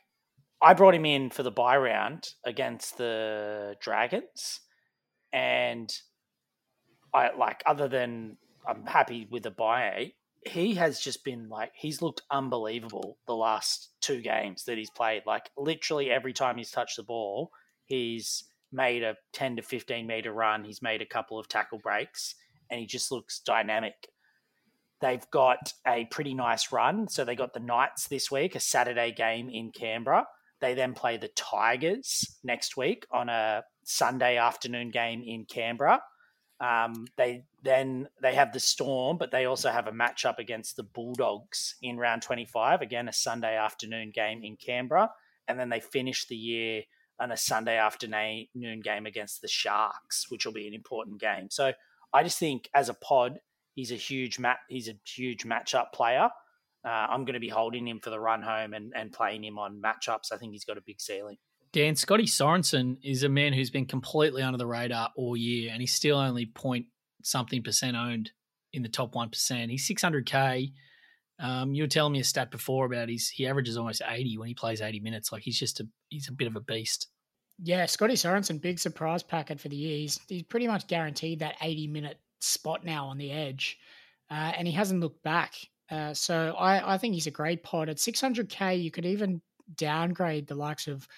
I 0.63 0.73
brought 0.73 0.95
him 0.95 1.05
in 1.05 1.29
for 1.29 1.43
the 1.43 1.51
buy 1.51 1.77
round 1.77 2.31
against 2.43 2.97
the 2.97 3.77
Dragons, 3.81 4.61
and 5.31 5.93
I 7.13 7.37
like 7.37 7.63
other 7.67 7.87
than 7.87 8.39
I'm 8.67 8.87
happy 8.87 9.27
with 9.31 9.43
the 9.43 9.51
buy. 9.51 10.13
He 10.47 10.75
has 10.75 11.01
just 11.01 11.25
been 11.25 11.49
like 11.49 11.73
he's 11.75 12.03
looked 12.03 12.23
unbelievable 12.31 13.17
the 13.27 13.35
last 13.35 13.91
two 14.01 14.21
games 14.21 14.65
that 14.65 14.77
he's 14.77 14.91
played. 14.91 15.23
Like 15.27 15.51
literally 15.57 16.11
every 16.11 16.33
time 16.33 16.59
he's 16.59 16.71
touched 16.71 16.97
the 16.97 17.03
ball, 17.03 17.51
he's 17.87 18.45
made 18.75 19.03
a 19.03 19.17
10 19.33 19.57
to 19.57 19.63
15 19.63 20.07
meter 20.07 20.33
run. 20.33 20.65
He's 20.65 20.83
made 20.83 21.01
a 21.01 21.07
couple 21.07 21.39
of 21.39 21.49
tackle 21.49 21.79
breaks, 21.79 22.35
and 22.71 22.81
he 22.81 22.87
just 22.87 23.11
looks 23.11 23.41
dynamic. 23.41 24.09
They've 25.01 25.29
got 25.31 25.73
a 25.87 26.07
pretty 26.07 26.35
nice 26.35 26.73
run. 26.73 27.09
So 27.09 27.25
they 27.25 27.37
got 27.37 27.55
the 27.55 27.61
Knights 27.61 28.09
this 28.09 28.31
week, 28.31 28.55
a 28.55 28.61
Saturday 28.61 29.13
game 29.13 29.49
in 29.51 29.71
Canberra. 29.71 30.27
They 30.61 30.75
then 30.75 30.95
play 30.95 31.17
the 31.17 31.29
Tigers 31.29 32.39
next 32.43 32.77
week 32.77 33.07
on 33.11 33.29
a 33.29 33.65
Sunday 33.85 34.39
afternoon 34.39 34.91
game 34.91 35.23
in 35.25 35.45
Canberra. 35.45 36.01
Um, 36.61 37.07
they 37.17 37.45
then 37.63 38.09
they 38.23 38.35
have 38.35 38.53
the 38.53 38.61
Storm, 38.61 39.19
but 39.19 39.31
they 39.31 39.45
also 39.45 39.71
have 39.71 39.87
a 39.87 39.93
matchup 39.93 40.39
against 40.39 40.77
the 40.77 40.83
Bulldogs 40.83 41.77
in 41.83 41.99
round 41.99 42.23
25. 42.23 42.81
Again, 42.81 43.09
a 43.09 43.13
Sunday 43.13 43.57
afternoon 43.57 44.13
game 44.15 44.43
in 44.43 44.57
Canberra, 44.57 45.11
and 45.49 45.59
then 45.59 45.69
they 45.69 45.81
finish 45.81 46.27
the 46.27 46.37
year 46.37 46.83
on 47.21 47.33
a 47.33 47.37
Sunday 47.37 47.77
afternoon 47.77 48.81
game 48.83 49.07
against 49.07 49.41
the 49.41 49.49
Sharks, 49.49 50.31
which 50.31 50.45
will 50.45 50.53
be 50.53 50.67
an 50.67 50.75
important 50.75 51.21
game. 51.21 51.49
So 51.51 51.73
I 52.13 52.23
just 52.23 52.39
think 52.39 52.69
as 52.75 52.89
a 52.89 52.95
pod, 52.95 53.41
he's 53.75 53.93
a 53.93 53.97
huge 53.97 54.39
mat. 54.39 54.59
He's 54.69 54.89
a 54.89 54.99
huge 55.07 55.45
matchup 55.45 55.93
player. 55.93 56.31
Uh, 56.85 56.89
I'm 56.89 57.25
going 57.25 57.35
to 57.35 57.41
be 57.41 57.49
holding 57.49 57.89
him 57.89 58.01
for 58.01 58.11
the 58.11 58.21
run 58.21 58.43
home 58.43 58.75
and, 58.75 58.93
and 58.95 59.13
playing 59.13 59.43
him 59.43 59.59
on 59.59 59.81
matchups. 59.81 60.33
I 60.33 60.37
think 60.37 60.53
he's 60.53 60.65
got 60.65 60.77
a 60.77 60.83
big 60.83 61.01
ceiling. 61.01 61.39
Dan, 61.75 61.97
Scotty 61.97 62.27
Sorensen 62.27 62.99
is 63.03 63.25
a 63.25 63.29
man 63.29 63.53
who's 63.53 63.69
been 63.69 63.85
completely 63.85 64.43
under 64.43 64.57
the 64.57 64.67
radar 64.67 65.11
all 65.17 65.37
year, 65.37 65.71
and 65.73 65.81
he's 65.81 65.93
still 65.93 66.19
only 66.19 66.47
point 66.47 66.87
something 67.25 67.65
percent 67.65 67.97
owned 67.97 68.31
in 68.73 68.85
the 68.85 68.89
top 68.89 69.17
one 69.17 69.29
percent. 69.29 69.73
He's 69.73 69.89
600k. 69.89 70.73
Um, 71.41 71.75
you 71.75 71.83
were 71.83 71.89
telling 71.89 72.13
me 72.13 72.21
a 72.21 72.25
stat 72.25 72.53
before 72.53 72.87
about 72.87 73.09
his 73.09 73.29
he 73.29 73.49
averages 73.49 73.77
almost 73.77 74.03
80 74.07 74.39
when 74.39 74.47
he 74.47 74.55
plays 74.55 74.81
80 74.81 75.01
minutes. 75.01 75.33
Like 75.33 75.43
he's 75.43 75.59
just 75.59 75.81
a 75.81 75.89
he's 76.11 76.29
a 76.29 76.33
bit 76.33 76.47
of 76.47 76.55
a 76.55 76.61
beast. 76.61 77.09
Yeah, 77.61 77.87
Scotty 77.87 78.15
Sorensen, 78.15 78.61
big 78.61 78.79
surprise 78.79 79.25
packet 79.25 79.59
for 79.59 79.69
the 79.69 79.75
year. 79.75 79.97
He's, 79.97 80.21
he's 80.29 80.45
pretty 80.45 80.69
much 80.69 80.87
guaranteed 80.87 81.41
that 81.41 81.57
80 81.61 81.89
minute 81.89 82.21
spot 82.41 82.85
now 82.85 83.07
on 83.07 83.19
the 83.19 83.33
edge, 83.33 83.79
uh, 84.31 84.53
and 84.57 84.69
he 84.69 84.75
hasn't 84.75 85.01
looked 85.01 85.25
back. 85.25 85.55
Uh, 85.91 86.15
so 86.15 86.55
I, 86.57 86.95
I 86.95 86.99
think 86.99 87.15
he's 87.15 87.27
a 87.27 87.33
great 87.33 87.65
pod 87.65 87.89
at 87.89 87.97
600k. 87.97 88.81
You 88.81 88.93
could 88.93 89.07
even 89.07 89.43
downgrade 89.77 90.47
the 90.47 90.55
likes 90.55 90.87
of 90.87 91.09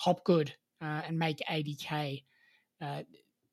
Hopgood 0.00 0.54
uh, 0.80 1.02
and 1.06 1.18
make 1.18 1.42
80k. 1.50 2.24
Uh, 2.80 3.02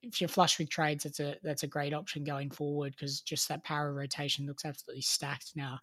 if 0.02 0.22
you're 0.22 0.30
flush 0.30 0.58
with 0.58 0.70
trades, 0.70 1.04
that's 1.04 1.20
a 1.20 1.36
that's 1.44 1.64
a 1.64 1.68
great 1.68 1.94
option 1.94 2.24
going 2.24 2.50
forward 2.50 2.94
because 2.94 3.22
just 3.22 3.50
that 3.50 3.64
power 3.64 3.94
rotation 3.94 4.46
looks 4.46 4.64
absolutely 4.64 5.02
stacked 5.02 5.52
now. 5.56 5.80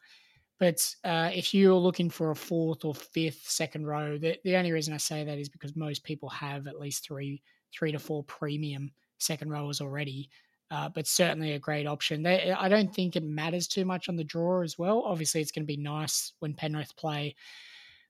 But 0.58 0.94
uh, 1.04 1.30
if 1.34 1.52
you're 1.52 1.74
looking 1.74 2.08
for 2.08 2.30
a 2.30 2.36
fourth 2.36 2.84
or 2.84 2.94
fifth 2.94 3.42
second 3.46 3.86
row, 3.86 4.16
the, 4.16 4.38
the 4.44 4.56
only 4.56 4.72
reason 4.72 4.94
I 4.94 4.98
say 4.98 5.24
that 5.24 5.38
is 5.38 5.48
because 5.48 5.76
most 5.76 6.04
people 6.04 6.28
have 6.30 6.66
at 6.66 6.80
least 6.80 7.04
three 7.04 7.42
three 7.76 7.92
to 7.92 7.98
four 7.98 8.22
premium 8.24 8.90
second 9.18 9.50
rowers 9.50 9.80
already. 9.80 10.30
Uh, 10.70 10.88
but 10.88 11.06
certainly 11.06 11.52
a 11.52 11.58
great 11.58 11.86
option. 11.86 12.22
They, 12.22 12.50
I 12.50 12.68
don't 12.68 12.92
think 12.92 13.16
it 13.16 13.22
matters 13.22 13.68
too 13.68 13.84
much 13.84 14.08
on 14.08 14.16
the 14.16 14.24
draw 14.24 14.62
as 14.62 14.78
well. 14.78 15.02
Obviously, 15.04 15.42
it's 15.42 15.52
going 15.52 15.64
to 15.64 15.66
be 15.66 15.76
nice 15.76 16.32
when 16.38 16.54
Penrith 16.54 16.96
play 16.96 17.36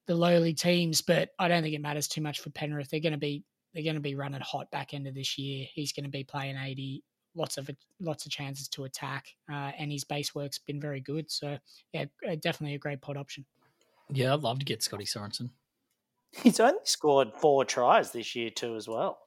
the 0.06 0.14
lowly 0.14 0.54
teams, 0.54 1.02
but 1.02 1.30
I 1.38 1.48
don't 1.48 1.62
think 1.62 1.74
it 1.74 1.80
matters 1.80 2.08
too 2.08 2.20
much 2.20 2.40
for 2.40 2.50
Penrith. 2.50 2.90
They're 2.90 3.00
going 3.00 3.12
to 3.12 3.18
be 3.18 3.44
they're 3.72 3.84
going 3.84 3.96
to 3.96 4.00
be 4.00 4.14
running 4.14 4.40
hot 4.40 4.70
back 4.70 4.94
end 4.94 5.06
of 5.06 5.14
this 5.14 5.38
year. 5.38 5.66
He's 5.72 5.92
going 5.92 6.04
to 6.04 6.10
be 6.10 6.24
playing 6.24 6.56
eighty, 6.56 7.02
lots 7.34 7.58
of 7.58 7.70
lots 8.00 8.26
of 8.26 8.32
chances 8.32 8.68
to 8.68 8.84
attack, 8.84 9.26
uh, 9.50 9.72
and 9.78 9.90
his 9.90 10.04
base 10.04 10.34
work's 10.34 10.58
been 10.58 10.80
very 10.80 11.00
good. 11.00 11.30
So 11.30 11.58
yeah, 11.92 12.04
uh, 12.28 12.36
definitely 12.40 12.74
a 12.74 12.78
great 12.78 13.00
pod 13.00 13.16
option. 13.16 13.44
Yeah, 14.10 14.34
I'd 14.34 14.40
love 14.40 14.58
to 14.58 14.64
get 14.64 14.82
Scotty 14.82 15.04
Sorensen. 15.04 15.50
He's 16.42 16.60
only 16.60 16.80
scored 16.84 17.32
four 17.34 17.64
tries 17.64 18.10
this 18.10 18.34
year 18.34 18.50
too, 18.50 18.76
as 18.76 18.88
well. 18.88 19.18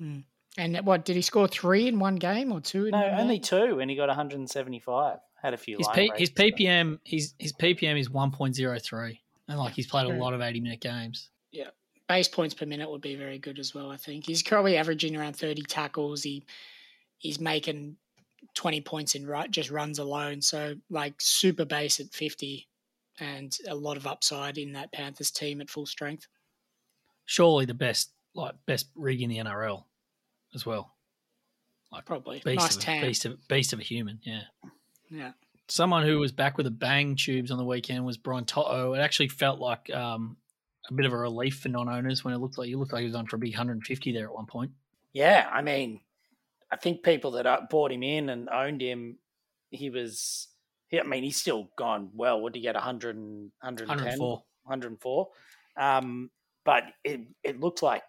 Mm. 0.00 0.24
And 0.56 0.78
what 0.84 1.04
did 1.04 1.16
he 1.16 1.22
score 1.22 1.48
three 1.48 1.88
in 1.88 1.98
one 1.98 2.16
game 2.16 2.52
or 2.52 2.60
two? 2.60 2.90
no, 2.90 3.16
only 3.18 3.40
two, 3.40 3.80
and 3.80 3.90
he 3.90 3.96
got 3.96 4.08
175. 4.08 5.18
Had 5.42 5.54
a 5.54 5.56
few. 5.56 5.76
His, 5.76 5.88
P- 5.88 6.12
his 6.16 6.30
PPM, 6.30 7.00
his 7.04 7.34
his 7.38 7.52
PPM 7.52 7.98
is 7.98 8.08
1.03. 8.08 9.18
And 9.48 9.58
like 9.58 9.74
he's 9.74 9.86
played 9.86 10.06
a 10.06 10.16
lot 10.18 10.34
of 10.34 10.40
80 10.40 10.60
minute 10.60 10.80
games. 10.80 11.30
Yeah. 11.52 11.70
Base 12.08 12.28
points 12.28 12.54
per 12.54 12.66
minute 12.66 12.90
would 12.90 13.00
be 13.00 13.14
very 13.14 13.38
good 13.38 13.58
as 13.58 13.74
well, 13.74 13.90
I 13.90 13.96
think. 13.96 14.26
He's 14.26 14.42
probably 14.42 14.76
averaging 14.76 15.16
around 15.16 15.36
30 15.36 15.62
tackles. 15.62 16.22
He 16.22 16.44
he's 17.18 17.40
making 17.40 17.96
20 18.54 18.80
points 18.82 19.14
in 19.14 19.26
right 19.26 19.50
just 19.50 19.70
runs 19.70 19.98
alone. 19.98 20.40
So 20.40 20.74
like 20.90 21.14
super 21.18 21.64
base 21.64 22.00
at 22.00 22.12
50 22.12 22.68
and 23.20 23.56
a 23.68 23.74
lot 23.74 23.96
of 23.96 24.06
upside 24.06 24.58
in 24.58 24.72
that 24.72 24.92
Panthers 24.92 25.30
team 25.30 25.60
at 25.60 25.70
full 25.70 25.86
strength. 25.86 26.26
Surely 27.26 27.64
the 27.64 27.74
best 27.74 28.10
like 28.34 28.54
best 28.66 28.88
rig 28.94 29.22
in 29.22 29.30
the 29.30 29.38
NRL 29.38 29.84
as 30.54 30.66
well. 30.66 30.94
Like 31.92 32.04
probably 32.04 32.42
beast 32.44 32.58
nice 32.58 32.76
of, 32.76 32.82
tan. 32.82 33.02
beast 33.02 33.24
of 33.24 33.48
beast 33.48 33.72
of 33.72 33.78
a 33.78 33.82
human, 33.82 34.20
yeah. 34.24 34.42
Yeah 35.10 35.32
someone 35.68 36.04
who 36.06 36.18
was 36.18 36.32
back 36.32 36.56
with 36.56 36.66
a 36.66 36.70
bang 36.70 37.16
tubes 37.16 37.50
on 37.50 37.58
the 37.58 37.64
weekend 37.64 38.04
was 38.04 38.16
Brian 38.16 38.44
To'o. 38.44 38.94
It 38.94 39.00
actually 39.00 39.28
felt 39.28 39.60
like 39.60 39.92
um, 39.94 40.36
a 40.90 40.94
bit 40.94 41.06
of 41.06 41.12
a 41.12 41.16
relief 41.16 41.60
for 41.60 41.68
non-owners 41.68 42.24
when 42.24 42.34
it 42.34 42.38
looked 42.38 42.58
like 42.58 42.68
you 42.68 42.78
looked 42.78 42.92
like 42.92 43.00
he 43.00 43.06
was 43.06 43.14
on 43.14 43.26
for 43.26 43.36
a 43.36 43.38
big 43.38 43.52
150 43.52 44.12
there 44.12 44.26
at 44.26 44.34
one 44.34 44.46
point. 44.46 44.72
Yeah, 45.12 45.48
I 45.50 45.62
mean, 45.62 46.00
I 46.70 46.76
think 46.76 47.02
people 47.02 47.32
that 47.32 47.46
uh, 47.46 47.60
bought 47.70 47.92
him 47.92 48.02
in 48.02 48.28
and 48.28 48.48
owned 48.48 48.80
him, 48.80 49.18
he 49.70 49.90
was. 49.90 50.48
I 50.92 51.02
mean, 51.02 51.24
he's 51.24 51.36
still 51.36 51.70
gone 51.76 52.10
well. 52.14 52.40
Would 52.42 52.54
he 52.54 52.60
get 52.60 52.76
100, 52.76 53.16
110, 53.16 53.88
104? 53.88 54.28
104. 54.64 55.28
Um, 55.76 56.30
but 56.64 56.84
it 57.02 57.22
it 57.42 57.60
looked 57.60 57.82
like 57.82 58.04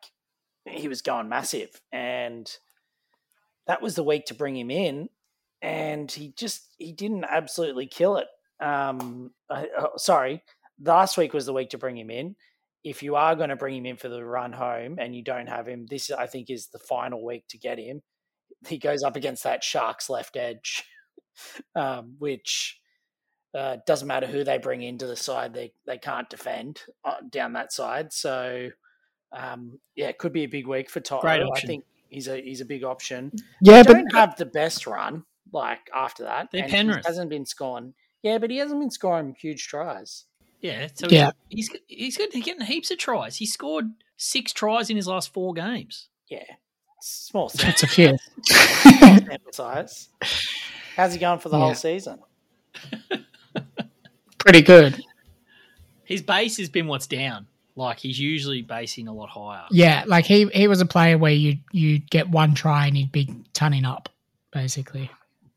he 0.65 0.87
was 0.87 1.01
going 1.01 1.29
massive, 1.29 1.69
and 1.91 2.51
that 3.67 3.81
was 3.81 3.95
the 3.95 4.03
week 4.03 4.25
to 4.25 4.33
bring 4.33 4.55
him 4.55 4.69
in 4.69 5.09
and 5.65 6.11
he 6.11 6.31
just 6.37 6.75
he 6.77 6.91
didn't 6.91 7.25
absolutely 7.27 7.87
kill 7.87 8.17
it. 8.17 8.27
Um, 8.59 9.31
uh, 9.49 9.63
sorry, 9.97 10.43
last 10.79 11.17
week 11.17 11.33
was 11.33 11.47
the 11.47 11.53
week 11.53 11.71
to 11.71 11.79
bring 11.79 11.97
him 11.97 12.11
in. 12.11 12.35
If 12.83 13.01
you 13.01 13.15
are 13.15 13.35
going 13.35 13.49
to 13.49 13.55
bring 13.55 13.75
him 13.75 13.87
in 13.87 13.97
for 13.97 14.07
the 14.07 14.23
run 14.23 14.53
home 14.53 14.97
and 14.99 15.15
you 15.15 15.23
don't 15.23 15.47
have 15.47 15.67
him, 15.67 15.87
this 15.89 16.11
I 16.11 16.27
think 16.27 16.51
is 16.51 16.67
the 16.67 16.77
final 16.77 17.25
week 17.25 17.45
to 17.49 17.57
get 17.57 17.79
him. 17.79 18.03
He 18.67 18.77
goes 18.77 19.01
up 19.01 19.15
against 19.15 19.43
that 19.43 19.63
Sharks 19.63 20.07
left 20.07 20.37
edge, 20.37 20.83
um, 21.75 22.13
which 22.19 22.79
uh, 23.55 23.77
doesn't 23.87 24.07
matter 24.07 24.27
who 24.27 24.43
they 24.43 24.59
bring 24.59 24.83
into 24.83 25.07
the 25.07 25.15
side, 25.15 25.55
they 25.55 25.73
they 25.87 25.97
can't 25.97 26.29
defend 26.29 26.83
uh, 27.03 27.15
down 27.31 27.53
that 27.53 27.73
side. 27.73 28.13
So 28.13 28.69
um, 29.31 29.79
yeah, 29.95 30.09
it 30.09 30.19
could 30.19 30.31
be 30.31 30.43
a 30.43 30.47
big 30.47 30.67
week 30.67 30.91
for 30.91 30.99
Toto. 30.99 31.27
I 31.27 31.59
think 31.61 31.85
he's 32.09 32.27
a 32.27 32.39
he's 32.39 32.61
a 32.61 32.65
big 32.65 32.83
option. 32.83 33.31
Yeah, 33.63 33.81
they 33.81 33.93
but 33.93 33.93
don't 33.93 34.13
have 34.13 34.35
the 34.35 34.45
best 34.45 34.85
run 34.85 35.23
like 35.55 35.89
after 35.95 36.23
that. 36.23 36.49
They're 36.51 36.61
and 36.63 36.71
he 36.71 36.77
Penrith. 36.77 37.05
hasn't 37.05 37.29
been 37.31 37.45
scoring. 37.47 37.93
Yeah, 38.21 38.37
but 38.37 38.51
he 38.51 38.57
hasn't 38.57 38.79
been 38.79 38.91
scoring 38.91 39.35
huge 39.39 39.67
tries. 39.67 40.25
Yeah, 40.61 40.87
so 40.93 41.07
Yeah. 41.09 41.31
he's 41.49 41.69
he's 41.87 42.17
getting, 42.17 42.41
getting 42.41 42.65
heaps 42.65 42.91
of 42.91 42.97
tries. 42.97 43.37
He 43.37 43.45
scored 43.45 43.91
six 44.17 44.51
tries 44.53 44.89
in 44.89 44.95
his 44.95 45.07
last 45.07 45.33
four 45.33 45.53
games. 45.53 46.07
Yeah, 46.27 46.43
small 47.01 47.49
That's 47.49 47.83
a 47.83 47.87
few. 47.87 48.17
sample 48.45 49.51
size. 49.51 50.09
How's 50.95 51.13
he 51.13 51.19
going 51.19 51.39
for 51.39 51.49
the 51.49 51.57
Yeah. 51.57 51.63
whole 51.65 51.75
season? 51.75 52.19
Pretty 54.37 54.61
good. 54.61 55.03
His 56.03 56.21
base 56.21 56.57
has 56.57 56.69
been 56.69 56.87
what's 56.87 57.07
down. 57.07 57.47
Like 57.75 57.99
he's 57.99 58.19
usually 58.19 58.61
basing 58.61 59.07
a 59.07 59.13
lot 59.13 59.29
higher. 59.29 59.65
Yeah, 59.69 60.03
like 60.07 60.25
he 60.25 60.45
he 60.47 60.67
was 60.67 60.79
a 60.81 60.85
player 60.85 61.17
where 61.17 61.33
you 61.33 61.57
you 61.71 61.99
get 61.99 62.29
one 62.29 62.53
try 62.55 62.87
and 62.87 62.95
he'd 62.95 63.11
be 63.11 63.29
tunning 63.53 63.83
up 63.85 64.07
basically 64.53 65.09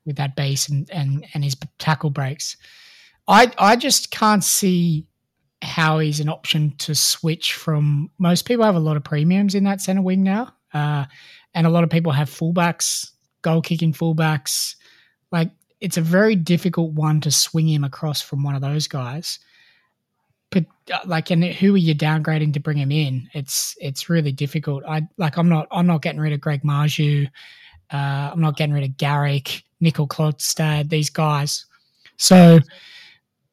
with 0.08 0.16
that 0.16 0.34
base 0.34 0.68
and 0.68 0.90
and 0.90 1.24
and 1.34 1.44
his 1.44 1.56
tackle 1.78 2.10
breaks. 2.10 2.56
I 3.28 3.52
I 3.58 3.76
just 3.76 4.10
can't 4.10 4.42
see 4.42 5.06
how 5.62 6.00
he's 6.00 6.18
an 6.18 6.28
option 6.28 6.74
to 6.78 6.94
switch 6.96 7.54
from. 7.54 8.10
Most 8.18 8.46
people 8.46 8.64
have 8.64 8.74
a 8.74 8.80
lot 8.80 8.96
of 8.96 9.04
premiums 9.04 9.54
in 9.54 9.62
that 9.64 9.80
center 9.80 10.02
wing 10.02 10.24
now, 10.24 10.52
uh, 10.74 11.04
and 11.54 11.66
a 11.66 11.70
lot 11.70 11.84
of 11.84 11.90
people 11.90 12.10
have 12.10 12.28
fullbacks, 12.28 13.12
goal 13.42 13.62
kicking 13.62 13.92
fullbacks. 13.92 14.74
Like 15.30 15.52
it's 15.80 15.96
a 15.96 16.02
very 16.02 16.34
difficult 16.34 16.92
one 16.94 17.20
to 17.20 17.30
swing 17.30 17.68
him 17.68 17.84
across 17.84 18.20
from 18.20 18.42
one 18.42 18.56
of 18.56 18.62
those 18.62 18.88
guys 18.88 19.38
but 20.50 20.64
uh, 20.92 20.98
like 21.06 21.30
and 21.30 21.44
who 21.44 21.74
are 21.74 21.78
you 21.78 21.94
downgrading 21.94 22.52
to 22.54 22.60
bring 22.60 22.76
him 22.76 22.92
in 22.92 23.28
it's 23.34 23.76
it's 23.80 24.08
really 24.08 24.32
difficult 24.32 24.82
i 24.86 25.06
like 25.16 25.36
i'm 25.36 25.48
not 25.48 25.66
i'm 25.70 25.86
not 25.86 26.02
getting 26.02 26.20
rid 26.20 26.32
of 26.32 26.40
greg 26.40 26.62
Marzhew 26.62 27.26
uh, 27.92 28.30
i'm 28.32 28.40
not 28.40 28.56
getting 28.56 28.74
rid 28.74 28.84
of 28.84 28.96
garrick 28.96 29.64
nickel 29.80 30.08
klotstad 30.08 30.88
these 30.88 31.10
guys 31.10 31.66
so 32.16 32.58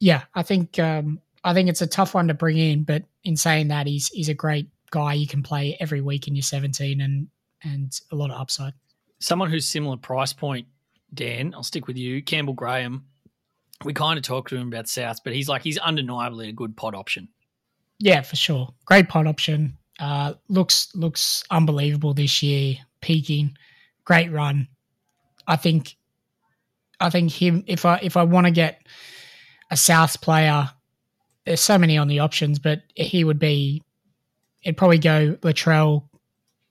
yeah 0.00 0.22
i 0.34 0.42
think 0.42 0.78
um 0.78 1.20
i 1.44 1.54
think 1.54 1.68
it's 1.68 1.82
a 1.82 1.86
tough 1.86 2.14
one 2.14 2.28
to 2.28 2.34
bring 2.34 2.58
in 2.58 2.82
but 2.82 3.02
in 3.24 3.36
saying 3.36 3.68
that 3.68 3.86
he's 3.86 4.08
he's 4.08 4.28
a 4.28 4.34
great 4.34 4.68
guy 4.90 5.12
you 5.12 5.26
can 5.26 5.42
play 5.42 5.76
every 5.80 6.00
week 6.00 6.28
in 6.28 6.34
your 6.34 6.42
17 6.42 7.00
and 7.00 7.28
and 7.62 8.00
a 8.12 8.16
lot 8.16 8.30
of 8.30 8.40
upside 8.40 8.72
Someone 9.18 9.50
who's 9.50 9.66
similar 9.66 9.96
price 9.96 10.32
point, 10.32 10.66
Dan. 11.14 11.54
I'll 11.54 11.62
stick 11.62 11.86
with 11.86 11.96
you, 11.96 12.22
Campbell 12.22 12.52
Graham. 12.52 13.06
We 13.84 13.94
kind 13.94 14.18
of 14.18 14.24
talked 14.24 14.50
to 14.50 14.56
him 14.56 14.68
about 14.68 14.86
Souths, 14.86 15.20
but 15.22 15.32
he's 15.32 15.48
like 15.48 15.62
he's 15.62 15.78
undeniably 15.78 16.48
a 16.48 16.52
good 16.52 16.76
pod 16.76 16.94
option. 16.94 17.28
Yeah, 17.98 18.20
for 18.22 18.36
sure. 18.36 18.74
Great 18.84 19.08
pod 19.08 19.26
option. 19.26 19.76
Uh, 19.98 20.34
looks 20.48 20.94
looks 20.94 21.44
unbelievable 21.50 22.12
this 22.12 22.42
year. 22.42 22.76
Peaking, 23.00 23.56
great 24.04 24.30
run. 24.30 24.68
I 25.46 25.56
think, 25.56 25.95
I 27.00 27.10
think 27.10 27.30
him. 27.30 27.64
If 27.66 27.84
I 27.84 27.98
if 28.02 28.16
I 28.16 28.22
want 28.22 28.46
to 28.46 28.50
get 28.50 28.86
a 29.70 29.76
South 29.76 30.20
player, 30.20 30.70
there's 31.44 31.60
so 31.60 31.78
many 31.78 31.98
on 31.98 32.08
the 32.08 32.20
options, 32.20 32.58
but 32.58 32.82
he 32.94 33.24
would 33.24 33.38
be. 33.38 33.82
It'd 34.62 34.76
probably 34.76 34.98
go 34.98 35.36
Latrell, 35.42 36.08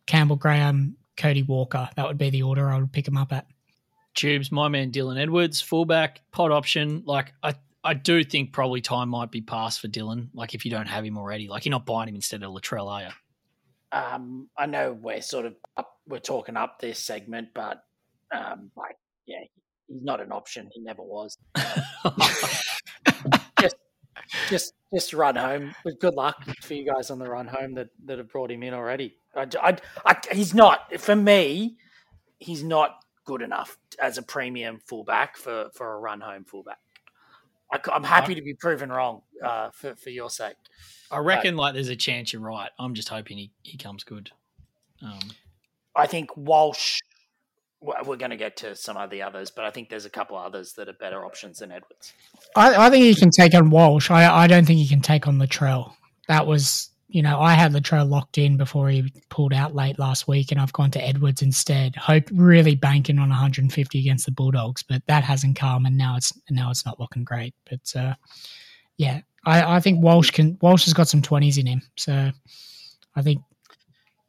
Campbell 0.05 0.35
Graham, 0.35 0.97
Cody 1.15 1.43
Walker. 1.43 1.89
That 1.95 2.07
would 2.07 2.17
be 2.17 2.29
the 2.29 2.43
order 2.43 2.69
I 2.69 2.79
would 2.79 2.91
pick 2.91 3.07
him 3.07 3.17
up 3.17 3.31
at. 3.31 3.47
Tubes, 4.15 4.51
my 4.51 4.67
man 4.67 4.91
Dylan 4.91 5.19
Edwards, 5.19 5.61
fullback, 5.61 6.21
pod 6.31 6.51
option. 6.51 7.03
Like 7.05 7.33
I, 7.43 7.55
I 7.83 7.93
do 7.93 8.23
think 8.23 8.53
probably 8.53 8.81
time 8.81 9.09
might 9.09 9.31
be 9.31 9.41
past 9.41 9.79
for 9.79 9.87
Dylan. 9.87 10.29
Like 10.33 10.55
if 10.55 10.65
you 10.65 10.71
don't 10.71 10.87
have 10.87 11.05
him 11.05 11.17
already, 11.17 11.47
like 11.47 11.65
you're 11.65 11.71
not 11.71 11.85
buying 11.85 12.09
him 12.09 12.15
instead 12.15 12.43
of 12.43 12.51
Latrell, 12.51 12.87
are 12.87 13.01
you? 13.03 13.09
Um, 13.91 14.49
I 14.57 14.65
know 14.65 14.93
we're 14.93 15.21
sort 15.21 15.45
of 15.45 15.55
up, 15.77 15.99
we're 16.07 16.19
talking 16.19 16.57
up 16.57 16.79
this 16.79 16.99
segment, 16.99 17.49
but 17.53 17.83
um, 18.33 18.71
like, 18.75 18.97
yeah, 19.25 19.43
he's 19.87 20.03
not 20.03 20.21
an 20.21 20.31
option. 20.31 20.69
He 20.73 20.81
never 20.81 21.01
was. 21.01 21.37
just, 23.59 23.75
just, 24.49 24.73
just 24.93 25.13
run 25.13 25.35
home. 25.35 25.75
With 25.83 25.99
good 25.99 26.15
luck 26.15 26.43
for 26.61 26.73
you 26.73 26.85
guys 26.85 27.09
on 27.11 27.19
the 27.19 27.29
run 27.29 27.47
home 27.47 27.73
that 27.75 27.89
that 28.05 28.17
have 28.17 28.29
brought 28.29 28.51
him 28.51 28.63
in 28.63 28.73
already. 28.73 29.15
I, 29.35 29.47
I, 29.61 29.77
I, 30.05 30.15
he's 30.31 30.53
not 30.53 30.99
for 30.99 31.15
me. 31.15 31.77
He's 32.39 32.63
not 32.63 32.99
good 33.25 33.41
enough 33.41 33.77
as 33.99 34.17
a 34.17 34.21
premium 34.21 34.79
fullback 34.85 35.37
for 35.37 35.69
for 35.73 35.93
a 35.93 35.99
run 35.99 36.21
home 36.21 36.45
fullback. 36.45 36.79
I, 37.71 37.79
am 37.95 38.03
happy 38.03 38.35
to 38.35 38.41
be 38.41 38.53
proven 38.53 38.91
wrong 38.91 39.21
uh, 39.43 39.69
for 39.71 39.95
for 39.95 40.09
your 40.09 40.29
sake. 40.29 40.55
I 41.11 41.19
reckon 41.19 41.55
like 41.55 41.73
there's 41.73 41.89
a 41.89 41.95
chance 41.95 42.33
you're 42.33 42.41
right. 42.41 42.69
I'm 42.79 42.93
just 42.93 43.09
hoping 43.09 43.37
he, 43.37 43.51
he 43.63 43.77
comes 43.77 44.03
good. 44.03 44.31
Um, 45.01 45.19
I 45.95 46.07
think 46.07 46.35
Walsh. 46.35 46.99
We're 47.81 48.15
going 48.15 48.31
to 48.31 48.37
get 48.37 48.57
to 48.57 48.75
some 48.75 48.97
of 48.97 49.09
the 49.09 49.21
others, 49.21 49.51
but 49.51 49.63
I 49.65 49.69
think 49.69 49.89
there's 49.89 50.05
a 50.05 50.09
couple 50.09 50.37
others 50.37 50.73
that 50.73 50.89
are 50.89 50.93
better 50.93 51.23
options 51.23 51.59
than 51.59 51.71
Edwards. 51.71 52.13
I, 52.55 52.87
I 52.87 52.89
think 52.89 53.03
he 53.03 53.13
can 53.13 53.29
take 53.29 53.53
on 53.53 53.69
Walsh. 53.69 54.09
I, 54.09 54.43
I 54.43 54.47
don't 54.47 54.65
think 54.65 54.79
he 54.79 54.87
can 54.87 55.01
take 55.01 55.27
on 55.27 55.37
Latrell. 55.37 55.93
That 56.27 56.47
was, 56.47 56.89
you 57.09 57.21
know, 57.21 57.39
I 57.39 57.53
had 57.53 57.73
Latrell 57.73 58.09
locked 58.09 58.39
in 58.39 58.57
before 58.57 58.89
he 58.89 59.13
pulled 59.29 59.53
out 59.53 59.75
late 59.75 59.99
last 59.99 60.27
week, 60.27 60.51
and 60.51 60.59
I've 60.59 60.73
gone 60.73 60.89
to 60.91 61.03
Edwards 61.03 61.43
instead. 61.43 61.95
Hope 61.95 62.23
really 62.33 62.75
banking 62.75 63.19
on 63.19 63.29
150 63.29 63.99
against 63.99 64.25
the 64.25 64.31
Bulldogs, 64.31 64.81
but 64.81 65.03
that 65.07 65.23
hasn't 65.23 65.55
come, 65.55 65.85
and 65.85 65.95
now 65.95 66.15
it's 66.15 66.33
now 66.49 66.71
it's 66.71 66.85
not 66.85 66.99
looking 66.99 67.23
great. 67.23 67.53
But 67.69 67.93
uh, 67.95 68.15
yeah, 68.97 69.21
I, 69.45 69.75
I 69.75 69.79
think 69.79 70.01
Walsh 70.01 70.31
can. 70.31 70.57
Walsh 70.61 70.85
has 70.85 70.93
got 70.93 71.07
some 71.07 71.21
20s 71.21 71.59
in 71.59 71.67
him, 71.67 71.81
so 71.97 72.31
I 73.15 73.21
think 73.21 73.43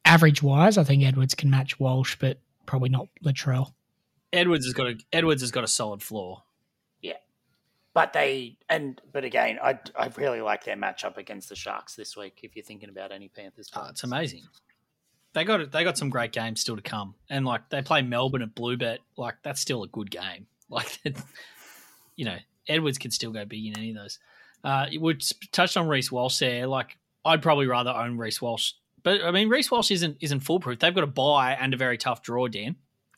average 0.05 0.41
wise, 0.41 0.77
I 0.77 0.83
think 0.83 1.03
Edwards 1.03 1.35
can 1.35 1.49
match 1.49 1.79
Walsh, 1.79 2.15
but 2.19 2.37
probably 2.67 2.89
not 2.89 3.07
Latrell. 3.25 3.73
Edwards 4.31 4.65
has 4.65 4.73
got 4.73 4.87
a 4.87 4.95
Edwards 5.11 5.41
has 5.41 5.49
got 5.51 5.63
a 5.63 5.67
solid 5.67 6.03
floor. 6.03 6.43
Yeah, 7.01 7.13
but 7.95 8.13
they 8.13 8.57
and 8.69 9.01
but 9.11 9.23
again, 9.23 9.57
I 9.63 9.79
I 9.95 10.11
really 10.17 10.41
like 10.41 10.65
their 10.65 10.75
matchup 10.75 11.17
against 11.17 11.49
the 11.49 11.55
Sharks 11.55 11.95
this 11.95 12.15
week. 12.15 12.41
If 12.43 12.55
you're 12.55 12.65
thinking 12.65 12.89
about 12.89 13.11
any 13.11 13.29
Panthers, 13.29 13.69
Oh, 13.75 13.87
it's 13.89 14.03
amazing. 14.03 14.43
They 15.33 15.43
got 15.43 15.71
they 15.71 15.83
got 15.83 15.97
some 15.97 16.09
great 16.09 16.31
games 16.31 16.61
still 16.61 16.75
to 16.75 16.81
come, 16.81 17.15
and 17.29 17.45
like 17.45 17.69
they 17.69 17.81
play 17.81 18.01
Melbourne 18.01 18.41
at 18.41 18.53
Bluebet, 18.53 18.99
like 19.17 19.35
that's 19.43 19.61
still 19.61 19.83
a 19.83 19.87
good 19.87 20.11
game. 20.11 20.47
Like, 20.69 20.99
you 22.17 22.25
know, 22.25 22.35
Edwards 22.67 22.97
can 22.97 23.09
still 23.11 23.31
go 23.31 23.45
big 23.45 23.65
in 23.65 23.77
any 23.77 23.91
of 23.91 23.95
those. 23.95 24.19
Uh, 24.65 24.87
we 24.99 25.17
touched 25.53 25.77
on 25.77 25.87
Reece 25.87 26.11
Walsh 26.11 26.39
there. 26.39 26.67
Like, 26.67 26.97
I'd 27.23 27.41
probably 27.41 27.67
rather 27.67 27.91
own 27.91 28.17
Reece 28.17 28.41
Walsh, 28.41 28.73
but 29.07 29.23
I 29.23 29.31
mean, 29.31 29.47
Reece 29.47 29.71
Walsh 29.71 29.89
isn't 29.91 30.17
isn't 30.19 30.41
foolproof. 30.41 30.79
They've 30.79 30.93
got 30.93 31.05
a 31.05 31.07
buy 31.07 31.53
and 31.53 31.73
a 31.73 31.77
very 31.77 31.97
tough 31.97 32.21
draw, 32.21 32.49
Dan. 32.49 32.75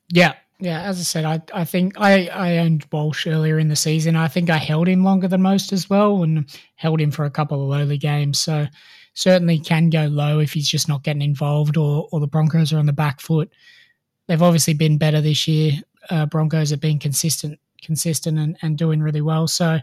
Yeah, 0.09 0.35
yeah. 0.59 0.83
As 0.83 0.99
I 0.99 1.01
said, 1.01 1.25
I 1.25 1.41
I 1.51 1.65
think 1.65 1.99
I 1.99 2.27
I 2.27 2.57
owned 2.59 2.85
Walsh 2.91 3.25
earlier 3.25 3.57
in 3.57 3.69
the 3.69 3.75
season. 3.75 4.15
I 4.15 4.27
think 4.27 4.51
I 4.51 4.57
held 4.57 4.87
him 4.87 5.03
longer 5.03 5.27
than 5.27 5.41
most 5.41 5.73
as 5.73 5.89
well, 5.89 6.21
and 6.21 6.45
held 6.75 7.01
him 7.01 7.09
for 7.09 7.25
a 7.25 7.31
couple 7.31 7.63
of 7.63 7.69
lowly 7.69 7.97
games. 7.97 8.39
So 8.39 8.67
certainly 9.15 9.57
can 9.57 9.89
go 9.89 10.05
low 10.05 10.37
if 10.37 10.53
he's 10.53 10.69
just 10.69 10.87
not 10.87 11.01
getting 11.01 11.23
involved, 11.23 11.75
or 11.75 12.07
or 12.11 12.19
the 12.19 12.27
Broncos 12.27 12.71
are 12.71 12.77
on 12.77 12.85
the 12.85 12.93
back 12.93 13.19
foot. 13.19 13.49
They've 14.27 14.43
obviously 14.43 14.75
been 14.75 14.99
better 14.99 15.21
this 15.21 15.47
year. 15.47 15.71
Uh, 16.11 16.27
Broncos 16.27 16.69
have 16.69 16.81
been 16.81 16.99
consistent, 16.99 17.59
consistent, 17.81 18.37
and, 18.37 18.57
and 18.61 18.77
doing 18.77 19.01
really 19.01 19.21
well. 19.21 19.47
So 19.47 19.79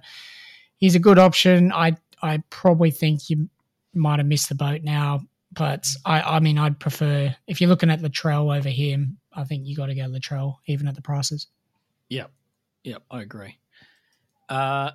he's 0.77 0.95
a 0.95 1.01
good 1.01 1.19
option. 1.19 1.73
I 1.73 1.97
I 2.23 2.45
probably 2.51 2.93
think 2.93 3.29
you 3.29 3.49
might 3.93 4.21
have 4.21 4.29
missed 4.29 4.49
the 4.49 4.55
boat 4.55 4.83
now, 4.85 5.23
but 5.57 5.87
I 6.05 6.21
I 6.21 6.41
mean 6.41 6.59
I'd 6.59 6.79
prefer 6.79 7.35
if 7.47 7.61
you're 7.61 7.71
looking 7.71 7.91
at 7.91 8.01
Latrell 8.01 8.57
over 8.57 8.69
him. 8.69 9.19
I 9.33 9.45
think 9.45 9.67
you 9.67 9.77
got 9.77 9.87
to 9.87 9.95
go 9.95 10.03
Latrell 10.03 10.57
even 10.67 10.89
at 10.89 10.95
the 10.95 11.03
prices. 11.03 11.47
Yep, 12.09 12.31
yep, 12.85 13.03
I 13.11 13.23
agree. 13.23 13.57
Uh, 14.49 14.91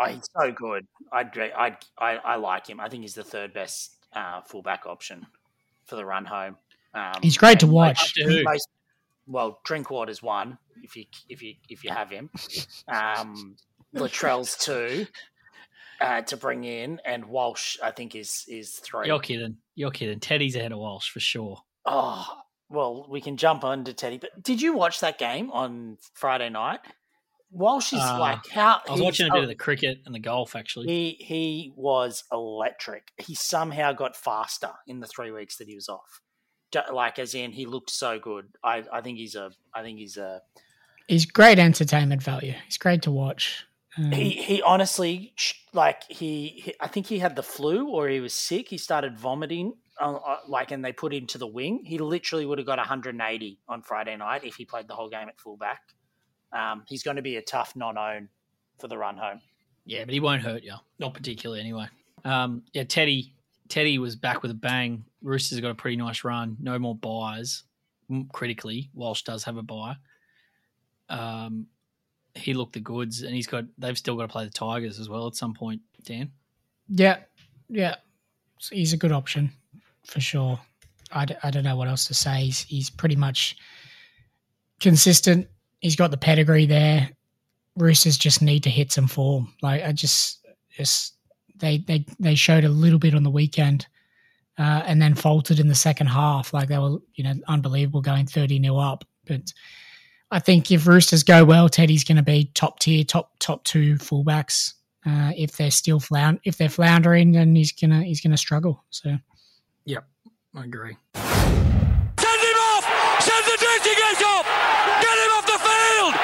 Oh, 0.00 0.04
he's 0.04 0.28
so 0.40 0.52
good. 0.52 0.86
I'd, 1.12 1.36
I'd, 1.36 1.76
I 1.98 2.16
I 2.18 2.36
like 2.36 2.68
him. 2.68 2.78
I 2.78 2.88
think 2.88 3.02
he's 3.02 3.14
the 3.14 3.24
third 3.24 3.52
best 3.52 3.96
uh, 4.12 4.42
fullback 4.42 4.86
option 4.86 5.26
for 5.86 5.96
the 5.96 6.04
run 6.04 6.24
home. 6.24 6.56
Um, 6.94 7.14
He's 7.20 7.36
great 7.36 7.58
to 7.60 7.66
watch. 7.66 8.00
Up 8.00 8.08
to 8.14 8.24
who? 8.24 8.44
most- 8.44 8.68
well, 9.26 9.60
Drinkwater's 9.64 10.22
one 10.22 10.56
if 10.84 10.94
you 10.96 11.04
if 11.28 11.42
you 11.42 11.54
if 11.68 11.82
you 11.82 11.90
have 11.90 12.10
him. 12.10 12.30
Um, 12.88 13.56
Latrell's 13.94 14.56
two 14.56 15.06
uh, 16.00 16.22
to 16.22 16.36
bring 16.36 16.64
in, 16.64 17.00
and 17.04 17.26
Walsh 17.26 17.76
I 17.82 17.90
think 17.90 18.14
is 18.14 18.44
is 18.48 18.74
3 18.84 19.06
you're 19.06 19.20
kidding. 19.20 19.56
You're 19.74 19.90
kidding. 19.90 20.20
Teddy's 20.20 20.56
ahead 20.56 20.72
of 20.72 20.78
Walsh 20.78 21.10
for 21.10 21.20
sure. 21.20 21.62
Oh 21.86 22.26
well, 22.70 23.06
we 23.08 23.20
can 23.20 23.36
jump 23.36 23.64
on 23.64 23.84
to 23.84 23.94
Teddy. 23.94 24.18
But 24.18 24.42
did 24.42 24.60
you 24.60 24.74
watch 24.74 25.00
that 25.00 25.18
game 25.18 25.50
on 25.50 25.98
Friday 26.14 26.50
night? 26.50 26.80
Walsh 27.50 27.94
is 27.94 28.00
Uh, 28.00 28.18
like 28.18 28.46
how 28.48 28.82
I 28.86 28.92
was 28.92 29.00
watching 29.00 29.28
a 29.28 29.32
bit 29.32 29.42
of 29.42 29.48
the 29.48 29.54
cricket 29.54 30.02
and 30.04 30.14
the 30.14 30.18
golf 30.18 30.54
actually. 30.54 30.86
He 30.86 31.24
he 31.24 31.72
was 31.76 32.24
electric. 32.30 33.12
He 33.16 33.34
somehow 33.34 33.92
got 33.92 34.16
faster 34.16 34.72
in 34.86 35.00
the 35.00 35.06
three 35.06 35.30
weeks 35.30 35.56
that 35.56 35.66
he 35.66 35.74
was 35.74 35.88
off. 35.88 36.20
Like 36.92 37.18
as 37.18 37.34
in, 37.34 37.52
he 37.52 37.64
looked 37.64 37.90
so 37.90 38.18
good. 38.18 38.48
I, 38.62 38.84
I 38.92 39.00
think 39.00 39.16
he's 39.16 39.34
a. 39.34 39.50
I 39.74 39.82
think 39.82 39.98
he's 39.98 40.18
a. 40.18 40.42
He's 41.06 41.24
great 41.24 41.58
entertainment 41.58 42.22
value. 42.22 42.52
He's 42.66 42.76
great 42.76 43.00
to 43.02 43.10
watch. 43.10 43.64
Um, 43.98 44.12
He 44.12 44.30
he 44.30 44.62
honestly 44.62 45.34
like 45.72 46.04
he, 46.08 46.48
he. 46.48 46.74
I 46.80 46.88
think 46.88 47.06
he 47.06 47.18
had 47.18 47.36
the 47.36 47.42
flu 47.42 47.88
or 47.88 48.08
he 48.08 48.20
was 48.20 48.34
sick. 48.34 48.68
He 48.68 48.78
started 48.78 49.18
vomiting. 49.18 49.74
Uh, 50.00 50.14
uh, 50.14 50.36
like 50.46 50.70
and 50.70 50.84
they 50.84 50.92
put 50.92 51.12
him 51.12 51.26
to 51.26 51.38
the 51.38 51.46
wing. 51.46 51.82
He 51.84 51.98
literally 51.98 52.46
would 52.46 52.58
have 52.58 52.66
got 52.66 52.78
180 52.78 53.58
on 53.68 53.82
Friday 53.82 54.16
night 54.16 54.44
if 54.44 54.54
he 54.54 54.64
played 54.64 54.86
the 54.86 54.94
whole 54.94 55.08
game 55.08 55.28
at 55.28 55.40
fullback. 55.40 55.80
Um, 56.52 56.84
he's 56.86 57.02
going 57.02 57.16
to 57.16 57.22
be 57.22 57.36
a 57.36 57.42
tough 57.42 57.74
non-own 57.74 58.28
for 58.78 58.86
the 58.86 58.96
run 58.96 59.16
home. 59.16 59.40
Yeah, 59.84 60.04
but 60.04 60.14
he 60.14 60.20
won't 60.20 60.42
hurt 60.42 60.62
you. 60.62 60.74
Not 60.98 61.14
particularly, 61.14 61.60
anyway. 61.60 61.86
Um, 62.24 62.62
yeah, 62.72 62.84
Teddy. 62.84 63.34
Teddy 63.68 63.98
was 63.98 64.16
back 64.16 64.42
with 64.42 64.50
a 64.50 64.54
bang. 64.54 65.04
Roosters 65.22 65.60
got 65.60 65.70
a 65.70 65.74
pretty 65.74 65.96
nice 65.96 66.24
run. 66.24 66.56
No 66.60 66.78
more 66.78 66.94
buys. 66.94 67.64
Mm, 68.10 68.30
Critically, 68.32 68.90
Walsh 68.94 69.22
does 69.22 69.44
have 69.44 69.56
a 69.56 69.62
buy. 69.62 69.96
Um, 71.10 71.66
he 72.34 72.54
looked 72.54 72.74
the 72.74 72.80
goods, 72.80 73.22
and 73.22 73.34
he's 73.34 73.46
got. 73.46 73.64
They've 73.78 73.98
still 73.98 74.16
got 74.16 74.22
to 74.22 74.28
play 74.28 74.44
the 74.44 74.50
Tigers 74.50 75.00
as 75.00 75.08
well 75.08 75.26
at 75.26 75.34
some 75.34 75.54
point. 75.54 75.80
Dan. 76.04 76.30
Yeah, 76.88 77.18
yeah. 77.68 77.96
He's 78.70 78.92
a 78.92 78.96
good 78.96 79.12
option 79.12 79.52
for 80.04 80.20
sure. 80.20 80.58
I, 81.12 81.24
d- 81.24 81.36
I 81.42 81.50
don't 81.50 81.64
know 81.64 81.76
what 81.76 81.88
else 81.88 82.06
to 82.06 82.14
say. 82.14 82.44
He's, 82.44 82.60
he's 82.62 82.90
pretty 82.90 83.16
much 83.16 83.56
consistent. 84.80 85.48
He's 85.80 85.96
got 85.96 86.10
the 86.10 86.16
pedigree 86.16 86.66
there. 86.66 87.10
Roosters 87.76 88.18
just 88.18 88.42
need 88.42 88.62
to 88.64 88.70
hit 88.70 88.90
some 88.90 89.06
form. 89.06 89.52
Like 89.62 89.84
I 89.84 89.92
just, 89.92 90.46
just 90.70 91.14
they 91.56 91.78
they 91.78 92.04
they 92.18 92.34
showed 92.34 92.64
a 92.64 92.68
little 92.68 92.98
bit 92.98 93.14
on 93.14 93.22
the 93.22 93.30
weekend, 93.30 93.86
uh, 94.58 94.82
and 94.86 95.00
then 95.00 95.14
faltered 95.14 95.60
in 95.60 95.68
the 95.68 95.74
second 95.74 96.08
half. 96.08 96.52
Like 96.52 96.68
they 96.68 96.78
were, 96.78 96.98
you 97.14 97.24
know, 97.24 97.34
unbelievable 97.46 98.00
going 98.00 98.26
thirty 98.26 98.58
nil 98.58 98.80
up. 98.80 99.04
But 99.26 99.52
I 100.30 100.38
think 100.38 100.70
if 100.70 100.86
Roosters 100.86 101.22
go 101.22 101.44
well, 101.44 101.68
Teddy's 101.68 102.04
going 102.04 102.16
to 102.16 102.22
be 102.22 102.50
top 102.54 102.80
tier, 102.80 103.04
top 103.04 103.32
top 103.38 103.64
two 103.64 103.94
fullbacks. 103.94 104.74
Uh, 105.06 105.32
if 105.36 105.56
they're 105.56 105.70
still 105.70 106.00
flound, 106.00 106.40
if 106.44 106.58
they're 106.58 106.68
floundering, 106.68 107.32
then 107.32 107.54
he's 107.54 107.72
gonna 107.72 108.02
he's 108.02 108.20
gonna 108.20 108.36
struggle. 108.36 108.84
So 108.90 109.16
yeah 109.86 110.00
I 110.54 110.64
agree. 110.64 110.96
Send 111.14 111.26
him 111.26 112.58
off! 112.58 112.84
Send 113.20 113.44
the 113.46 113.56
dressing 113.58 113.94
gate 113.94 114.24
off! 114.26 114.46
Get 115.00 115.16
him 115.16 115.32
off 115.32 115.46
the 115.46 115.58
field! 115.58 116.14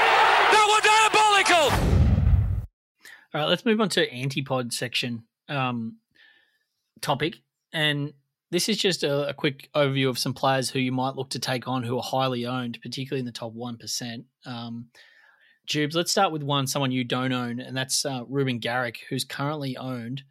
That 0.52 0.66
was 0.68 0.82
diabolical! 0.90 2.66
All 3.32 3.40
right, 3.40 3.48
let's 3.48 3.64
move 3.64 3.80
on 3.80 3.88
to 3.90 4.11
antipod 4.11 4.72
section 4.72 5.24
um, 5.48 5.96
topic, 7.00 7.36
and 7.72 8.12
this 8.55 8.68
is 8.68 8.76
just 8.76 9.02
a, 9.02 9.30
a 9.30 9.34
quick 9.34 9.68
overview 9.74 10.09
of 10.09 10.16
some 10.16 10.32
players 10.32 10.70
who 10.70 10.78
you 10.78 10.92
might 10.92 11.16
look 11.16 11.28
to 11.30 11.40
take 11.40 11.66
on 11.66 11.82
who 11.82 11.96
are 11.96 12.02
highly 12.05 12.46
owned, 12.46 12.78
particularly 12.80 13.18
in 13.18 13.26
the 13.26 13.32
top 13.32 13.52
one 13.52 13.76
percent. 13.76 14.26
Um, 14.46 14.90
Tubes, 15.66 15.96
let's 15.96 16.12
start 16.12 16.30
with 16.30 16.44
one 16.44 16.68
someone 16.68 16.92
you 16.92 17.02
don't 17.02 17.32
own, 17.32 17.59
and 17.59 17.76
that's 17.76 18.07
uh, 18.07 18.22
Ruben 18.28 18.61
Garrick, 18.61 19.00
who's 19.09 19.24
currently 19.24 19.76
owned 19.76 20.22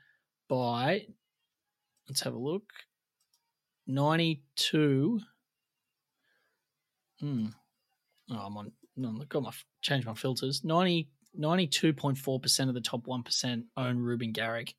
by. 0.47 1.05
Let's 2.07 2.21
have 2.21 2.33
a 2.33 2.37
look. 2.37 2.63
Ninety-two. 3.87 5.19
Hmm. 7.19 7.47
Oh, 8.31 8.35
I'm 8.37 8.55
on. 8.55 8.71
No, 8.95 9.17
I've 9.19 9.27
got 9.27 9.43
my 9.43 9.51
change 9.81 10.05
my 10.05 10.13
filters. 10.13 10.63
90, 10.63 11.09
92.4% 11.37 12.69
of 12.69 12.73
the 12.73 12.79
top 12.79 13.05
1% 13.05 13.63
own 13.75 13.97
Ruben 13.97 14.31
Garrick. 14.31 14.75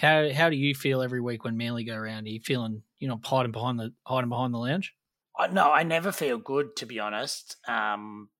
How 0.00 0.32
how 0.32 0.48
do 0.48 0.56
you 0.56 0.74
feel 0.74 1.02
every 1.02 1.20
week 1.20 1.44
when 1.44 1.58
Manly 1.58 1.84
go 1.84 1.94
around? 1.94 2.26
Are 2.26 2.30
you 2.30 2.40
feeling 2.40 2.82
you 2.98 3.08
know 3.08 3.20
hiding 3.22 3.52
behind 3.52 3.78
the 3.78 3.92
hiding 4.06 4.30
behind 4.30 4.54
the 4.54 4.58
lounge? 4.58 4.94
Uh, 5.38 5.48
no, 5.48 5.70
I 5.70 5.82
never 5.82 6.10
feel 6.10 6.38
good 6.38 6.74
to 6.76 6.86
be 6.86 6.98
honest. 6.98 7.56
Um, 7.68 8.30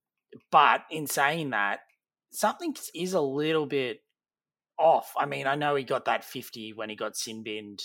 but 0.50 0.82
in 0.90 1.06
saying 1.06 1.50
that, 1.50 1.80
something 2.30 2.74
is 2.94 3.12
a 3.12 3.20
little 3.20 3.66
bit 3.66 4.00
off. 4.78 5.12
I 5.18 5.26
mean, 5.26 5.46
I 5.46 5.54
know 5.54 5.74
he 5.74 5.84
got 5.84 6.06
that 6.06 6.24
fifty 6.24 6.72
when 6.72 6.88
he 6.88 6.96
got 6.96 7.14
sin 7.14 7.42
binned 7.42 7.82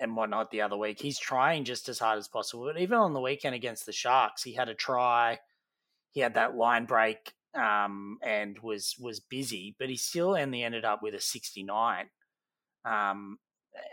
and 0.00 0.14
whatnot 0.14 0.52
the 0.52 0.60
other 0.60 0.76
week. 0.76 1.00
He's 1.00 1.18
trying 1.18 1.64
just 1.64 1.88
as 1.88 1.98
hard 1.98 2.18
as 2.18 2.28
possible. 2.28 2.70
But 2.72 2.80
even 2.80 2.98
on 2.98 3.14
the 3.14 3.20
weekend 3.20 3.56
against 3.56 3.84
the 3.84 3.92
Sharks, 3.92 4.44
he 4.44 4.52
had 4.52 4.68
a 4.68 4.74
try. 4.74 5.40
He 6.12 6.20
had 6.20 6.34
that 6.34 6.54
line 6.54 6.84
break 6.84 7.32
um, 7.54 8.18
and 8.22 8.60
was 8.60 8.94
was 9.00 9.18
busy, 9.18 9.74
but 9.76 9.88
he 9.88 9.96
still 9.96 10.36
only 10.36 10.62
ended 10.62 10.84
up 10.84 11.02
with 11.02 11.14
a 11.14 11.20
sixty 11.20 11.64
nine. 11.64 12.10
Um, 12.88 13.38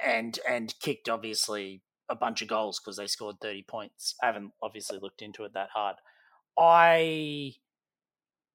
and 0.04 0.40
and 0.48 0.74
kicked 0.80 1.10
obviously 1.10 1.82
a 2.10 2.16
bunch 2.16 2.42
of 2.42 2.48
goals 2.48 2.80
because 2.80 2.98
they 2.98 3.08
scored 3.08 3.38
30 3.42 3.66
points. 3.68 4.16
I 4.22 4.28
haven't 4.28 4.52
obviously 4.62 5.00
looked 5.02 5.22
into 5.22 5.44
it 5.44 5.54
that 5.54 5.70
hard. 5.74 5.96
I 6.58 7.52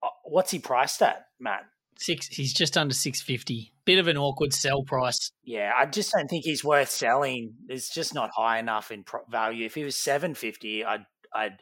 uh, 0.02 0.08
what's 0.24 0.50
he 0.50 0.58
priced 0.58 1.02
at, 1.02 1.26
Matt? 1.38 1.62
Six. 1.98 2.28
He's 2.28 2.54
just 2.54 2.78
under 2.78 2.94
six 2.94 3.20
fifty. 3.20 3.74
Bit 3.84 3.98
of 3.98 4.08
an 4.08 4.16
awkward 4.16 4.54
sell 4.54 4.82
price. 4.82 5.32
Yeah, 5.44 5.72
I 5.76 5.84
just 5.84 6.12
don't 6.12 6.28
think 6.28 6.44
he's 6.44 6.64
worth 6.64 6.88
selling. 6.88 7.54
It's 7.68 7.92
just 7.92 8.14
not 8.14 8.30
high 8.34 8.58
enough 8.58 8.90
in 8.90 9.04
pro- 9.04 9.24
value. 9.30 9.66
If 9.66 9.74
he 9.74 9.84
was 9.84 9.96
750, 9.96 10.84
I'd 10.84 11.04
I'd 11.34 11.58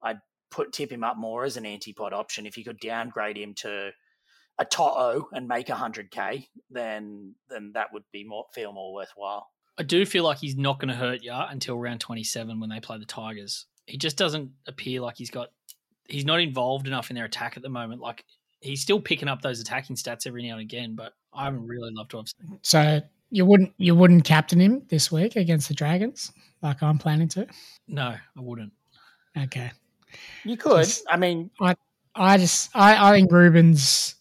I'd 0.00 0.18
put 0.52 0.72
tip 0.72 0.92
him 0.92 1.02
up 1.02 1.16
more 1.16 1.44
as 1.44 1.56
an 1.56 1.64
antipod 1.64 2.12
option. 2.12 2.46
If 2.46 2.56
you 2.56 2.64
could 2.64 2.78
downgrade 2.78 3.36
him 3.36 3.54
to 3.62 3.90
a 4.62 4.64
Toto 4.64 5.28
and 5.32 5.46
make 5.48 5.66
100k, 5.66 6.46
then 6.70 7.34
then 7.50 7.72
that 7.74 7.92
would 7.92 8.04
be 8.12 8.24
more 8.24 8.46
feel 8.54 8.72
more 8.72 8.94
worthwhile. 8.94 9.48
I 9.78 9.82
do 9.82 10.04
feel 10.06 10.24
like 10.24 10.38
he's 10.38 10.56
not 10.56 10.78
going 10.78 10.88
to 10.90 10.94
hurt 10.94 11.22
you 11.22 11.32
until 11.32 11.78
round 11.78 12.00
twenty 12.00 12.24
seven 12.24 12.60
when 12.60 12.70
they 12.70 12.80
play 12.80 12.98
the 12.98 13.04
Tigers. 13.04 13.66
He 13.86 13.96
just 13.98 14.16
doesn't 14.16 14.50
appear 14.66 15.00
like 15.00 15.16
he's 15.16 15.30
got. 15.30 15.48
He's 16.08 16.24
not 16.24 16.40
involved 16.40 16.86
enough 16.86 17.10
in 17.10 17.16
their 17.16 17.24
attack 17.24 17.56
at 17.56 17.62
the 17.62 17.68
moment. 17.68 18.00
Like 18.00 18.24
he's 18.60 18.80
still 18.82 19.00
picking 19.00 19.28
up 19.28 19.40
those 19.42 19.60
attacking 19.60 19.96
stats 19.96 20.26
every 20.26 20.42
now 20.46 20.52
and 20.52 20.60
again, 20.60 20.94
but 20.94 21.12
I 21.32 21.44
haven't 21.44 21.66
really 21.66 21.90
loved 21.92 22.10
to 22.12 22.18
have 22.18 22.26
seen. 22.28 22.58
so 22.62 23.00
you 23.30 23.46
wouldn't 23.46 23.72
you 23.78 23.94
wouldn't 23.94 24.24
captain 24.24 24.60
him 24.60 24.82
this 24.88 25.10
week 25.10 25.36
against 25.36 25.68
the 25.68 25.74
Dragons 25.74 26.30
like 26.62 26.82
I'm 26.82 26.98
planning 26.98 27.28
to. 27.28 27.46
No, 27.88 28.08
I 28.36 28.40
wouldn't. 28.40 28.72
Okay. 29.36 29.70
You 30.44 30.56
could. 30.58 30.84
Just- 30.84 31.04
I 31.08 31.16
mean, 31.16 31.50
I 31.60 31.74
I 32.14 32.36
just 32.36 32.70
I, 32.76 33.08
I 33.08 33.12
think 33.16 33.32
Ruben's 33.32 34.16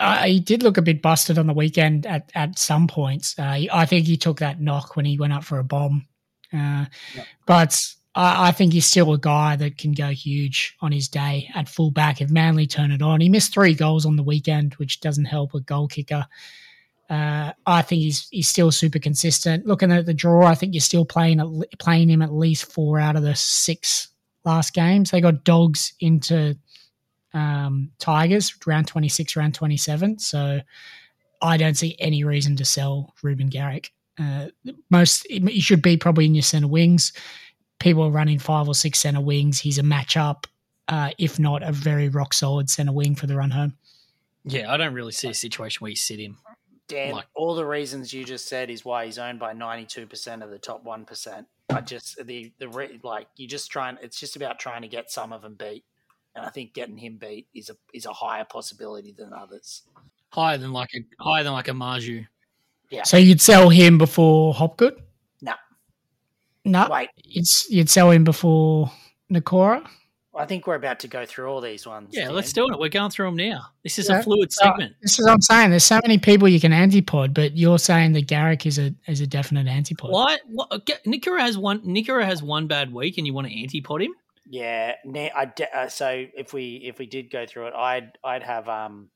uh, 0.00 0.24
he 0.24 0.40
did 0.40 0.62
look 0.62 0.76
a 0.76 0.82
bit 0.82 1.02
busted 1.02 1.38
on 1.38 1.46
the 1.46 1.52
weekend 1.54 2.06
at 2.06 2.30
at 2.34 2.58
some 2.58 2.86
points. 2.86 3.34
Uh, 3.38 3.54
he- 3.54 3.70
I 3.70 3.84
think 3.86 4.06
he 4.06 4.16
took 4.16 4.38
that 4.40 4.60
knock 4.60 4.96
when 4.96 5.04
he 5.04 5.18
went 5.18 5.32
up 5.32 5.44
for 5.44 5.58
a 5.58 5.64
bomb, 5.64 6.06
uh, 6.52 6.86
Yep. 7.14 7.26
but 7.46 7.76
I, 8.14 8.48
I 8.48 8.52
think 8.52 8.72
he's 8.72 8.86
still 8.86 9.12
a 9.12 9.18
guy 9.18 9.56
that 9.56 9.76
can 9.78 9.92
go 9.92 10.08
huge 10.10 10.76
on 10.80 10.92
his 10.92 11.08
day 11.08 11.50
at 11.54 11.68
fullback 11.68 12.20
if 12.20 12.30
Manly 12.30 12.66
turn 12.66 12.92
it 12.92 13.02
on. 13.02 13.20
He 13.20 13.28
missed 13.28 13.52
three 13.52 13.74
goals 13.74 14.06
on 14.06 14.16
the 14.16 14.22
weekend, 14.22 14.74
which 14.74 15.00
doesn't 15.00 15.24
help 15.26 15.54
a 15.54 15.60
goal 15.60 15.88
kicker. 15.88 16.26
Uh, 17.10 17.52
I 17.66 17.80
think 17.82 18.02
he's 18.02 18.28
he's 18.28 18.48
still 18.48 18.70
super 18.70 18.98
consistent. 18.98 19.66
Looking 19.66 19.90
at 19.92 20.04
the 20.06 20.12
draw, 20.14 20.44
I 20.46 20.54
think 20.54 20.74
you're 20.74 20.80
still 20.82 21.06
playing 21.06 21.64
playing 21.78 22.10
him 22.10 22.20
at 22.22 22.32
least 22.34 22.70
four 22.70 23.00
out 23.00 23.16
of 23.16 23.22
the 23.22 23.34
six 23.34 24.08
last 24.44 24.74
games. 24.74 25.10
They 25.10 25.20
got 25.22 25.42
dogs 25.44 25.94
into 26.00 26.56
um, 27.38 27.90
Tigers 27.98 28.54
round 28.66 28.86
26, 28.86 29.36
round 29.36 29.54
27. 29.54 30.18
So 30.18 30.60
I 31.40 31.56
don't 31.56 31.76
see 31.76 31.96
any 31.98 32.24
reason 32.24 32.56
to 32.56 32.64
sell 32.64 33.14
Ruben 33.22 33.48
Garrick. 33.48 33.92
Uh, 34.18 34.48
most 34.90 35.26
he 35.28 35.60
should 35.60 35.82
be 35.82 35.96
probably 35.96 36.26
in 36.26 36.34
your 36.34 36.42
center 36.42 36.66
wings. 36.66 37.12
People 37.78 38.02
are 38.02 38.10
running 38.10 38.40
five 38.40 38.66
or 38.66 38.74
six 38.74 38.98
center 38.98 39.20
wings. 39.20 39.60
He's 39.60 39.78
a 39.78 39.82
matchup, 39.82 40.46
uh, 40.88 41.10
if 41.18 41.38
not 41.38 41.62
a 41.62 41.70
very 41.70 42.08
rock 42.08 42.34
solid 42.34 42.68
center 42.68 42.92
wing 42.92 43.14
for 43.14 43.28
the 43.28 43.36
run 43.36 43.50
home. 43.50 43.76
Yeah, 44.44 44.72
I 44.72 44.76
don't 44.76 44.94
really 44.94 45.12
see 45.12 45.28
a 45.28 45.34
situation 45.34 45.80
where 45.80 45.90
you 45.90 45.96
sit 45.96 46.18
him. 46.18 46.38
Dan, 46.88 47.12
Like- 47.12 47.26
all 47.34 47.54
the 47.54 47.66
reasons 47.66 48.12
you 48.12 48.24
just 48.24 48.48
said 48.48 48.70
is 48.70 48.84
why 48.84 49.04
he's 49.04 49.18
owned 49.18 49.38
by 49.38 49.52
92% 49.52 50.42
of 50.42 50.50
the 50.50 50.58
top 50.58 50.84
1%. 50.84 51.46
I 51.70 51.80
just, 51.82 52.24
the, 52.26 52.50
the, 52.58 52.68
re, 52.68 52.98
like, 53.02 53.28
you 53.36 53.46
just 53.46 53.70
trying, 53.70 53.98
it's 54.00 54.18
just 54.18 54.36
about 54.36 54.58
trying 54.58 54.82
to 54.82 54.88
get 54.88 55.10
some 55.10 55.34
of 55.34 55.42
them 55.42 55.54
beat. 55.54 55.84
And 56.34 56.44
I 56.46 56.50
think 56.50 56.72
getting 56.74 56.96
him 56.96 57.16
beat 57.16 57.48
is 57.54 57.68
a, 57.70 57.76
is 57.92 58.06
a 58.06 58.12
higher 58.12 58.44
possibility 58.44 59.12
than 59.12 59.32
others. 59.32 59.82
Higher 60.30 60.58
than 60.58 60.72
like 60.72 60.90
a 60.94 61.00
higher 61.22 61.42
than 61.42 61.52
like 61.52 61.68
a 61.68 61.72
Marzhew. 61.72 62.26
Yeah. 62.90 63.02
So 63.02 63.16
you'd 63.16 63.40
sell 63.40 63.68
him 63.70 63.98
before 63.98 64.54
Hopgood? 64.54 65.00
No. 65.42 65.54
No. 66.64 66.88
Wait, 66.90 67.08
You'd, 67.24 67.44
you'd 67.68 67.90
sell 67.90 68.10
him 68.10 68.24
before 68.24 68.90
Nikora? 69.32 69.86
I 70.36 70.44
think 70.46 70.68
we're 70.68 70.76
about 70.76 71.00
to 71.00 71.08
go 71.08 71.26
through 71.26 71.48
all 71.50 71.60
these 71.60 71.84
ones. 71.84 72.10
Yeah, 72.12 72.26
Dan. 72.26 72.34
let's 72.34 72.52
do 72.52 72.68
it. 72.70 72.78
We're 72.78 72.88
going 72.90 73.10
through 73.10 73.26
them 73.26 73.36
now. 73.36 73.60
This 73.82 73.98
is 73.98 74.08
Yeah. 74.08 74.20
a 74.20 74.22
fluid 74.22 74.52
So, 74.52 74.66
segment. 74.66 74.94
this 75.02 75.18
is 75.18 75.24
what 75.24 75.32
I'm 75.32 75.40
saying. 75.40 75.70
There's 75.70 75.84
so 75.84 75.98
many 76.04 76.16
people 76.18 76.46
you 76.48 76.60
can 76.60 76.70
antipod, 76.70 77.34
but 77.34 77.56
you're 77.56 77.78
saying 77.80 78.12
that 78.12 78.28
Garrick 78.28 78.64
is 78.64 78.78
a 78.78 78.94
is 79.08 79.20
a 79.20 79.26
definite 79.26 79.66
antipod. 79.66 80.10
Why? 80.10 80.38
What, 80.46 80.86
get- 80.86 81.02
Nikora 81.04 81.40
has 81.40 81.58
one. 81.58 81.80
Nikora 81.80 82.24
has 82.24 82.40
one 82.42 82.68
bad 82.68 82.92
week, 82.92 83.18
and 83.18 83.26
you 83.26 83.34
want 83.34 83.48
to 83.48 83.52
antipod 83.54 84.02
him? 84.04 84.12
Yeah, 84.50 84.94
I 85.04 85.44
de- 85.44 85.76
uh, 85.76 85.88
so 85.88 86.24
if 86.34 86.52
we 86.52 86.76
if 86.76 86.98
we 86.98 87.06
did 87.06 87.30
go 87.30 87.44
through 87.46 87.68
it, 87.68 87.74
I'd 87.74 88.18
I'd 88.24 88.42
have 88.42 88.68
um 88.68 89.10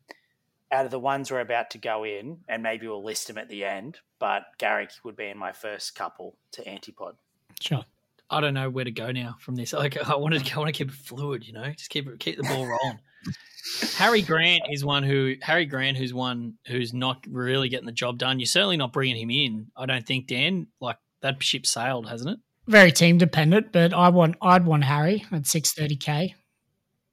out 0.70 0.84
of 0.84 0.90
the 0.90 0.98
ones 0.98 1.30
we're 1.30 1.40
about 1.40 1.70
to 1.70 1.78
go 1.78 2.04
in, 2.04 2.38
and 2.48 2.62
maybe 2.62 2.86
we'll 2.86 3.04
list 3.04 3.28
them 3.28 3.38
at 3.38 3.48
the 3.48 3.64
end. 3.64 3.98
But 4.18 4.44
Garrick 4.58 4.90
would 5.04 5.16
be 5.16 5.26
in 5.26 5.38
my 5.38 5.52
first 5.52 5.94
couple 5.94 6.36
to 6.52 6.62
antipod. 6.62 7.14
Sure. 7.60 7.84
I 8.30 8.40
don't 8.40 8.54
know 8.54 8.70
where 8.70 8.84
to 8.84 8.90
go 8.90 9.12
now 9.12 9.36
from 9.38 9.56
this. 9.56 9.72
Like, 9.82 9.96
I 10.08 10.16
want 10.16 10.34
to, 10.34 10.54
I 10.54 10.58
want 10.58 10.68
to 10.68 10.72
keep 10.72 10.88
it 10.88 10.94
fluid. 10.94 11.46
You 11.46 11.52
know, 11.52 11.70
just 11.72 11.90
keep 11.90 12.08
it, 12.08 12.18
keep 12.18 12.36
the 12.36 12.44
ball 12.44 12.66
rolling. 12.66 12.98
Harry 13.96 14.22
Grant 14.22 14.62
is 14.70 14.84
one 14.84 15.02
who 15.02 15.34
Harry 15.42 15.66
Grant, 15.66 15.96
who's 15.96 16.14
one 16.14 16.54
who's 16.66 16.92
not 16.92 17.24
really 17.28 17.68
getting 17.68 17.86
the 17.86 17.92
job 17.92 18.18
done. 18.18 18.40
You're 18.40 18.46
certainly 18.46 18.76
not 18.76 18.92
bringing 18.92 19.16
him 19.16 19.30
in. 19.30 19.70
I 19.76 19.86
don't 19.86 20.06
think 20.06 20.26
Dan. 20.26 20.66
Like 20.80 20.98
that 21.20 21.42
ship 21.42 21.66
sailed, 21.66 22.08
hasn't 22.08 22.30
it? 22.30 22.38
Very 22.66 22.92
team 22.92 23.18
dependent, 23.18 23.72
but 23.72 23.92
I 23.92 24.08
want 24.08 24.36
I'd 24.40 24.64
want 24.64 24.84
Harry 24.84 25.24
at 25.32 25.46
six 25.46 25.72
thirty 25.72 25.96
k 25.96 26.34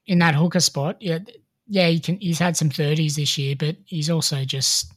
in 0.06 0.20
that 0.20 0.36
hooker 0.36 0.60
spot. 0.60 0.98
Yeah, 1.00 1.20
yeah, 1.68 1.88
he 1.88 2.00
can. 2.00 2.20
He's 2.20 2.40
had 2.40 2.56
some 2.56 2.70
thirties 2.70 3.16
this 3.16 3.38
year, 3.38 3.56
but 3.58 3.76
he's 3.86 4.10
also 4.10 4.46
just 4.46 4.94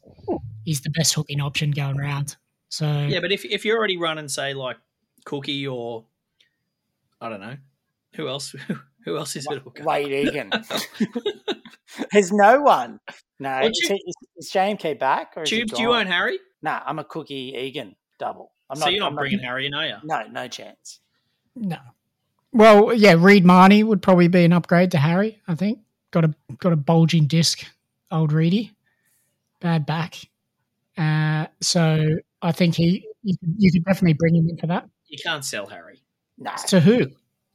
he's 0.65 0.83
the 0.83 0.91
best 0.91 1.15
hooking 1.15 1.41
option 1.41 1.71
going 1.71 1.99
around. 1.99 2.37
So 2.69 2.87
Yeah, 3.07 3.21
but 3.21 3.33
if 3.33 3.45
if 3.45 3.65
you're 3.65 3.79
already 3.79 3.97
running, 3.97 4.29
say 4.29 4.53
like 4.53 4.77
Cookie 5.25 5.67
or 5.67 6.05
I 7.21 7.29
don't 7.31 7.41
know 7.41 7.57
who 8.15 8.29
else, 8.29 8.55
who 9.07 9.17
else 9.17 9.37
is 9.37 9.47
it? 9.51 9.63
Wade 9.85 10.13
Egan. 10.29 10.51
There's 12.13 12.33
no 12.33 12.61
one. 12.63 13.01
No, 13.39 13.51
Well, 13.51 13.69
is, 13.69 13.79
Tube- 13.83 13.91
he- 13.91 14.05
is, 14.07 14.47
is 14.49 14.53
JMK 14.53 14.99
back? 14.99 15.33
Or 15.37 15.43
is 15.43 15.51
he 15.51 15.59
Tubes, 15.61 15.73
do 15.73 15.83
you 15.83 15.93
own 15.93 16.07
Harry? 16.07 16.39
Nah, 16.63 16.81
I'm 16.87 16.99
a 16.99 17.05
Cookie 17.05 17.55
Egan 17.57 17.97
double. 18.19 18.53
I'm 18.73 18.79
so 18.79 18.89
you're 18.89 19.01
not 19.01 19.11
I'm 19.13 19.17
bringing 19.17 19.39
Harry 19.41 19.67
in, 19.67 19.75
are 19.75 19.87
you? 19.87 19.97
No, 20.03 20.27
no 20.29 20.49
chance. 20.49 20.99
no. 21.55 21.77
Well, 22.55 22.93
yeah, 22.93 23.15
Reed 23.19 23.47
Mahoney 23.47 23.83
would 23.83 24.03
probably 24.03 24.29
be 24.29 24.45
an 24.45 24.53
upgrade 24.53 24.91
to 24.91 24.99
Harry. 24.99 25.41
I 25.49 25.55
think 25.55 25.79
got 26.11 26.25
a 26.25 26.35
got 26.59 26.73
a 26.75 26.77
bulging 26.77 27.27
disc, 27.27 27.65
old 28.11 28.31
Reedy, 28.33 28.73
bad 29.61 29.87
back. 29.87 30.17
Uh, 30.99 31.47
so 31.63 32.17
I 32.43 32.53
think 32.53 32.75
he 32.75 33.07
you 33.23 33.37
could, 33.39 33.55
you 33.57 33.73
could 33.73 33.85
definitely 33.85 34.15
bring 34.15 34.35
him 34.37 34.49
in 34.51 34.59
for 34.59 34.67
that. 34.67 34.87
You 35.07 35.17
can't 35.25 35.45
sell 35.45 35.67
Harry. 35.67 36.03
No, 36.39 36.51
To 36.69 36.81
who? 36.81 37.07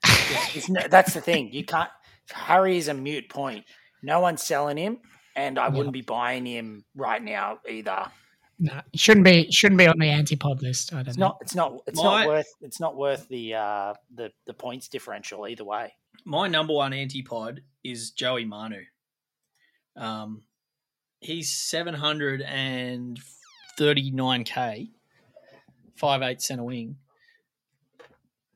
it's 0.03 0.69
no, 0.69 0.81
that's 0.89 1.13
the 1.13 1.21
thing. 1.21 1.51
You 1.53 1.63
can't. 1.63 1.89
Harry 2.31 2.77
is 2.77 2.87
a 2.87 2.93
mute 2.95 3.29
point. 3.29 3.65
No 4.01 4.19
one's 4.19 4.41
selling 4.43 4.77
him, 4.77 4.99
and 5.35 5.59
I 5.59 5.69
wouldn't 5.69 5.93
be 5.93 6.01
buying 6.01 6.45
him 6.45 6.85
right 6.95 7.21
now 7.21 7.59
either. 7.69 8.07
No, 8.59 8.81
he 8.91 8.97
shouldn't 8.97 9.23
be 9.25 9.41
it 9.41 9.53
shouldn't 9.53 9.77
be 9.77 9.87
on 9.87 9.99
the 9.99 10.07
antipod 10.07 10.61
list. 10.61 10.91
I 10.93 10.97
don't 10.97 11.09
It's 11.09 11.17
know. 11.17 11.27
not. 11.27 11.37
It's 11.41 11.55
not. 11.55 11.81
It's 11.87 11.97
My- 11.97 12.23
not 12.23 12.27
worth. 12.27 12.53
It's 12.61 12.79
not 12.79 12.95
worth 12.97 13.27
the 13.27 13.53
uh, 13.53 13.93
the 14.15 14.31
the 14.47 14.53
points 14.53 14.87
differential 14.87 15.47
either 15.47 15.63
way. 15.63 15.93
My 16.25 16.47
number 16.47 16.73
one 16.73 16.91
antipod 16.91 17.59
is 17.83 18.11
Joey 18.11 18.45
Manu. 18.45 18.81
Um, 19.95 20.41
he's 21.21 21.53
seven 21.53 21.93
hundred 21.93 22.41
and 22.41 23.19
thirty 23.77 24.09
nine 24.11 24.43
k, 24.43 24.89
five 25.95 26.21
eight 26.23 26.41
center 26.41 26.63
wing. 26.63 26.97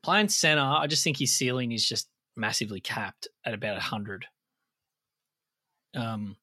Playing 0.02 0.28
center, 0.28 0.62
I 0.62 0.88
just 0.88 1.04
think 1.04 1.18
his 1.18 1.32
ceiling 1.32 1.70
is 1.70 1.88
just 1.88 2.08
massively 2.34 2.80
capped 2.80 3.28
at 3.44 3.54
about 3.54 3.78
hundred. 3.80 4.26
Um, 5.94 6.36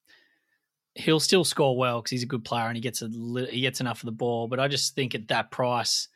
he'll 0.94 1.20
still 1.20 1.44
score 1.44 1.76
well 1.76 2.00
because 2.00 2.10
he's 2.10 2.22
a 2.22 2.26
good 2.26 2.44
player 2.44 2.66
and 2.66 2.76
he 2.76 2.80
gets 2.80 3.02
a 3.02 3.08
he 3.50 3.60
gets 3.60 3.80
enough 3.80 4.00
of 4.00 4.06
the 4.06 4.12
ball. 4.12 4.48
But 4.48 4.60
I 4.60 4.68
just 4.68 4.94
think 4.94 5.14
at 5.14 5.28
that 5.28 5.50
price, 5.50 6.08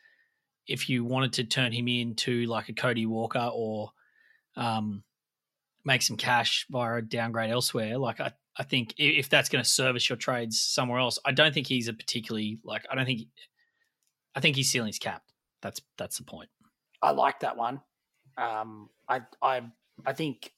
if 0.67 0.89
you 0.89 1.03
wanted 1.03 1.33
to 1.33 1.43
turn 1.43 1.71
him 1.71 1.87
into 1.87 2.45
like 2.45 2.69
a 2.69 2.73
Cody 2.73 3.05
Walker 3.05 3.49
or 3.53 3.91
um, 4.57 5.03
make 5.85 6.01
some 6.01 6.17
cash 6.17 6.65
via 6.69 6.95
a 6.95 7.01
downgrade 7.01 7.51
elsewhere. 7.51 7.97
Like 7.97 8.19
I, 8.19 8.31
I 8.57 8.63
think 8.63 8.93
if 8.97 9.29
that's 9.29 9.49
going 9.49 9.63
to 9.63 9.69
service 9.69 10.09
your 10.09 10.17
trades 10.17 10.59
somewhere 10.59 10.99
else, 10.99 11.19
I 11.23 11.31
don't 11.31 11.53
think 11.53 11.67
he's 11.67 11.87
a 11.87 11.93
particularly 11.93 12.59
like 12.63 12.85
I 12.89 12.95
don't 12.95 13.05
think 13.05 13.27
I 14.33 14.39
think 14.39 14.55
his 14.57 14.69
ceiling's 14.69 14.99
capped. 14.99 15.31
That's 15.61 15.79
that's 15.97 16.17
the 16.17 16.23
point. 16.23 16.49
I 17.01 17.11
like 17.11 17.41
that 17.41 17.55
one. 17.55 17.81
Um, 18.37 18.89
I 19.07 19.21
I 19.41 19.61
I 20.05 20.13
think 20.13 20.51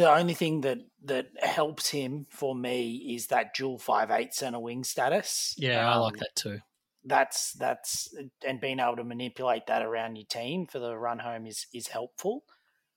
the 0.00 0.10
only 0.10 0.32
thing 0.32 0.62
that 0.62 0.78
that 1.04 1.26
helps 1.42 1.90
him 1.90 2.26
for 2.30 2.54
me 2.54 3.12
is 3.14 3.26
that 3.26 3.52
dual 3.54 3.76
five 3.78 4.10
eight 4.10 4.32
center 4.32 4.58
wing 4.58 4.82
status. 4.82 5.54
Yeah, 5.58 5.92
I 5.92 5.98
like 5.98 6.14
Um, 6.14 6.20
that 6.20 6.34
too. 6.34 6.60
That's 7.04 7.52
that's 7.52 8.08
and 8.46 8.60
being 8.60 8.80
able 8.80 8.96
to 8.96 9.04
manipulate 9.04 9.66
that 9.66 9.82
around 9.82 10.16
your 10.16 10.24
team 10.24 10.66
for 10.66 10.78
the 10.78 10.96
run 10.96 11.18
home 11.18 11.46
is 11.46 11.66
is 11.74 11.88
helpful. 11.88 12.44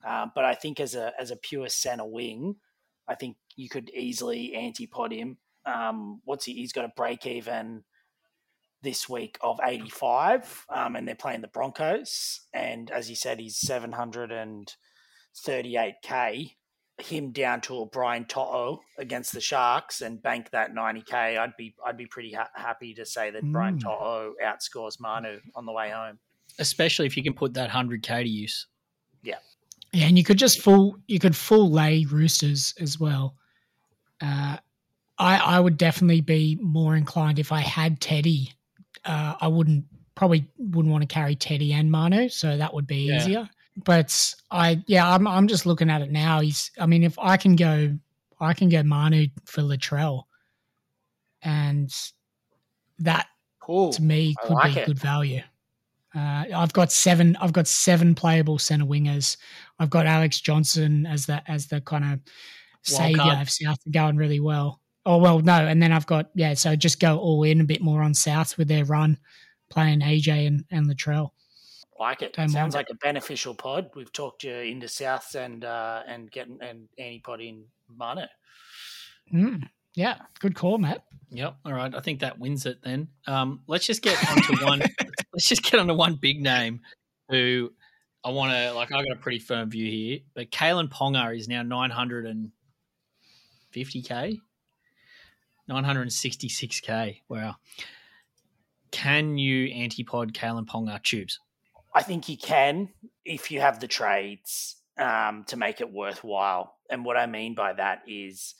Uh, 0.01 0.27
but 0.33 0.45
I 0.45 0.55
think 0.55 0.79
as 0.79 0.95
a 0.95 1.11
as 1.19 1.29
a 1.29 1.35
pure 1.35 1.67
center 1.67 2.05
wing, 2.05 2.55
I 3.05 3.15
think 3.15 3.35
you 3.57 3.67
could 3.67 3.89
easily 3.89 4.53
antipod 4.55 5.11
him. 5.11 5.39
Um, 5.65 6.21
what's 6.23 6.45
he? 6.45 6.53
He's 6.53 6.71
got 6.71 6.85
a 6.85 6.93
break 6.95 7.25
even 7.25 7.83
this 8.81 9.09
week 9.09 9.37
of 9.41 9.59
85, 9.61 10.67
um, 10.69 10.95
and 10.95 11.05
they're 11.07 11.15
playing 11.15 11.41
the 11.41 11.47
Broncos. 11.49 12.47
And 12.53 12.89
as 12.91 13.09
you 13.09 13.17
said, 13.17 13.41
he's 13.41 13.59
738k. 13.59 16.55
Him 16.99 17.31
down 17.31 17.59
to 17.61 17.79
a 17.81 17.85
Brian 17.87 18.23
To'o 18.25 18.79
against 18.99 19.33
the 19.33 19.41
Sharks 19.41 20.01
and 20.01 20.21
bank 20.21 20.51
that 20.51 20.73
90k. 20.75 21.39
I'd 21.39 21.57
be 21.57 21.73
I'd 21.85 21.97
be 21.97 22.05
pretty 22.05 22.31
ha- 22.33 22.51
happy 22.55 22.93
to 22.93 23.05
say 23.05 23.31
that 23.31 23.43
Brian 23.51 23.77
Mm. 23.79 23.83
To'o 23.83 24.33
outscores 24.43 24.99
Manu 24.99 25.39
on 25.55 25.65
the 25.65 25.71
way 25.71 25.89
home. 25.89 26.19
Especially 26.59 27.07
if 27.07 27.17
you 27.17 27.23
can 27.23 27.33
put 27.33 27.55
that 27.55 27.71
hundred 27.71 28.03
k 28.03 28.21
to 28.21 28.29
use. 28.29 28.67
Yeah, 29.23 29.37
yeah, 29.91 30.05
and 30.05 30.17
you 30.19 30.23
could 30.23 30.37
just 30.37 30.61
full 30.61 30.97
you 31.07 31.17
could 31.19 31.35
full 31.35 31.71
lay 31.71 32.05
roosters 32.05 32.75
as 32.79 32.99
well. 32.99 33.35
Uh, 34.21 34.57
I 35.17 35.37
I 35.37 35.59
would 35.59 35.77
definitely 35.77 36.21
be 36.21 36.59
more 36.61 36.95
inclined 36.95 37.39
if 37.39 37.51
I 37.51 37.61
had 37.61 38.01
Teddy. 38.01 38.53
Uh, 39.03 39.33
I 39.41 39.47
wouldn't 39.47 39.85
probably 40.13 40.47
wouldn't 40.59 40.91
want 40.91 41.01
to 41.01 41.07
carry 41.11 41.35
Teddy 41.35 41.73
and 41.73 41.89
Manu, 41.89 42.29
so 42.29 42.55
that 42.55 42.71
would 42.71 42.85
be 42.85 43.07
Yeah. 43.07 43.17
easier. 43.17 43.49
But 43.75 44.35
I 44.51 44.83
yeah, 44.87 45.09
I'm 45.09 45.27
I'm 45.27 45.47
just 45.47 45.65
looking 45.65 45.89
at 45.89 46.01
it 46.01 46.11
now. 46.11 46.41
He's 46.41 46.71
I 46.79 46.85
mean, 46.85 47.03
if 47.03 47.17
I 47.17 47.37
can 47.37 47.55
go, 47.55 47.97
I 48.39 48.53
can 48.53 48.69
go 48.69 48.83
Manu 48.83 49.27
for 49.45 49.61
Latrell, 49.61 50.23
and 51.41 51.91
that 52.99 53.27
Cool. 53.59 53.93
to 53.93 54.01
me 54.01 54.35
could 54.41 54.51
like 54.51 54.75
be 54.75 54.81
it. 54.81 54.85
good 54.87 54.99
value. 54.99 55.41
Uh, 56.15 56.45
I've 56.53 56.73
got 56.73 56.91
seven. 56.91 57.35
I've 57.41 57.53
got 57.53 57.67
seven 57.67 58.13
playable 58.13 58.59
center 58.59 58.85
wingers. 58.85 59.37
I've 59.79 59.89
got 59.89 60.05
Alex 60.05 60.39
Johnson 60.41 61.07
as 61.07 61.25
the 61.25 61.41
as 61.49 61.67
the 61.67 61.81
kind 61.81 62.13
of 62.13 62.19
savior 62.83 63.37
of 63.39 63.49
South 63.49 63.79
going 63.89 64.17
really 64.17 64.39
well. 64.39 64.79
Oh 65.05 65.17
well, 65.17 65.39
no, 65.39 65.65
and 65.65 65.81
then 65.81 65.91
I've 65.91 66.05
got 66.05 66.29
yeah. 66.35 66.53
So 66.53 66.75
just 66.75 66.99
go 66.99 67.17
all 67.17 67.43
in 67.43 67.61
a 67.61 67.65
bit 67.65 67.81
more 67.81 68.01
on 68.01 68.13
South 68.13 68.57
with 68.57 68.67
their 68.67 68.85
run, 68.85 69.17
playing 69.69 70.01
AJ 70.01 70.45
and 70.47 70.65
and 70.69 70.87
Latrell. 70.87 71.31
Like 71.99 72.21
it. 72.21 72.33
Don't 72.33 72.49
Sounds 72.49 72.73
mind 72.73 72.85
like 72.85 72.89
a 72.89 72.95
beneficial 72.95 73.53
pod. 73.53 73.91
We've 73.95 74.11
talked 74.11 74.43
you 74.43 74.53
into 74.53 74.87
Souths 74.87 75.35
and 75.35 75.63
uh, 75.63 76.01
and 76.07 76.31
getting 76.31 76.57
and 76.61 76.87
antipod 76.99 77.47
in 77.47 77.65
Manu. 77.87 78.23
Mm, 79.33 79.63
yeah, 79.95 80.17
good 80.39 80.55
call, 80.55 80.77
Matt. 80.77 81.03
Yep. 81.29 81.55
All 81.65 81.73
right. 81.73 81.93
I 81.93 81.99
think 82.01 82.19
that 82.19 82.39
wins 82.39 82.65
it 82.65 82.79
then. 82.83 83.07
Um, 83.27 83.61
let's 83.67 83.85
just 83.85 84.01
get 84.01 84.17
onto 84.29 84.65
one. 84.65 84.81
let's 85.33 85.47
just 85.47 85.63
get 85.63 85.79
onto 85.79 85.93
one 85.93 86.15
big 86.15 86.41
name 86.41 86.81
who 87.29 87.71
I 88.23 88.31
want 88.31 88.51
to 88.53 88.73
like. 88.73 88.91
I 88.91 89.03
got 89.03 89.11
a 89.11 89.19
pretty 89.19 89.39
firm 89.39 89.69
view 89.69 89.89
here, 89.89 90.19
but 90.33 90.51
Kalyn 90.51 90.89
Ponga 90.89 91.37
is 91.37 91.47
now 91.47 91.61
nine 91.61 91.89
hundred 91.89 92.25
and 92.25 92.51
fifty 93.71 94.01
k, 94.01 94.39
nine 95.67 95.83
hundred 95.83 96.03
and 96.03 96.13
sixty 96.13 96.49
six 96.49 96.79
k. 96.79 97.21
Wow. 97.29 97.55
Can 98.91 99.37
you 99.39 99.69
antipod 99.73 100.33
Kalyn 100.33 100.65
Ponga 100.65 101.01
tubes? 101.01 101.39
I 101.95 102.03
think 102.03 102.27
you 102.27 102.37
can 102.37 102.89
if 103.25 103.51
you 103.51 103.61
have 103.61 103.79
the 103.79 103.87
trades 103.87 104.77
um, 104.97 105.43
to 105.47 105.57
make 105.57 105.81
it 105.81 105.91
worthwhile. 105.91 106.75
And 106.89 107.05
what 107.05 107.17
I 107.17 107.25
mean 107.25 107.55
by 107.55 107.73
that 107.73 108.03
is, 108.07 108.55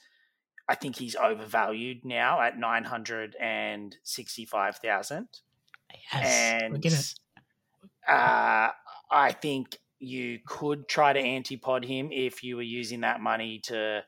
I 0.70 0.76
think 0.76 0.96
he's 0.96 1.16
overvalued 1.16 2.06
now 2.06 2.42
at 2.42 2.58
nine 2.58 2.84
hundred 2.84 3.36
and 3.40 3.96
sixty-five 4.04 4.78
thousand. 4.78 5.28
Yes, 6.12 6.62
we 6.62 6.68
and 6.68 6.86
it. 6.86 7.14
uh, 8.08 8.70
I 9.12 9.32
think 9.32 9.78
you 10.00 10.40
could 10.46 10.88
try 10.88 11.14
to 11.14 11.22
antipod 11.22 11.86
him 11.86 12.10
if 12.12 12.44
you 12.44 12.56
were 12.56 12.62
using 12.62 13.02
that 13.02 13.22
money 13.22 13.60
to 13.64 14.04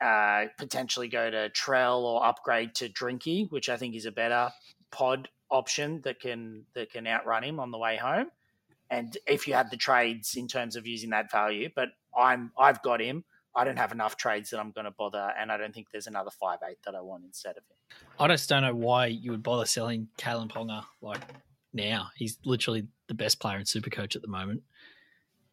uh, 0.00 0.44
potentially 0.58 1.08
go 1.08 1.30
to 1.30 1.50
Trell 1.50 2.02
or 2.02 2.24
upgrade 2.24 2.74
to 2.76 2.88
Drinky, 2.88 3.50
which 3.50 3.68
I 3.68 3.76
think 3.76 3.94
is 3.94 4.06
a 4.06 4.12
better 4.12 4.50
pod 4.90 5.28
option 5.50 6.00
that 6.02 6.20
can 6.20 6.64
that 6.74 6.90
can 6.90 7.06
outrun 7.06 7.44
him 7.44 7.60
on 7.60 7.70
the 7.70 7.78
way 7.78 7.96
home. 7.96 8.30
And 8.92 9.16
if 9.26 9.48
you 9.48 9.54
had 9.54 9.70
the 9.70 9.76
trades 9.78 10.34
in 10.36 10.46
terms 10.46 10.76
of 10.76 10.86
using 10.86 11.10
that 11.10 11.30
value, 11.32 11.70
but 11.74 11.88
I'm 12.16 12.52
I've 12.58 12.82
got 12.82 13.00
him. 13.00 13.24
I 13.56 13.64
don't 13.64 13.78
have 13.78 13.92
enough 13.92 14.16
trades 14.16 14.50
that 14.50 14.60
I'm 14.60 14.70
going 14.70 14.84
to 14.84 14.90
bother, 14.90 15.32
and 15.38 15.50
I 15.50 15.56
don't 15.56 15.74
think 15.74 15.88
there's 15.92 16.06
another 16.06 16.30
five 16.30 16.58
eight 16.68 16.76
that 16.84 16.94
I 16.94 17.00
want 17.00 17.24
instead 17.24 17.56
of 17.56 17.64
him. 17.64 17.98
I 18.18 18.28
just 18.28 18.48
don't 18.48 18.62
know 18.62 18.74
why 18.74 19.06
you 19.06 19.30
would 19.30 19.42
bother 19.42 19.64
selling 19.66 20.08
Kalyn 20.18 20.48
Ponga 20.50 20.84
like 21.00 21.20
now. 21.72 22.08
He's 22.16 22.38
literally 22.44 22.86
the 23.08 23.14
best 23.14 23.40
player 23.40 23.56
in 23.58 23.64
Supercoach 23.64 24.14
at 24.14 24.22
the 24.22 24.28
moment. 24.28 24.62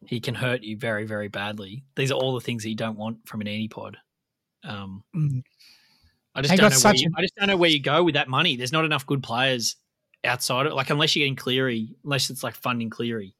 He 0.06 0.20
can 0.20 0.34
hurt 0.34 0.62
you 0.62 0.76
very, 0.78 1.04
very 1.04 1.28
badly. 1.28 1.84
These 1.96 2.10
are 2.10 2.14
all 2.14 2.34
the 2.34 2.40
things 2.40 2.62
that 2.62 2.70
you 2.70 2.74
don't 2.76 2.96
want 2.98 3.26
from 3.28 3.40
an 3.40 3.46
antipod. 3.46 3.96
Um, 4.64 5.02
Mm. 5.14 5.42
I 6.34 6.42
just 6.42 6.52
They 6.52 6.56
don't 6.56 6.70
know. 6.70 6.74
Where 6.74 6.78
such 6.78 7.00
you, 7.00 7.10
a- 7.14 7.18
I 7.18 7.22
just 7.22 7.34
don't 7.36 7.48
know 7.48 7.56
where 7.56 7.70
you 7.70 7.80
go 7.82 8.04
with 8.04 8.14
that 8.14 8.28
money. 8.28 8.56
There's 8.56 8.72
not 8.72 8.84
enough 8.84 9.04
good 9.06 9.22
players 9.22 9.76
outside 10.24 10.66
of 10.66 10.72
like 10.72 10.90
unless 10.90 11.16
you're 11.16 11.22
getting 11.24 11.36
Cleary, 11.36 11.94
unless 12.04 12.30
it's 12.30 12.42
like 12.42 12.54
funding 12.54 12.90
Cleary. 12.90 13.34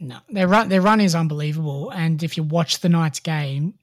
No, 0.00 0.18
their 0.28 0.48
run 0.48 0.68
their 0.68 0.80
run 0.80 1.00
is 1.00 1.14
unbelievable, 1.14 1.90
and 1.90 2.22
if 2.22 2.36
you 2.36 2.42
watch 2.42 2.80
the 2.80 2.88
Knights 2.88 3.20
game, 3.20 3.74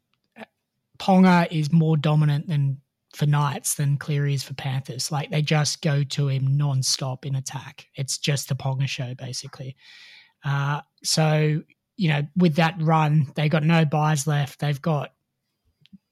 Ponga 0.97 1.47
is 1.51 1.72
more 1.72 1.97
dominant 1.97 2.47
than 2.47 2.82
for 3.15 3.26
Knights 3.26 3.76
than 3.76 3.97
Cleary 3.97 4.34
is 4.34 4.43
for 4.43 4.53
Panthers. 4.53 5.11
Like 5.11 5.32
they 5.32 5.41
just 5.41 5.82
go 5.82 6.03
to 6.03 6.28
him 6.28 6.57
non-stop 6.57 7.26
in 7.26 7.36
attack. 7.36 7.88
It's 7.95 8.17
just 8.17 8.49
the 8.49 8.55
Ponga 8.55 8.88
show 8.88 9.15
basically. 9.15 9.76
Uh, 10.43 10.82
so 11.03 11.61
you 11.97 12.09
know, 12.09 12.26
with 12.38 12.55
that 12.55 12.76
run, 12.80 13.30
they 13.36 13.49
got 13.49 13.63
no 13.63 13.84
buys 13.84 14.26
left. 14.26 14.59
They've 14.59 14.82
got 14.82 15.13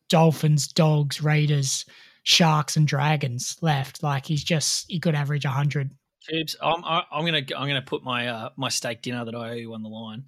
Dolphins, 0.09 0.67
Dogs, 0.67 1.21
Raiders, 1.21 1.85
Sharks, 2.28 2.75
and 2.75 2.86
Dragons 2.86 3.55
left. 3.61 4.03
Like 4.03 4.25
he's 4.25 4.43
just 4.43 4.91
he 4.91 4.99
could 4.99 5.15
average 5.15 5.45
hundred. 5.45 5.91
Tubes, 6.28 6.57
I'm 6.61 6.84
I- 6.84 7.05
I'm 7.09 7.23
gonna 7.23 7.38
I'm 7.38 7.67
gonna 7.69 7.82
put 7.82 8.03
my 8.03 8.28
uh, 8.28 8.49
my 8.57 8.67
steak 8.67 9.01
dinner 9.01 9.23
that 9.23 9.34
I 9.34 9.51
owe 9.51 9.53
you 9.53 9.73
on 9.73 9.82
the 9.82 9.88
line. 9.88 10.25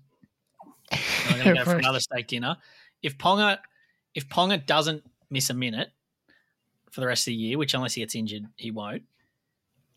I'm 0.94 1.38
gonna 1.40 1.56
go 1.56 1.64
for 1.66 1.76
another 1.76 2.00
steak 2.00 2.28
dinner. 2.28 2.56
If 3.04 3.18
Ponga 3.18 3.58
if 4.16 4.30
Ponga 4.30 4.66
doesn't 4.66 5.04
miss 5.30 5.50
a 5.50 5.54
minute 5.54 5.90
for 6.90 7.02
the 7.02 7.08
rest 7.08 7.24
of 7.24 7.32
the 7.32 7.36
year, 7.36 7.58
which 7.58 7.74
unless 7.74 7.96
he 7.96 8.02
gets 8.02 8.16
injured, 8.16 8.46
he 8.56 8.72
won't. 8.72 9.04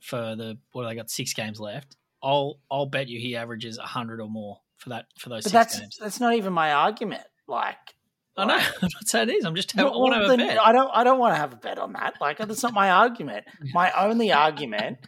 For 0.01 0.35
the 0.35 0.59
what 0.73 0.89
they 0.89 0.97
got 0.97 1.09
six 1.09 1.33
games 1.35 1.61
left, 1.61 1.95
I'll 2.21 2.59
I'll 2.69 2.87
bet 2.87 3.07
you 3.07 3.21
he 3.21 3.37
averages 3.37 3.79
hundred 3.79 4.21
or 4.21 4.29
more 4.29 4.59
for 4.79 4.89
that 4.89 5.07
for 5.17 5.29
those 5.29 5.45
But 5.45 5.51
six 5.51 5.53
that's 5.53 5.79
games. 5.79 5.99
that's 6.01 6.19
not 6.19 6.35
even 6.35 6.53
my 6.53 6.73
argument. 6.73 7.23
Like, 7.47 7.95
I 8.37 8.45
know. 8.47 8.55
I'm 8.55 8.89
not 8.95 9.07
saying 9.07 9.29
it 9.29 9.33
is. 9.33 9.45
I'm 9.45 9.55
just 9.55 9.79
I 9.79 9.85
want 9.85 10.15
to 10.15 10.21
have 10.21 10.31
a 10.31 10.37
bet. 10.37 10.59
I 10.61 10.73
don't. 10.73 10.91
I 10.93 11.05
don't 11.05 11.19
want 11.19 11.35
to 11.35 11.39
have 11.39 11.53
a 11.53 11.57
bet 11.57 11.79
on 11.79 11.93
that. 11.95 12.15
Like 12.21 12.39
that's 12.39 12.63
not 12.63 12.73
my 12.73 12.91
argument. 12.91 13.45
My 13.75 13.93
only 13.93 14.33
argument 14.33 14.99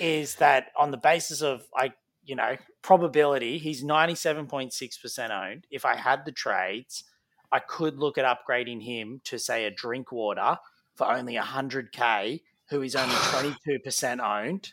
is 0.00 0.36
that 0.36 0.72
on 0.76 0.90
the 0.90 0.96
basis 0.96 1.40
of 1.40 1.62
I, 1.76 1.92
you 2.24 2.34
know, 2.34 2.56
probability, 2.82 3.58
he's 3.58 3.84
ninety 3.84 4.16
seven 4.16 4.46
point 4.46 4.72
six 4.72 4.98
percent 4.98 5.32
owned. 5.32 5.66
If 5.70 5.84
I 5.84 5.96
had 5.96 6.24
the 6.24 6.32
trades, 6.32 7.04
I 7.52 7.60
could 7.60 7.98
look 7.98 8.18
at 8.18 8.24
upgrading 8.24 8.82
him 8.82 9.20
to 9.24 9.38
say 9.38 9.66
a 9.66 9.70
Drinkwater 9.70 10.58
for 10.96 11.10
only 11.10 11.36
hundred 11.36 11.92
k, 11.92 12.42
who 12.70 12.82
is 12.82 12.96
only 12.96 13.14
twenty 13.30 13.54
two 13.64 13.78
percent 13.78 14.20
owned, 14.20 14.72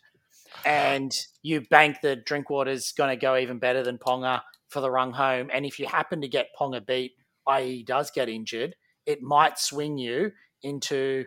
and 0.65 1.15
you 1.43 1.61
bank 1.61 1.97
the 2.01 2.15
Drinkwater's 2.15 2.93
going 2.93 3.11
to 3.11 3.21
go 3.21 3.37
even 3.37 3.59
better 3.59 3.83
than 3.83 3.99
Ponga 3.99 4.41
for 4.69 4.81
the 4.81 4.89
run 4.89 5.11
home. 5.11 5.51
And 5.53 5.67
if 5.67 5.77
you 5.77 5.85
happen 5.85 6.21
to 6.21 6.27
get 6.27 6.47
Ponga 6.59 6.83
beat 6.83 7.11
i.e., 7.47 7.83
does 7.83 8.11
get 8.11 8.29
injured, 8.29 8.75
it 9.05 9.21
might 9.21 9.57
swing 9.59 9.97
you 9.97 10.31
into, 10.63 11.25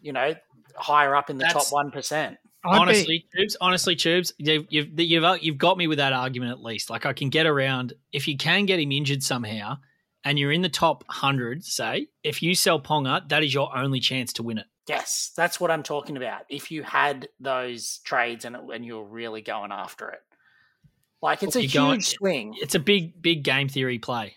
you 0.00 0.12
know, 0.12 0.34
higher 0.76 1.14
up 1.14 1.30
in 1.30 1.38
the 1.38 1.44
That's- 1.44 1.64
top 1.70 1.72
one 1.72 1.90
percent. 1.90 2.38
I'd 2.66 2.72
be- 2.76 2.80
honestly, 2.80 3.26
tubes. 3.36 3.56
Honestly, 3.60 3.94
tubes. 3.94 4.32
You've, 4.38 4.66
you've 4.70 4.98
you've 4.98 5.42
you've 5.42 5.58
got 5.58 5.76
me 5.76 5.86
with 5.86 5.98
that 5.98 6.14
argument 6.14 6.52
at 6.52 6.62
least. 6.62 6.88
Like 6.88 7.04
I 7.04 7.12
can 7.12 7.28
get 7.28 7.44
around 7.46 7.92
if 8.12 8.26
you 8.26 8.38
can 8.38 8.64
get 8.64 8.80
him 8.80 8.90
injured 8.90 9.22
somehow, 9.22 9.76
and 10.24 10.38
you're 10.38 10.50
in 10.52 10.62
the 10.62 10.70
top 10.70 11.04
hundred. 11.08 11.62
Say 11.64 12.06
if 12.22 12.42
you 12.42 12.54
sell 12.54 12.80
Ponga, 12.80 13.28
that 13.28 13.42
is 13.44 13.52
your 13.52 13.76
only 13.76 14.00
chance 14.00 14.32
to 14.34 14.42
win 14.42 14.56
it. 14.58 14.66
Yes, 14.88 15.30
that's 15.36 15.60
what 15.60 15.70
I'm 15.70 15.82
talking 15.82 16.16
about. 16.16 16.42
If 16.48 16.70
you 16.70 16.82
had 16.82 17.28
those 17.38 17.98
trades 18.04 18.46
and 18.46 18.56
and 18.56 18.82
you're 18.84 19.04
really 19.04 19.42
going 19.42 19.70
after 19.70 20.08
it, 20.08 20.22
like 21.20 21.42
it's 21.42 21.56
a 21.56 21.60
You're 21.60 21.68
huge 21.68 21.74
going- 21.74 22.00
swing. 22.00 22.54
It's 22.62 22.74
a 22.74 22.80
big 22.80 23.20
big 23.20 23.42
game 23.44 23.68
theory 23.68 23.98
play. 23.98 24.36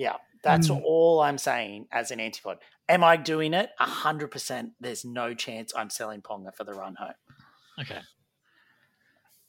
Yeah, 0.00 0.16
that's 0.42 0.68
Mm. 0.68 0.80
all 0.82 1.20
I'm 1.20 1.36
saying 1.36 1.86
as 1.92 2.10
an 2.10 2.20
antipod. 2.20 2.56
Am 2.88 3.04
I 3.04 3.18
doing 3.18 3.52
it? 3.52 3.70
hundred 3.78 4.28
percent. 4.28 4.72
There's 4.80 5.04
no 5.04 5.34
chance 5.34 5.74
I'm 5.76 5.90
selling 5.90 6.22
Ponga 6.22 6.54
for 6.56 6.64
the 6.64 6.72
run 6.72 6.94
home. 6.94 7.12
Okay, 7.78 8.00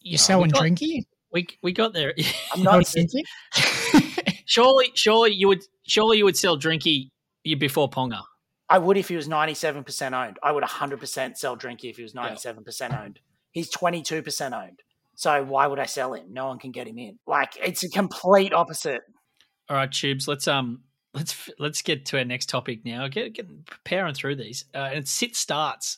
You're 0.02 0.18
selling 0.18 0.52
drinky? 0.52 1.06
we 1.32 1.48
we 1.64 1.72
got 1.72 1.94
there. 1.94 2.14
I'm 2.54 2.64
not. 2.64 2.82
drinky? 2.84 3.24
surely, 4.46 4.92
surely 4.94 5.32
you 5.34 5.48
would 5.48 5.64
surely 5.84 6.18
you 6.18 6.26
would 6.26 6.36
sell 6.38 6.58
Drinky 6.60 7.12
before 7.44 7.90
Ponga. 7.90 8.22
I 8.70 8.78
would 8.78 8.98
if 8.98 9.08
he 9.10 9.16
was 9.16 9.28
97% 9.28 10.14
owned. 10.14 10.38
I 10.44 10.52
would 10.54 10.64
100% 10.64 11.38
sell 11.38 11.58
Drinky 11.58 11.90
if 11.90 11.98
he 11.98 12.04
was 12.04 12.14
97% 12.14 12.98
owned. 13.04 13.20
He's 13.52 13.70
22% 13.70 14.54
owned. 14.54 14.80
So 15.16 15.44
why 15.44 15.68
would 15.68 15.78
I 15.80 15.86
sell 15.88 16.14
him? 16.14 16.28
No 16.32 16.48
one 16.48 16.58
can 16.58 16.72
get 16.72 16.88
him 16.88 16.98
in. 16.98 17.20
Like 17.28 17.54
it's 17.62 17.84
a 17.84 17.90
complete 17.90 18.54
opposite. 18.54 19.02
All 19.70 19.78
right, 19.78 19.92
tubes. 19.92 20.28
Let's 20.28 20.48
um 20.48 20.82
let's 21.14 21.50
let's 21.60 21.82
get 21.82 22.06
to 22.08 22.18
our 22.18 22.26
next 22.26 22.50
topic 22.50 22.86
now. 22.86 23.08
Get 23.08 23.34
get 23.34 23.48
powering 23.84 24.14
through 24.14 24.36
these. 24.36 24.66
Uh, 24.74 24.90
and 24.94 25.08
sit 25.08 25.36
starts. 25.36 25.98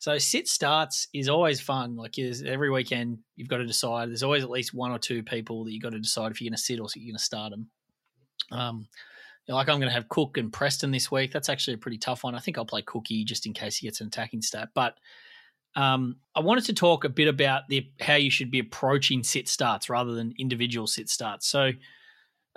So 0.00 0.16
sit 0.18 0.46
starts 0.46 1.08
is 1.12 1.28
always 1.28 1.60
fun. 1.60 1.96
Like 1.96 2.18
every 2.18 2.70
weekend 2.70 3.18
you've 3.34 3.48
got 3.48 3.56
to 3.56 3.66
decide. 3.66 4.08
There's 4.08 4.22
always 4.22 4.44
at 4.44 4.50
least 4.50 4.72
one 4.72 4.92
or 4.92 4.98
two 4.98 5.24
people 5.24 5.64
that 5.64 5.72
you've 5.72 5.82
got 5.82 5.90
to 5.90 5.98
decide 5.98 6.30
if 6.30 6.40
you're 6.40 6.48
going 6.48 6.56
to 6.56 6.62
sit 6.62 6.78
or 6.78 6.86
you're 6.94 7.10
going 7.10 7.18
to 7.18 7.22
start 7.22 7.50
them. 7.50 7.68
Um, 8.52 8.86
like 9.48 9.68
I'm 9.68 9.78
going 9.78 9.88
to 9.88 9.94
have 9.94 10.08
Cook 10.08 10.36
and 10.36 10.52
Preston 10.52 10.90
this 10.90 11.10
week. 11.10 11.32
That's 11.32 11.48
actually 11.48 11.74
a 11.74 11.78
pretty 11.78 11.98
tough 11.98 12.22
one. 12.22 12.34
I 12.34 12.38
think 12.38 12.58
I'll 12.58 12.64
play 12.64 12.82
Cookie 12.82 13.24
just 13.24 13.46
in 13.46 13.54
case 13.54 13.76
he 13.76 13.86
gets 13.86 14.00
an 14.00 14.06
attacking 14.06 14.42
stat. 14.42 14.68
But 14.74 14.94
um, 15.74 16.16
I 16.34 16.40
wanted 16.40 16.64
to 16.66 16.74
talk 16.74 17.04
a 17.04 17.08
bit 17.08 17.28
about 17.28 17.62
the 17.68 17.90
how 18.00 18.14
you 18.14 18.30
should 18.30 18.50
be 18.50 18.58
approaching 18.58 19.22
sit 19.22 19.48
starts 19.48 19.88
rather 19.88 20.12
than 20.12 20.34
individual 20.38 20.86
sit 20.86 21.08
starts. 21.08 21.48
So 21.48 21.70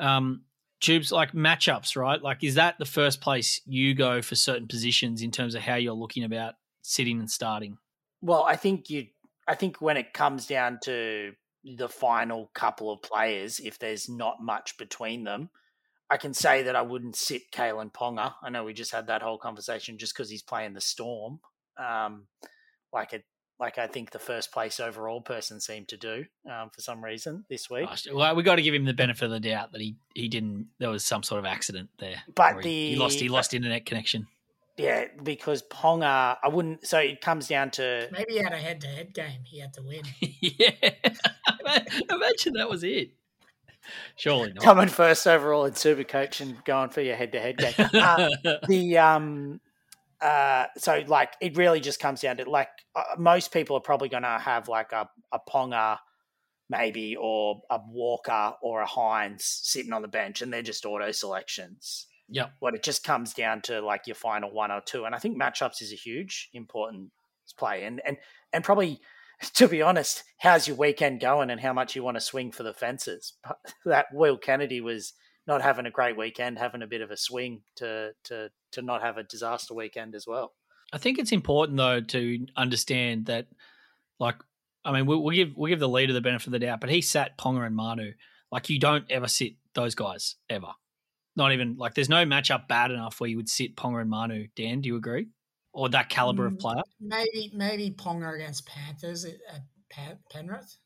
um, 0.02 0.41
tubes 0.80 1.12
like 1.12 1.32
matchups, 1.32 1.95
right? 1.95 2.22
Like, 2.22 2.43
is 2.43 2.56
that 2.56 2.78
the 2.80 2.86
first 2.86 3.22
place 3.22 3.62
you 3.66 3.93
go 3.93 4.22
for 4.22 4.36
certain 4.36 4.68
positions 4.68 5.22
in 5.22 5.32
terms 5.32 5.56
of 5.56 5.62
how 5.62 5.76
you're 5.76 5.93
looking 5.93 6.24
about 6.24 6.56
sitting 6.82 7.20
and 7.20 7.30
starting? 7.30 7.78
Well, 8.22 8.43
I 8.43 8.56
think 8.56 8.89
you 8.89 9.08
I 9.47 9.56
think 9.56 9.82
when 9.82 9.97
it 9.97 10.14
comes 10.14 10.45
down 10.47 10.80
to 10.84 11.34
the 11.64 11.89
final 11.89 12.49
couple 12.54 12.91
of 12.91 13.02
players, 13.02 13.60
if 13.60 13.80
there's 13.80 14.10
not 14.10 14.41
much 14.41 14.78
between 14.78 15.24
them, 15.24 15.49
I 16.10 16.18
can 16.18 16.34
say 16.34 16.64
that 16.64 16.76
I 16.76 16.82
wouldn't 16.82 17.16
sit 17.16 17.52
Kalyn 17.52 17.91
Ponga. 17.91 18.34
I 18.43 18.49
know 18.49 18.64
we 18.64 18.74
just 18.74 18.91
had 18.91 19.08
that 19.08 19.22
whole 19.22 19.38
conversation 19.38 19.97
just 19.97 20.14
because 20.14 20.30
he's 20.30 20.43
playing 20.43 20.74
the 20.74 20.82
Storm. 20.82 21.39
Um, 21.78 22.28
like 22.91 23.14
it, 23.14 23.24
like 23.62 23.78
I 23.78 23.86
think 23.86 24.09
the 24.09 24.20
first 24.20 24.51
place 24.51 24.80
overall 24.80 25.22
person 25.22 25.62
seemed 25.62 25.88
to 25.89 25.97
do 25.97 26.26
um, 26.49 26.72
for 26.72 26.82
some 26.82 27.01
reason 27.03 27.45
this 27.47 27.70
week. 27.70 27.88
Gosh, 27.88 28.07
well, 28.12 28.36
we 28.36 28.41
got 28.41 28.55
to 28.55 28.64
give 28.64 28.74
him 28.74 28.86
the 28.86 28.93
benefit 28.93 29.26
of 29.26 29.32
the 29.32 29.39
doubt 29.39 29.72
that 29.72 29.80
he 29.80 29.95
he 30.16 30.28
didn't. 30.28 30.68
There 30.80 30.89
was 30.89 31.05
some 31.05 31.22
sort 31.22 31.39
of 31.39 31.45
accident 31.45 31.89
there. 31.99 32.24
But 32.34 32.55
or 32.55 32.62
he, 32.62 32.89
he 32.89 32.95
lost 32.95 33.20
he 33.20 33.28
the- 33.28 33.34
lost 33.34 33.53
internet 33.53 33.86
connection. 33.86 34.28
Yeah, 34.78 35.05
because 35.22 35.62
Ponga, 35.64 36.38
I 36.41 36.47
wouldn't. 36.47 36.88
So 36.88 36.97
it 36.97 37.22
comes 37.22 37.47
down 37.47 37.70
to 37.72 38.07
Maybe 38.12 38.34
he 38.34 38.39
had 38.39 38.53
a 38.53 38.57
head 38.57 38.82
to 38.82 38.88
head 38.88 39.14
game. 39.14 39.41
He 39.43 39.59
had 39.59 39.74
to 39.74 39.84
win. 39.84 40.01
yeah, 40.22 40.72
imagine 42.09 42.53
that 42.53 42.68
was 42.68 42.84
it. 42.84 43.12
Surely 44.16 44.53
not. 44.53 44.64
coming 44.64 44.88
first 44.88 45.28
overall 45.28 45.66
in 45.66 45.74
Supercoach 45.74 46.41
and 46.41 46.64
going 46.66 46.89
for 46.89 47.01
your 47.01 47.16
head-to-head 47.16 47.57
game. 47.57 47.74
Uh, 47.93 48.30
the 48.68 48.97
um 48.97 49.59
uh 50.22 50.65
so 50.78 51.03
like 51.07 51.34
it 51.41 51.57
really 51.57 51.80
just 51.80 51.99
comes 51.99 52.22
down 52.22 52.38
to 52.38 52.49
like 52.49 52.69
uh, 52.95 53.03
most 53.17 53.51
people 53.51 53.76
are 53.76 53.82
probably 53.82 54.09
going 54.09 54.24
to 54.24 54.39
have 54.39 54.67
like 54.67 54.91
a 54.91 55.09
a 55.32 55.39
Ponga 55.49 55.97
maybe 56.69 57.17
or 57.19 57.61
a 57.69 57.80
Walker 57.89 58.53
or 58.61 58.82
a 58.82 58.88
Hynes 58.88 59.41
sitting 59.41 59.93
on 59.93 60.01
the 60.01 60.07
bench 60.07 60.41
and 60.41 60.51
they're 60.51 60.61
just 60.61 60.86
auto 60.86 61.11
selections. 61.11 62.07
Yeah. 62.30 62.47
But 62.61 62.76
it 62.76 62.84
just 62.84 63.03
comes 63.03 63.34
down 63.34 63.61
to 63.63 63.82
like 63.82 64.07
your 64.07 64.15
final 64.15 64.51
one 64.53 64.72
or 64.72 64.82
two 64.82 65.03
and 65.03 65.13
I 65.13 65.17
think 65.17 65.39
matchups 65.39 65.82
is 65.82 65.91
a 65.91 65.97
huge 65.97 66.49
important 66.53 67.11
play 67.57 67.84
and 67.84 68.01
and 68.05 68.17
and 68.53 68.63
probably 68.63 69.01
to 69.55 69.67
be 69.67 69.82
honest, 69.82 70.24
how's 70.38 70.67
your 70.67 70.78
weekend 70.78 71.19
going 71.19 71.49
and 71.49 71.59
how 71.59 71.74
much 71.74 71.95
you 71.95 72.03
want 72.03 72.15
to 72.15 72.22
swing 72.22 72.51
for 72.51 72.63
the 72.63 72.74
fences? 72.74 73.34
That 73.86 74.07
Will 74.13 74.38
Kennedy 74.38 74.80
was 74.80 75.13
not 75.48 75.62
having 75.62 75.86
a 75.86 75.92
great 75.92 76.18
weekend, 76.18 76.58
having 76.58 76.82
a 76.82 76.88
bit 76.88 77.02
of 77.02 77.12
a 77.12 77.18
swing 77.18 77.62
to 77.78 78.14
to 78.26 78.50
to 78.74 78.82
not 78.82 79.02
have 79.02 79.18
a 79.18 79.24
disaster 79.24 79.74
weekend 79.74 80.16
as 80.16 80.26
well. 80.28 80.54
I 80.94 80.98
think 80.98 81.20
it's 81.20 81.32
important 81.32 81.78
though 81.78 82.02
to 82.02 82.46
understand 82.56 83.28
that, 83.28 83.48
like, 84.20 84.36
I 84.84 84.92
mean, 84.92 85.06
we'll, 85.06 85.24
we'll 85.24 85.36
give 85.36 85.54
we'll 85.56 85.70
give 85.70 85.80
the 85.80 85.89
leader 85.89 86.14
the 86.14 86.22
benefit 86.22 86.48
of 86.48 86.54
the 86.54 86.60
doubt, 86.60 86.82
but 86.82 86.89
he 86.89 87.02
sat 87.02 87.38
Ponga 87.38 87.66
and 87.66 87.76
Manu. 87.76 88.12
Like, 88.52 88.70
you 88.70 88.80
don't 88.80 89.10
ever 89.10 89.28
sit 89.28 89.54
those 89.74 89.96
guys 89.96 90.36
ever. 90.50 90.74
Not 91.36 91.54
even 91.54 91.78
like 91.78 91.94
there's 91.94 92.10
no 92.10 92.26
matchup 92.26 92.68
bad 92.68 92.92
enough 92.92 93.20
where 93.22 93.30
you 93.30 93.38
would 93.38 93.50
sit 93.50 93.78
Ponga 93.78 94.02
and 94.02 94.10
Manu. 94.10 94.48
Dan, 94.56 94.82
do 94.82 94.88
you 94.88 94.98
agree? 94.98 95.28
Or 95.74 95.88
that 95.89 96.10
caliber 96.10 96.46
of 96.46 96.54
Mm, 96.54 96.60
player? 96.60 96.82
Maybe 97.00 97.52
maybe 97.54 97.92
Ponga 97.92 98.36
against 98.36 98.66
Panthers 98.66 99.24
at, 99.24 99.36
at 99.50 100.20
Penrith. 100.30 100.78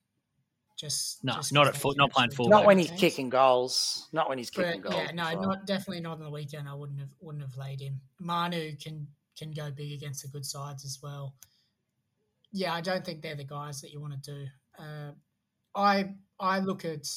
Just 0.86 1.24
No, 1.24 1.34
just 1.34 1.52
not 1.54 1.66
'cause 1.66 1.76
at 1.76 1.82
foot, 1.82 1.98
not 1.98 2.12
playing 2.12 2.26
actually 2.30 2.36
full. 2.36 2.50
Not 2.50 2.66
when 2.66 2.78
he's 2.78 2.90
things. 2.90 3.00
kicking 3.00 3.30
goals. 3.30 4.08
Not 4.12 4.30
when 4.30 4.38
he's 4.38 4.50
kicking 4.50 4.82
But 4.82 4.92
goals. 4.92 5.04
yeah, 5.06 5.12
no, 5.12 5.28
as 5.28 5.36
well. 5.38 5.48
not 5.50 5.66
definitely 5.66 6.02
not 6.02 6.14
on 6.20 6.24
the 6.24 6.30
weekend. 6.30 6.70
I 6.70 6.74
wouldn't 6.74 7.00
have 7.00 7.10
wouldn't 7.20 7.44
have 7.44 7.58
laid 7.58 7.80
him. 7.82 8.02
Manu 8.20 8.76
can 8.76 9.08
can 9.38 9.52
go 9.52 9.72
big 9.72 9.92
against 9.92 10.22
the 10.22 10.28
good 10.30 10.46
sides 10.46 10.86
as 10.86 11.00
well. 11.02 11.36
Yeah, 12.52 12.74
I 12.74 12.82
don't 12.82 13.04
think 13.04 13.22
they're 13.22 13.36
the 13.36 13.44
guys 13.44 13.82
that 13.82 13.92
you 13.92 14.00
want 14.00 14.22
to 14.24 14.32
do. 14.32 14.48
Uh, 14.78 15.12
I 15.76 16.16
I 16.40 16.60
look 16.60 16.86
at 16.86 17.08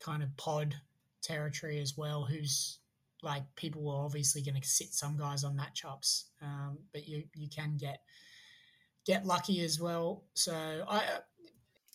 kind 0.00 0.22
of 0.22 0.36
pod 0.36 0.74
territory 1.22 1.80
as 1.80 1.96
well. 1.96 2.24
Who's 2.24 2.78
like 3.22 3.44
people 3.56 3.82
were 3.82 3.96
obviously 4.04 4.42
going 4.42 4.60
to 4.60 4.66
sit 4.66 4.94
some 4.94 5.16
guys 5.16 5.42
on 5.44 5.56
matchups, 5.56 6.24
um, 6.42 6.78
but 6.92 7.06
you 7.08 7.24
you 7.34 7.48
can 7.48 7.76
get 7.76 8.02
get 9.06 9.26
lucky 9.26 9.60
as 9.64 9.80
well. 9.80 10.24
So 10.34 10.84
I 10.88 11.20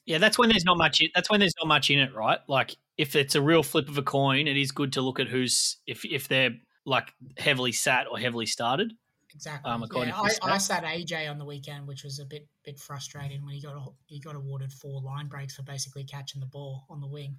Yeah, 0.06 0.20
that's 0.20 0.38
when 0.38 0.50
there's 0.50 0.66
not 0.66 0.78
much. 0.78 1.02
In, 1.02 1.10
that's 1.16 1.30
when 1.30 1.40
there's 1.40 1.56
not 1.60 1.68
much 1.68 1.90
in 1.90 2.00
it, 2.00 2.14
right? 2.14 2.40
Like 2.48 2.76
if 2.98 3.16
it's 3.16 3.36
a 3.36 3.42
real 3.42 3.64
flip 3.64 3.90
of 3.90 3.98
a 3.98 4.04
coin, 4.04 4.48
it 4.48 4.58
is 4.58 4.72
good 4.72 4.94
to 4.94 5.02
look 5.02 5.20
at 5.20 5.28
who's 5.28 5.78
if 5.88 6.06
if 6.06 6.28
they're 6.28 6.52
like 6.86 7.12
heavily 7.38 7.72
sat 7.72 8.08
or 8.10 8.20
heavily 8.20 8.46
started. 8.46 8.94
Exactly. 9.34 9.70
um, 9.70 9.86
yeah, 9.94 10.16
I, 10.16 10.54
I 10.54 10.58
sat 10.58 10.86
AJ 10.86 11.30
on 11.30 11.38
the 11.38 11.44
weekend, 11.44 11.88
which 11.88 12.04
was 12.04 12.20
a 12.20 12.26
bit 12.26 12.48
bit 12.64 12.80
frustrating 12.80 13.44
when 13.44 13.54
he 13.54 13.62
got 13.62 13.76
he 14.06 14.20
got 14.20 14.36
awarded 14.36 14.72
four 14.72 15.02
line 15.02 15.28
breaks 15.28 15.56
for 15.56 15.64
basically 15.64 16.06
catching 16.06 16.40
the 16.40 16.48
ball 16.48 16.86
on 16.90 17.02
the 17.02 17.08
wing. 17.08 17.38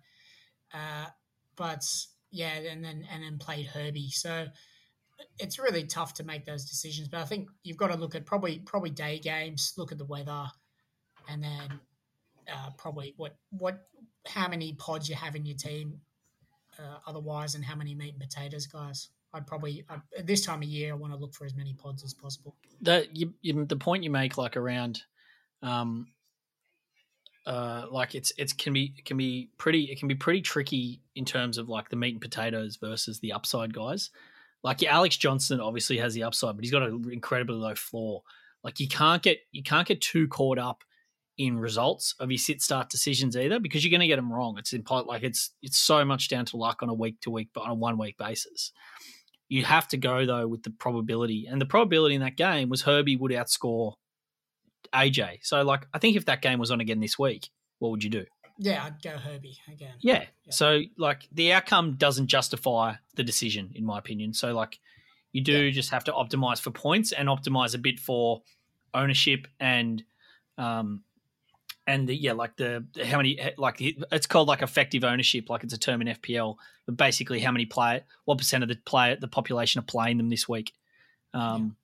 Uh, 0.74 1.06
but 1.56 1.82
yeah, 2.30 2.52
and 2.52 2.84
then 2.84 3.06
and 3.10 3.22
then 3.22 3.38
played 3.38 3.66
Herbie. 3.66 4.10
So 4.10 4.46
it's 5.38 5.58
really 5.58 5.84
tough 5.84 6.14
to 6.14 6.24
make 6.24 6.44
those 6.44 6.66
decisions. 6.66 7.08
But 7.08 7.20
I 7.20 7.24
think 7.24 7.48
you've 7.62 7.78
got 7.78 7.88
to 7.88 7.96
look 7.96 8.14
at 8.14 8.26
probably 8.26 8.58
probably 8.58 8.90
day 8.90 9.18
games, 9.18 9.72
look 9.78 9.90
at 9.90 9.98
the 9.98 10.04
weather, 10.04 10.46
and 11.28 11.42
then 11.42 11.80
uh, 12.53 12.70
probably 12.78 13.14
what 13.16 13.36
what 13.51 13.86
how 14.26 14.49
many 14.49 14.72
pods 14.74 15.09
you 15.09 15.14
have 15.14 15.36
in 15.36 15.47
your 15.47 15.57
team, 15.57 16.01
uh, 16.78 16.99
otherwise, 17.07 17.55
and 17.55 17.64
how 17.64 17.74
many 17.74 17.94
meat 17.94 18.12
and 18.12 18.20
potatoes 18.20 18.66
guys. 18.66 19.09
I'd 19.32 19.47
probably 19.47 19.84
I'd, 19.88 20.01
at 20.18 20.26
this 20.26 20.44
time 20.44 20.62
of 20.62 20.68
year 20.68 20.92
I 20.92 20.97
want 20.97 21.12
to 21.12 21.18
look 21.18 21.34
for 21.34 21.44
as 21.44 21.55
many 21.55 21.74
pods 21.74 22.05
as 22.05 22.14
possible. 22.14 22.57
The 22.80 23.07
you, 23.12 23.34
you, 23.42 23.64
the 23.64 23.76
point 23.76 24.05
you 24.05 24.11
make, 24.11 24.38
like 24.38 24.57
around, 24.57 25.03
um, 25.62 26.09
uh, 27.47 27.86
like 27.90 28.14
it's 28.14 28.32
it's 28.38 28.53
can 28.53 28.72
be 28.72 28.94
it 28.97 29.05
can 29.05 29.16
be 29.16 29.51
pretty 29.59 29.84
it 29.84 29.99
can 29.99 30.09
be 30.09 30.14
pretty 30.14 30.40
tricky 30.40 31.01
in 31.14 31.24
terms 31.24 31.59
of 31.59 31.68
like 31.68 31.88
the 31.88 31.97
meat 31.97 32.14
and 32.14 32.20
potatoes 32.20 32.76
versus 32.76 33.20
the 33.20 33.32
upside 33.32 33.74
guys. 33.74 34.11
Like 34.62 34.82
yeah, 34.82 34.94
Alex 34.94 35.16
Johnson 35.16 35.61
obviously 35.61 35.99
has 35.99 36.14
the 36.14 36.22
upside, 36.22 36.57
but 36.57 36.64
he's 36.64 36.72
got 36.72 36.82
an 36.82 37.09
incredibly 37.12 37.57
low 37.57 37.74
floor. 37.74 38.22
Like 38.64 38.80
you 38.80 38.88
can't 38.88 39.22
get 39.22 39.38
you 39.53 39.62
can't 39.62 39.86
get 39.86 40.01
too 40.01 40.28
caught 40.28 40.59
up 40.59 40.82
in 41.39 41.59
results 41.59 42.14
of 42.18 42.30
your 42.30 42.39
sit 42.39 42.62
start 42.62 42.89
decisions 42.89 43.37
either 43.37 43.61
because 43.61 43.84
you're 43.84 43.91
going 43.91 44.01
to 44.01 44.07
get 44.07 44.16
them 44.16 44.32
wrong. 44.32 44.57
It's 44.59 44.72
impo- 44.72 45.07
like 45.07 45.22
it's 45.22 45.51
it's 45.62 45.76
so 45.78 46.05
much 46.05 46.28
down 46.28 46.47
to 46.47 46.57
luck 46.57 46.82
on 46.82 46.89
a 46.89 46.95
week 46.95 47.20
to 47.22 47.30
week, 47.30 47.49
but 47.53 47.62
on 47.62 47.70
a 47.70 47.74
one 47.74 47.99
week 47.99 48.16
basis. 48.16 48.72
You 49.49 49.64
have 49.64 49.87
to 49.89 49.97
go 49.97 50.26
though 50.26 50.49
with 50.49 50.62
the 50.62 50.70
probability, 50.70 51.47
and 51.49 51.61
the 51.61 51.66
probability 51.66 52.14
in 52.14 52.20
that 52.22 52.37
game 52.37 52.68
was 52.68 52.82
Herbie 52.82 53.16
would 53.16 53.32
outscore 53.32 53.95
AJ. 54.93 55.39
So 55.43 55.62
like 55.62 55.87
I 55.93 55.99
think 55.99 56.16
if 56.16 56.24
that 56.26 56.43
game 56.43 56.59
was 56.59 56.70
on 56.70 56.80
again 56.80 57.01
this 57.01 57.18
week, 57.18 57.51
what 57.78 57.91
would 57.91 58.03
you 58.03 58.11
do? 58.11 58.24
Yeah, 58.59 58.84
I'd 58.84 59.03
go 59.03 59.18
Herbie 59.18 59.59
again. 59.70 59.95
Yeah. 60.01 60.24
yeah. 60.45 60.51
So 60.51 60.82
like 60.97 61.28
the 61.30 61.53
outcome 61.53 61.97
doesn't 61.97 62.28
justify 62.28 62.95
the 63.14 63.22
decision, 63.22 63.70
in 63.74 63.84
my 63.84 63.99
opinion. 63.99 64.32
So 64.32 64.55
like 64.55 64.78
you 65.32 65.43
do 65.43 65.64
yeah. 65.64 65.70
just 65.70 65.91
have 65.91 66.05
to 66.05 66.12
optimize 66.12 66.61
for 66.61 66.70
points 66.70 67.12
and 67.12 67.28
optimize 67.28 67.74
a 67.74 67.78
bit 67.78 68.01
for 68.01 68.43
ownership 68.95 69.47
and 69.61 70.03
um 70.57 71.03
and 71.87 72.09
the, 72.09 72.16
yeah, 72.16 72.32
like 72.32 72.57
the 72.57 72.84
how 73.05 73.16
many 73.16 73.39
like 73.57 73.76
it's 73.80 74.26
called 74.26 74.49
like 74.49 74.62
effective 74.62 75.05
ownership, 75.05 75.49
like 75.49 75.62
it's 75.62 75.74
a 75.74 75.78
term 75.78 76.01
in 76.01 76.09
FPL. 76.09 76.57
But 76.84 76.97
basically, 76.97 77.41
how 77.41 77.53
many 77.53 77.66
play 77.66 78.03
what 78.24 78.39
percent 78.39 78.62
of 78.62 78.68
the 78.68 78.76
play 78.76 79.16
the 79.20 79.28
population 79.28 79.78
are 79.78 79.84
playing 79.84 80.16
them 80.16 80.28
this 80.28 80.49
week? 80.49 80.72
Um, 81.32 81.76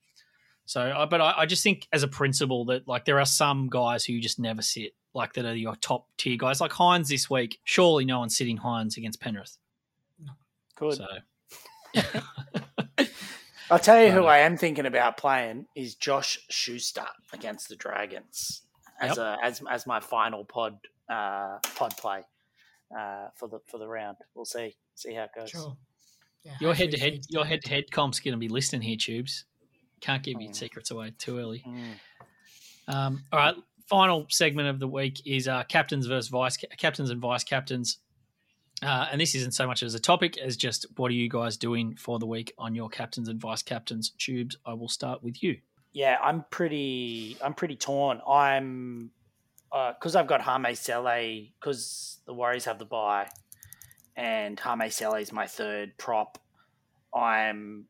so, 0.64 1.06
but 1.10 1.20
I, 1.20 1.34
I, 1.38 1.46
just 1.46 1.62
think 1.62 1.86
as 1.92 2.02
a 2.02 2.08
principle 2.08 2.64
that 2.66 2.88
like 2.88 3.04
there 3.04 3.20
are 3.20 3.26
some 3.26 3.68
guys 3.68 4.04
who 4.04 4.14
you 4.14 4.20
just 4.20 4.38
never 4.38 4.62
sit, 4.62 4.94
like 5.14 5.34
that 5.34 5.44
are 5.44 5.54
your 5.54 5.76
top 5.76 6.08
tier 6.16 6.36
guys, 6.36 6.60
like 6.60 6.72
Hynes 6.72 7.08
this 7.08 7.28
week. 7.28 7.58
Surely 7.64 8.04
no 8.04 8.20
one's 8.20 8.36
sitting 8.36 8.58
Hynes 8.58 8.96
against 8.96 9.20
Penrith. 9.20 9.58
Good. 10.76 10.94
So. 10.94 11.06
I'll 13.70 13.78
tell 13.78 14.02
you 14.02 14.10
who 14.10 14.24
I 14.24 14.38
am 14.38 14.56
thinking 14.56 14.86
about 14.86 15.16
playing 15.16 15.66
is 15.76 15.94
Josh 15.94 16.38
Schuster 16.48 17.06
against 17.32 17.68
the 17.68 17.76
Dragons 17.76 18.62
as 19.02 19.16
yep. 19.16 19.18
a 19.18 19.36
as 19.42 19.62
as 19.70 19.86
my 19.86 20.00
final 20.00 20.44
pod 20.44 20.78
uh, 21.08 21.58
pod 21.74 21.96
play 21.98 22.22
uh, 22.96 23.28
for 23.34 23.48
the 23.48 23.58
for 23.66 23.78
the 23.78 23.86
round. 23.86 24.16
We'll 24.34 24.44
see 24.44 24.74
see 24.94 25.14
how 25.14 25.24
it 25.24 25.30
goes. 25.36 25.50
Sure. 25.50 25.76
Yeah, 26.44 26.52
your 26.60 26.74
head 26.74 26.90
to 26.92 26.98
head 26.98 27.20
your 27.28 27.44
head 27.44 27.62
to 27.62 27.68
head 27.68 27.90
comp's 27.90 28.20
going 28.20 28.32
to 28.32 28.38
be 28.38 28.48
listening 28.48 28.82
here, 28.82 28.96
tubes. 28.98 29.44
Can't 30.00 30.22
give 30.22 30.38
mm. 30.38 30.44
your 30.44 30.54
secrets 30.54 30.90
away 30.90 31.12
too 31.18 31.38
early. 31.38 31.64
Mm. 31.66 32.92
Um, 32.92 33.24
all 33.32 33.38
right, 33.38 33.54
final 33.86 34.26
segment 34.28 34.68
of 34.68 34.80
the 34.80 34.88
week 34.88 35.22
is 35.24 35.46
uh, 35.46 35.62
captains 35.64 36.06
versus 36.06 36.28
vice 36.28 36.56
captains 36.78 37.10
and 37.10 37.20
vice 37.20 37.44
captains. 37.44 37.98
Uh, 38.82 39.06
and 39.12 39.20
this 39.20 39.36
isn't 39.36 39.54
so 39.54 39.64
much 39.64 39.84
as 39.84 39.94
a 39.94 40.00
topic 40.00 40.36
as 40.38 40.56
just 40.56 40.86
what 40.96 41.08
are 41.08 41.14
you 41.14 41.28
guys 41.28 41.56
doing 41.56 41.94
for 41.94 42.18
the 42.18 42.26
week 42.26 42.52
on 42.58 42.74
your 42.74 42.88
captains 42.88 43.28
and 43.28 43.40
vice 43.40 43.62
captains 43.62 44.10
tubes. 44.18 44.56
I 44.66 44.72
will 44.72 44.88
start 44.88 45.22
with 45.22 45.40
you. 45.40 45.58
Yeah, 45.92 46.16
I'm 46.22 46.44
pretty. 46.50 47.36
I'm 47.42 47.54
pretty 47.54 47.76
torn. 47.76 48.20
I'm 48.26 49.10
because 49.70 50.16
uh, 50.16 50.20
I've 50.20 50.26
got 50.26 50.42
Hame 50.42 50.74
Sele 50.74 51.52
because 51.58 52.18
the 52.26 52.34
Warriors 52.34 52.64
have 52.64 52.78
the 52.78 52.84
buy, 52.84 53.28
and 54.16 54.58
Hame 54.58 54.90
Sele 54.90 55.16
is 55.16 55.32
my 55.32 55.46
third 55.46 55.96
prop. 55.98 56.38
I'm 57.14 57.86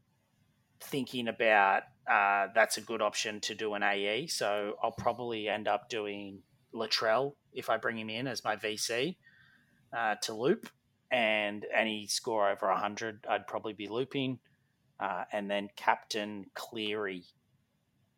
thinking 0.81 1.29
about 1.29 1.83
uh, 2.11 2.49
that's 2.55 2.77
a 2.77 2.81
good 2.81 3.03
option 3.03 3.41
to 3.41 3.55
do 3.55 3.75
an 3.75 3.83
AE. 3.83 4.27
So 4.27 4.75
I'll 4.83 4.93
probably 4.93 5.49
end 5.49 5.69
up 5.69 5.89
doing 5.89 6.41
Latrell 6.75 7.35
if 7.53 7.71
I 7.71 7.77
bring 7.77 7.99
him 7.99 8.11
in 8.11 8.27
as 8.27 8.43
my 8.45 8.57
VC 8.57 9.17
uh, 9.97 10.17
to 10.23 10.35
loop, 10.35 10.69
and 11.11 11.65
any 11.73 12.07
score 12.09 12.51
over 12.51 12.69
hundred, 12.73 13.25
I'd 13.29 13.47
probably 13.47 13.75
be 13.75 13.87
looping, 13.87 14.41
uh, 14.99 15.25
and 15.33 15.49
then 15.49 15.69
Captain 15.77 16.47
Cleary 16.55 17.25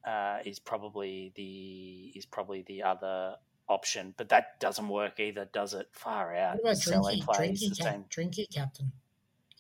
uh, 0.07 0.39
is 0.45 0.59
probably 0.59 1.33
the 1.35 2.13
is 2.17 2.27
probably 2.27 2.63
the 2.63 2.83
other 2.83 3.37
option, 3.69 4.15
but 4.17 4.29
that 4.29 4.61
doesn't 4.61 4.89
work 4.89 5.19
either, 5.19 5.49
does 5.53 5.75
it? 5.75 5.89
Far 5.93 6.35
out. 6.35 6.59
What 6.63 6.87
about 6.87 7.03
Drinky, 7.03 7.25
Drinky, 7.25 7.79
cap, 7.79 8.01
Drinky 8.11 8.53
Captain? 8.53 8.93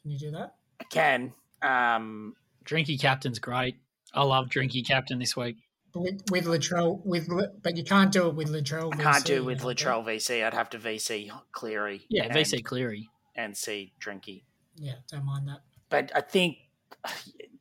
Can 0.02 0.10
you 0.10 0.18
do 0.18 0.30
that? 0.32 0.54
I 0.80 0.84
can. 0.84 1.32
Um, 1.62 2.34
Drinky 2.64 3.00
Captain's 3.00 3.38
great. 3.38 3.76
I 4.12 4.22
love 4.22 4.48
Drinky 4.48 4.86
Captain 4.86 5.18
this 5.18 5.36
week. 5.36 5.56
With, 5.94 6.22
with 6.30 6.46
Latrell, 6.46 7.04
with 7.04 7.28
but 7.62 7.76
you 7.76 7.84
can't 7.84 8.10
do 8.10 8.26
it 8.26 8.34
with 8.34 8.48
Latrell. 8.48 8.92
I 8.94 8.96
can't 8.96 9.24
do 9.24 9.36
it 9.36 9.44
with 9.44 9.60
Latrell 9.60 10.04
VC. 10.04 10.44
I'd 10.44 10.52
have 10.52 10.70
to 10.70 10.78
VC 10.78 11.30
Cleary. 11.52 12.04
Yeah, 12.08 12.24
and, 12.24 12.32
VC 12.32 12.64
Cleary 12.64 13.08
and 13.36 13.56
see 13.56 13.92
Drinky. 14.00 14.42
Yeah, 14.76 14.94
don't 15.10 15.24
mind 15.24 15.46
that. 15.48 15.60
But 15.88 16.10
I 16.14 16.20
think 16.20 16.58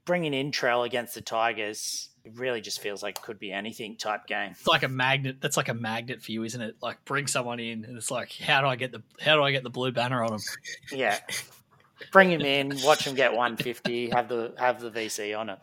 bringing 0.06 0.34
in 0.34 0.52
Trell 0.52 0.86
against 0.86 1.14
the 1.14 1.22
Tigers, 1.22 2.10
it 2.26 2.34
really 2.36 2.62
just 2.62 2.80
feels 2.80 3.04
like 3.04 3.22
could 3.22 3.38
be 3.38 3.52
anything 3.52 3.98
type 3.98 4.28
game. 4.28 4.52
It's 4.52 4.68
like 4.68 4.84
a 4.84 4.88
magnet. 4.88 5.38
That's 5.42 5.58
like 5.58 5.70
a 5.70 5.74
magnet 5.74 6.22
for 6.22 6.32
you, 6.32 6.44
isn't 6.44 6.62
it? 6.62 6.76
Like 6.82 7.04
bring 7.06 7.28
someone 7.28 7.60
in, 7.60 7.84
and 7.86 7.98
it's 7.98 8.12
like, 8.12 8.32
how 8.32 8.62
do 8.62 8.68
I 8.68 8.76
get 8.76 8.92
the 8.92 9.02
how 9.20 9.36
do 9.36 9.44
I 9.44 9.52
get 9.52 9.64
the 9.64 9.70
blue 9.70 9.92
banner 9.92 10.24
on 10.24 10.32
them? 10.32 10.42
Yeah, 10.92 11.20
bring 12.12 12.32
him 12.32 12.42
in, 12.42 12.78
watch 12.84 13.06
him 13.06 13.16
get 13.16 13.32
150, 13.32 14.10
have 14.12 14.30
the 14.30 14.54
have 14.58 14.80
the 14.80 14.92
VC 14.92 15.38
on 15.38 15.50
it. 15.50 15.60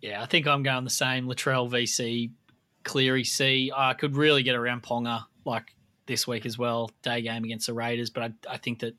Yeah, 0.00 0.20
I 0.20 0.26
think 0.26 0.46
I'm 0.46 0.62
going 0.62 0.84
the 0.84 0.90
same. 0.90 1.26
Latrell 1.26 1.70
VC, 1.70 2.30
Cleary 2.82 3.24
C. 3.24 3.72
I 3.74 3.94
could 3.94 4.16
really 4.16 4.42
get 4.42 4.56
around 4.56 4.82
Ponga 4.82 5.24
like 5.44 5.74
this 6.06 6.26
week 6.26 6.44
as 6.44 6.58
well. 6.58 6.90
Day 7.02 7.22
game 7.22 7.44
against 7.44 7.66
the 7.68 7.74
Raiders, 7.74 8.10
but 8.10 8.24
I, 8.24 8.54
I 8.54 8.56
think 8.58 8.80
that 8.80 8.94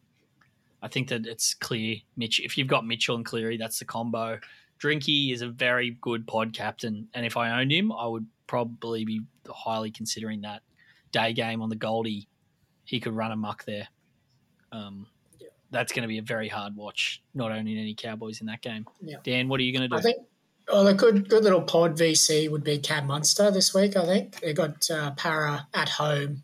I 0.81 0.87
think 0.87 1.09
that 1.09 1.25
it's 1.25 1.53
clear. 1.53 1.97
Mitch, 2.17 2.39
if 2.39 2.57
you've 2.57 2.67
got 2.67 2.85
Mitchell 2.85 3.15
and 3.15 3.25
Cleary, 3.25 3.57
that's 3.57 3.79
the 3.79 3.85
combo. 3.85 4.39
Drinky 4.79 5.33
is 5.33 5.41
a 5.41 5.47
very 5.47 5.97
good 6.01 6.27
pod 6.27 6.53
captain, 6.53 7.07
and 7.13 7.25
if 7.25 7.37
I 7.37 7.61
owned 7.61 7.71
him, 7.71 7.91
I 7.91 8.05
would 8.05 8.25
probably 8.47 9.05
be 9.05 9.21
highly 9.47 9.91
considering 9.91 10.41
that 10.41 10.61
day 11.11 11.33
game 11.33 11.61
on 11.61 11.69
the 11.69 11.75
Goldie. 11.75 12.27
He 12.83 12.99
could 12.99 13.15
run 13.15 13.31
a 13.31 13.35
muck 13.35 13.63
there. 13.65 13.87
Um, 14.71 15.07
yeah. 15.39 15.47
That's 15.71 15.93
going 15.93 16.01
to 16.01 16.07
be 16.07 16.17
a 16.17 16.23
very 16.23 16.49
hard 16.49 16.75
watch. 16.75 17.21
Not 17.33 17.51
owning 17.51 17.77
any 17.77 17.93
Cowboys 17.93 18.41
in 18.41 18.47
that 18.47 18.61
game. 18.61 18.85
Yeah. 19.01 19.17
Dan, 19.23 19.47
what 19.47 19.59
are 19.59 19.63
you 19.63 19.71
going 19.71 19.83
to 19.83 19.87
do? 19.87 19.95
I 19.95 20.01
think 20.01 20.17
well, 20.67 20.87
a 20.87 20.93
good 20.93 21.29
good 21.29 21.43
little 21.43 21.61
pod 21.61 21.97
VC 21.97 22.49
would 22.49 22.63
be 22.63 22.77
Cam 22.77 23.07
Munster 23.07 23.51
this 23.51 23.73
week. 23.73 23.95
I 23.95 24.05
think 24.05 24.39
they 24.39 24.53
got 24.53 24.89
uh, 24.89 25.11
Parra 25.11 25.67
at 25.73 25.89
home, 25.89 26.43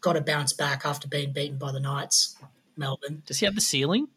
got 0.00 0.14
to 0.14 0.20
bounce 0.20 0.52
back 0.52 0.84
after 0.84 1.08
being 1.08 1.32
beaten 1.32 1.58
by 1.58 1.72
the 1.72 1.80
Knights, 1.80 2.36
Melbourne. 2.76 3.22
Does 3.26 3.38
he 3.38 3.46
have 3.46 3.54
the 3.54 3.60
ceiling 3.60 4.08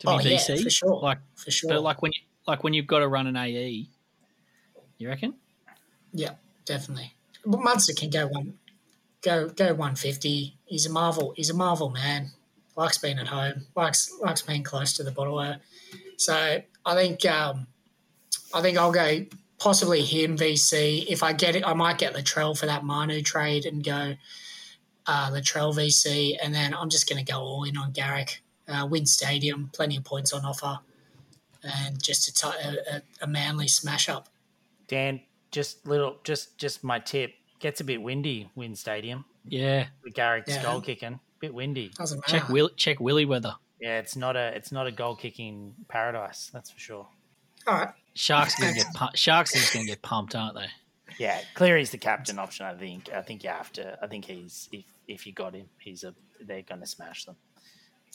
to 0.00 0.08
oh, 0.08 0.18
be 0.18 0.24
VC? 0.24 0.56
Yeah, 0.56 0.62
for 0.62 0.70
sure. 0.70 1.00
Like 1.00 1.18
for 1.34 1.50
sure. 1.50 1.70
But 1.70 1.82
like 1.82 2.00
when 2.00 2.12
you 2.12 2.22
like 2.48 2.64
when 2.64 2.74
you've 2.74 2.88
got 2.88 2.98
to 3.00 3.08
run 3.08 3.28
an 3.28 3.36
AE, 3.36 3.88
you 4.98 5.08
reckon? 5.08 5.34
Yeah, 6.12 6.32
definitely. 6.64 7.14
But 7.46 7.62
Munster 7.62 7.92
can 7.92 8.10
go 8.10 8.26
one, 8.26 8.54
go 9.22 9.48
go 9.48 9.74
one 9.74 9.94
fifty. 9.94 10.56
He's 10.64 10.86
a 10.86 10.90
marvel. 10.90 11.32
He's 11.36 11.50
a 11.50 11.54
marvel 11.54 11.90
man. 11.90 12.32
Likes 12.74 12.98
being 12.98 13.18
at 13.18 13.28
home. 13.28 13.66
Likes 13.76 14.12
likes 14.20 14.42
being 14.42 14.64
close 14.64 14.94
to 14.94 15.04
the 15.04 15.12
bottle. 15.12 15.56
So 16.16 16.62
I 16.84 16.94
think. 16.94 17.24
Um, 17.24 17.68
I 18.54 18.62
think 18.62 18.78
I'll 18.78 18.92
go 18.92 19.26
possibly 19.58 20.02
him 20.02 20.36
VC. 20.36 21.04
If 21.08 21.22
I 21.22 21.32
get 21.32 21.56
it, 21.56 21.66
I 21.66 21.74
might 21.74 21.98
get 21.98 22.14
Latrell 22.14 22.58
for 22.58 22.66
that 22.66 22.84
Manu 22.84 23.22
trade 23.22 23.66
and 23.66 23.84
go 23.84 24.14
uh, 25.06 25.30
Latrell 25.30 25.74
VC, 25.74 26.36
and 26.42 26.54
then 26.54 26.74
I'm 26.74 26.88
just 26.88 27.08
going 27.08 27.24
to 27.24 27.30
go 27.30 27.40
all 27.40 27.64
in 27.64 27.76
on 27.76 27.92
Garrick. 27.92 28.42
Uh, 28.66 28.86
win 28.86 29.06
stadium, 29.06 29.70
plenty 29.72 29.96
of 29.96 30.04
points 30.04 30.32
on 30.32 30.44
offer, 30.44 30.78
and 31.68 32.02
just 32.02 32.28
a, 32.28 32.32
t- 32.32 32.78
a, 32.92 33.02
a 33.22 33.26
manly 33.26 33.68
smash 33.68 34.08
up. 34.08 34.28
Dan, 34.86 35.20
just 35.50 35.86
little, 35.86 36.16
just 36.24 36.58
just 36.58 36.82
my 36.82 36.98
tip. 36.98 37.32
Gets 37.60 37.80
a 37.80 37.84
bit 37.84 38.00
windy. 38.00 38.50
Win 38.54 38.74
stadium. 38.76 39.24
Yeah, 39.44 39.86
with 40.04 40.14
Garrick's 40.14 40.50
yeah. 40.50 40.62
goal 40.62 40.80
kicking, 40.80 41.14
a 41.14 41.20
bit 41.40 41.52
windy. 41.52 41.90
Doesn't 41.96 42.20
matter. 42.20 42.38
Check 42.38 42.48
Will, 42.48 42.68
check 42.70 43.00
Willie 43.00 43.24
weather. 43.24 43.54
Yeah, 43.80 43.98
it's 43.98 44.16
not 44.16 44.36
a 44.36 44.54
it's 44.54 44.72
not 44.72 44.86
a 44.86 44.92
goal 44.92 45.16
kicking 45.16 45.74
paradise. 45.88 46.50
That's 46.52 46.70
for 46.70 46.78
sure. 46.78 47.08
All 47.66 47.74
right. 47.74 47.88
Sharks 48.14 48.58
are 48.58 48.62
gonna 48.62 48.74
get 48.74 48.86
pu- 48.94 49.16
Sharks 49.16 49.54
is 49.54 49.70
gonna 49.70 49.86
get 49.86 50.02
pumped, 50.02 50.34
aren't 50.34 50.56
they? 50.56 50.66
Yeah, 51.18 51.40
Cleary's 51.54 51.90
the 51.90 51.98
captain 51.98 52.38
option. 52.38 52.66
I 52.66 52.74
think. 52.74 53.10
I 53.12 53.22
think 53.22 53.42
you 53.42 53.50
have 53.50 53.72
to. 53.72 53.98
I 54.02 54.06
think 54.06 54.26
he's 54.26 54.68
if 54.72 54.84
if 55.06 55.26
you 55.26 55.32
got 55.32 55.54
him, 55.54 55.66
he's 55.78 56.04
a. 56.04 56.14
They're 56.40 56.62
going 56.62 56.80
to 56.80 56.86
smash 56.86 57.24
them. 57.24 57.36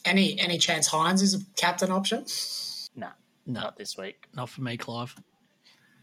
Any 0.06 0.40
any 0.40 0.58
chance 0.58 0.90
Hynes 0.90 1.22
is 1.22 1.34
a 1.34 1.40
captain 1.58 1.92
option? 1.92 2.26
No. 2.96 3.08
No. 3.08 3.14
Not 3.46 3.78
this 3.78 3.98
week. 3.98 4.28
Not 4.34 4.50
for 4.50 4.62
me, 4.62 4.78
Clive. 4.78 5.16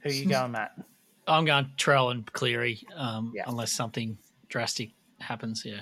Who 0.02 0.08
are 0.10 0.12
you 0.12 0.26
going, 0.26 0.52
Matt? 0.52 0.72
I'm 1.26 1.44
going 1.44 1.70
Trell 1.76 2.10
and 2.10 2.30
Cleary, 2.32 2.82
um, 2.96 3.32
Yeah. 3.34 3.44
unless 3.46 3.72
something 3.72 4.18
drastic 4.48 4.90
happens. 5.20 5.64
Yeah. 5.64 5.80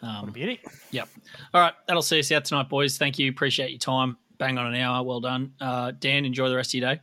What 0.00 0.08
a 0.08 0.12
Um, 0.26 0.32
beauty. 0.32 0.60
yep. 0.90 1.08
All 1.52 1.60
right. 1.60 1.74
That'll 1.86 2.02
see 2.02 2.18
us 2.18 2.30
out 2.32 2.44
tonight, 2.44 2.68
boys. 2.68 2.98
Thank 2.98 3.18
you. 3.18 3.30
Appreciate 3.30 3.70
your 3.70 3.78
time. 3.78 4.16
Bang 4.38 4.58
on 4.58 4.66
an 4.72 4.80
hour. 4.80 5.02
Well 5.04 5.20
done. 5.20 5.54
Uh, 5.60 5.92
Dan, 5.92 6.24
enjoy 6.24 6.48
the 6.48 6.56
rest 6.56 6.70
of 6.74 6.80
your 6.80 6.94
day. 6.94 7.00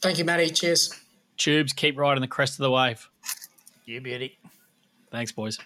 Thank 0.00 0.18
you, 0.18 0.24
Matty. 0.24 0.50
Cheers. 0.50 0.98
Tubes, 1.36 1.72
keep 1.72 1.96
riding 1.98 2.20
the 2.20 2.28
crest 2.28 2.54
of 2.54 2.62
the 2.62 2.70
wave. 2.70 3.08
You 3.84 4.00
beauty. 4.00 4.38
Thanks, 5.10 5.32
boys. 5.32 5.58